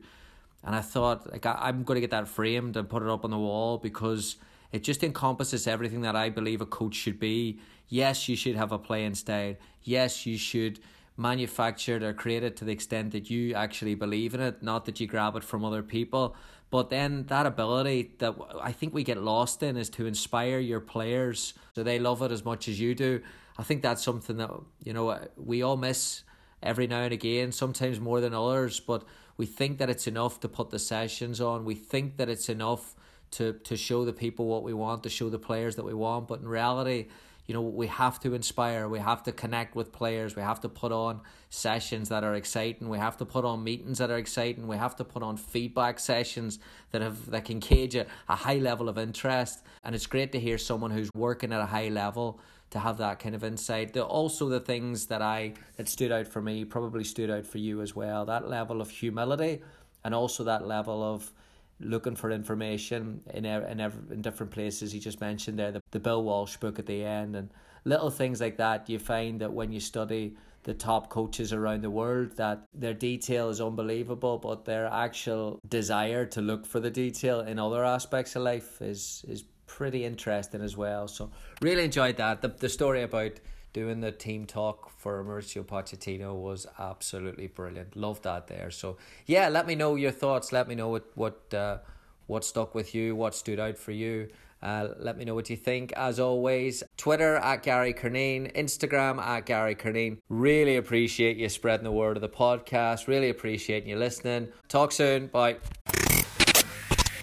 And 0.64 0.76
I 0.76 0.82
thought, 0.82 1.32
like, 1.32 1.46
I'm 1.46 1.84
going 1.84 1.98
to 1.98 2.02
get 2.02 2.12
that 2.12 2.28
framed 2.28 2.78
and 2.78 2.90
put 2.90 3.04
it 3.04 3.10
up 3.10 3.26
on 3.26 3.32
the 3.32 3.38
wall 3.38 3.78
because 3.78 4.38
it 4.72 4.84
just 4.84 5.04
encompasses 5.04 5.68
everything 5.68 6.02
that 6.02 6.16
I 6.16 6.30
believe 6.30 6.62
a 6.62 6.66
coach 6.66 6.96
should 6.96 7.20
be. 7.20 7.60
Yes, 7.90 8.28
you 8.30 8.36
should 8.36 8.56
have 8.56 8.72
a 8.72 8.80
playing 8.80 9.16
style. 9.16 9.56
Yes, 9.84 10.26
you 10.26 10.38
should 10.38 10.80
manufacture 11.18 11.98
it 11.98 12.04
or 12.04 12.14
create 12.14 12.44
it 12.44 12.56
to 12.58 12.66
the 12.66 12.72
extent 12.72 13.12
that 13.12 13.30
you 13.30 13.54
actually 13.54 13.96
believe 13.96 14.34
in 14.34 14.40
it, 14.40 14.64
not 14.64 14.86
that 14.86 15.00
you 15.00 15.08
grab 15.08 15.36
it 15.36 15.44
from 15.44 15.64
other 15.64 15.84
people. 15.84 16.36
But 16.74 16.90
then 16.90 17.28
that 17.28 17.46
ability 17.46 18.14
that 18.18 18.34
I 18.60 18.72
think 18.72 18.96
we 18.96 19.04
get 19.04 19.22
lost 19.22 19.62
in 19.62 19.78
is 19.78 19.92
to 19.92 20.08
inspire 20.08 20.58
your 20.58 20.80
players 20.80 21.54
so 21.76 21.84
they 21.84 22.00
love 22.00 22.24
it 22.24 22.32
as 22.32 22.44
much 22.44 22.68
as 22.68 22.80
you 22.80 22.96
do. 22.96 23.22
I 23.60 23.62
think 23.62 23.84
that's 23.84 24.02
something 24.02 24.38
that 24.38 24.50
you 24.84 24.92
know 24.92 25.10
uh, 25.10 25.26
we 25.38 25.62
all 25.62 25.78
miss 25.78 26.24
every 26.64 26.88
now 26.88 27.02
and 27.02 27.14
again, 27.14 27.52
sometimes 27.52 28.00
more 28.00 28.22
than 28.22 28.34
others, 28.34 28.80
but 28.80 29.04
we 29.38 29.46
think 29.46 29.78
that 29.78 29.92
it's 29.92 30.08
enough 30.08 30.40
to 30.40 30.50
put 30.50 30.72
the 30.72 30.80
sessions 30.80 31.40
on. 31.40 31.64
We 31.64 31.76
think 31.76 32.18
that 32.18 32.28
it's 32.28 32.50
enough 32.50 32.96
to 33.34 33.54
to 33.54 33.78
show 33.78 34.04
the 34.04 34.12
people 34.12 34.48
what 34.48 34.64
we 34.64 34.74
want, 34.74 35.04
to 35.04 35.10
show 35.10 35.30
the 35.30 35.38
players 35.38 35.76
that 35.76 35.86
we 35.86 35.94
want. 35.94 36.28
But 36.28 36.40
in 36.40 36.48
reality, 36.48 37.06
you 37.46 37.54
know, 37.54 37.62
we 37.62 37.88
have 37.88 38.20
to 38.22 38.34
inspire, 38.34 38.88
we 38.88 39.00
have 39.00 39.24
to 39.24 39.32
connect 39.32 39.76
with 39.76 39.92
players, 39.92 40.36
we 40.36 40.42
have 40.42 40.62
to 40.62 40.70
put 40.70 40.92
on 40.92 41.22
sessions 41.50 42.10
that 42.10 42.24
are 42.24 42.36
exciting, 42.36 42.88
we 42.88 42.98
have 42.98 43.18
to 43.18 43.26
put 43.26 43.44
on 43.44 43.64
meetings 43.64 43.98
that 43.98 44.10
are 44.10 44.18
exciting, 44.18 44.68
we 44.68 44.78
have 44.78 44.96
to 44.96 45.04
put 45.04 45.24
on 45.24 45.36
feedback 45.36 46.00
sessions 46.00 46.60
that 46.92 47.02
have 47.02 47.30
that 47.32 47.46
can 47.46 47.60
gauge 47.60 47.96
a, 47.96 48.06
a 48.30 48.36
high 48.36 48.58
level 48.58 48.88
of 48.88 48.98
interest. 48.98 49.62
And 49.84 49.94
it's 49.94 50.06
great 50.06 50.32
to 50.32 50.40
hear 50.40 50.58
someone 50.58 50.92
who's 50.92 51.10
working 51.14 51.52
at 51.52 51.60
a 51.60 51.66
high 51.66 51.90
level 51.90 52.40
to 52.70 52.80
have 52.80 52.98
that 52.98 53.20
kind 53.20 53.36
of 53.36 53.44
insight. 53.44 53.94
The, 53.94 54.04
also 54.04 54.50
the 54.50 54.60
things 54.60 55.08
that 55.08 55.22
I 55.22 55.54
that 55.76 55.90
stood 55.90 56.12
out 56.12 56.28
for 56.28 56.42
me 56.42 56.66
probably 56.66 57.04
stood 57.04 57.30
out 57.30 57.46
for 57.46 57.58
you 57.58 57.82
as 57.82 57.96
well. 57.96 58.26
That 58.26 58.50
level 58.50 58.82
of 58.82 58.90
humility 58.90 59.62
and 60.04 60.16
also 60.16 60.44
that 60.46 60.66
level 60.66 61.04
of 61.04 61.32
looking 61.80 62.16
for 62.16 62.32
information 62.32 63.22
in 63.34 63.46
in, 63.46 63.80
every, 63.80 64.02
in 64.14 64.22
different 64.22 64.52
places. 64.52 64.92
He 64.92 65.00
just 65.00 65.22
mentioned 65.22 65.60
there 65.60 65.72
the, 65.72 65.82
the 65.92 66.00
Bill 66.00 66.24
Walsh 66.24 66.58
book 66.58 66.80
at 66.80 66.86
the 66.86 67.04
end 67.04 67.36
and 67.36 67.50
little 67.86 68.10
things 68.10 68.42
like 68.42 68.58
that. 68.58 68.90
You 68.90 69.00
find 69.00 69.42
that 69.42 69.54
when 69.54 69.72
you 69.72 69.80
study 69.80 70.36
the 70.64 70.74
top 70.74 71.10
coaches 71.10 71.52
around 71.52 71.82
the 71.84 71.90
world 71.90 72.38
that 72.38 72.66
their 72.74 72.94
detail 72.94 73.50
is 73.50 73.60
unbelievable, 73.60 74.38
but 74.38 74.66
their 74.66 74.88
actual 74.88 75.60
desire 75.68 76.26
to 76.26 76.42
look 76.42 76.66
for 76.66 76.80
the 76.80 76.90
detail 76.90 77.42
in 77.42 77.60
other 77.60 77.84
aspects 77.84 78.36
of 78.36 78.44
life 78.44 78.82
is 78.82 79.26
is 79.28 79.44
pretty 79.68 80.06
interesting 80.06 80.62
as 80.62 80.78
well. 80.78 81.08
So 81.08 81.32
really 81.62 81.84
enjoyed 81.84 82.18
that. 82.18 82.42
The 82.42 82.50
the 82.50 82.70
story 82.70 83.04
about 83.04 83.40
doing 83.74 84.00
the 84.00 84.12
team 84.12 84.46
talk 84.46 84.92
for 84.98 85.24
Mauricio 85.24 85.64
Pochettino 85.66 86.40
was 86.40 86.66
absolutely 86.80 87.48
brilliant. 87.48 87.96
Love 87.96 88.22
that 88.22 88.48
there. 88.48 88.72
So 88.72 88.98
yeah, 89.26 89.50
let 89.50 89.68
me 89.68 89.76
know 89.76 89.96
your 89.96 90.12
thoughts. 90.12 90.52
Let 90.52 90.68
me 90.68 90.76
know 90.76 90.90
what 90.90 91.06
what 91.16 91.54
uh, 91.54 91.80
what 92.28 92.46
stuck 92.46 92.74
with 92.74 92.96
you, 92.96 93.16
what 93.16 93.36
stood 93.36 93.60
out 93.60 93.78
for 93.78 93.92
you. 93.92 94.30
Uh, 94.62 94.88
let 94.98 95.18
me 95.18 95.26
know 95.26 95.36
what 95.36 95.50
you 95.50 95.58
think. 95.58 95.92
As 95.92 96.22
always, 96.22 96.84
Twitter 96.96 97.36
at 97.36 97.64
Gary 97.64 97.94
Curneen, 97.94 98.56
Instagram 98.56 99.20
at 99.20 99.46
Gary 99.46 99.76
Curneen. 99.76 100.20
Really 100.30 100.78
appreciate 100.78 101.36
you 101.36 101.50
spreading 101.50 101.84
the 101.84 101.92
word 101.92 102.16
of 102.16 102.22
the 102.22 102.30
podcast. 102.30 103.08
Really 103.08 103.30
appreciate 103.30 103.84
you 103.86 103.98
listening. 103.98 104.48
Talk 104.70 104.94
soon. 104.94 105.28
Bye. 105.28 105.58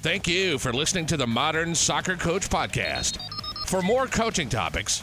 Thank 0.02 0.28
you 0.28 0.58
for 0.58 0.72
listening 0.72 1.06
to 1.06 1.16
the 1.16 1.26
Modern 1.26 1.74
Soccer 1.74 2.16
Coach 2.16 2.50
Podcast. 2.50 3.18
For 3.66 3.80
more 3.80 4.06
coaching 4.06 4.50
topics, 4.50 5.02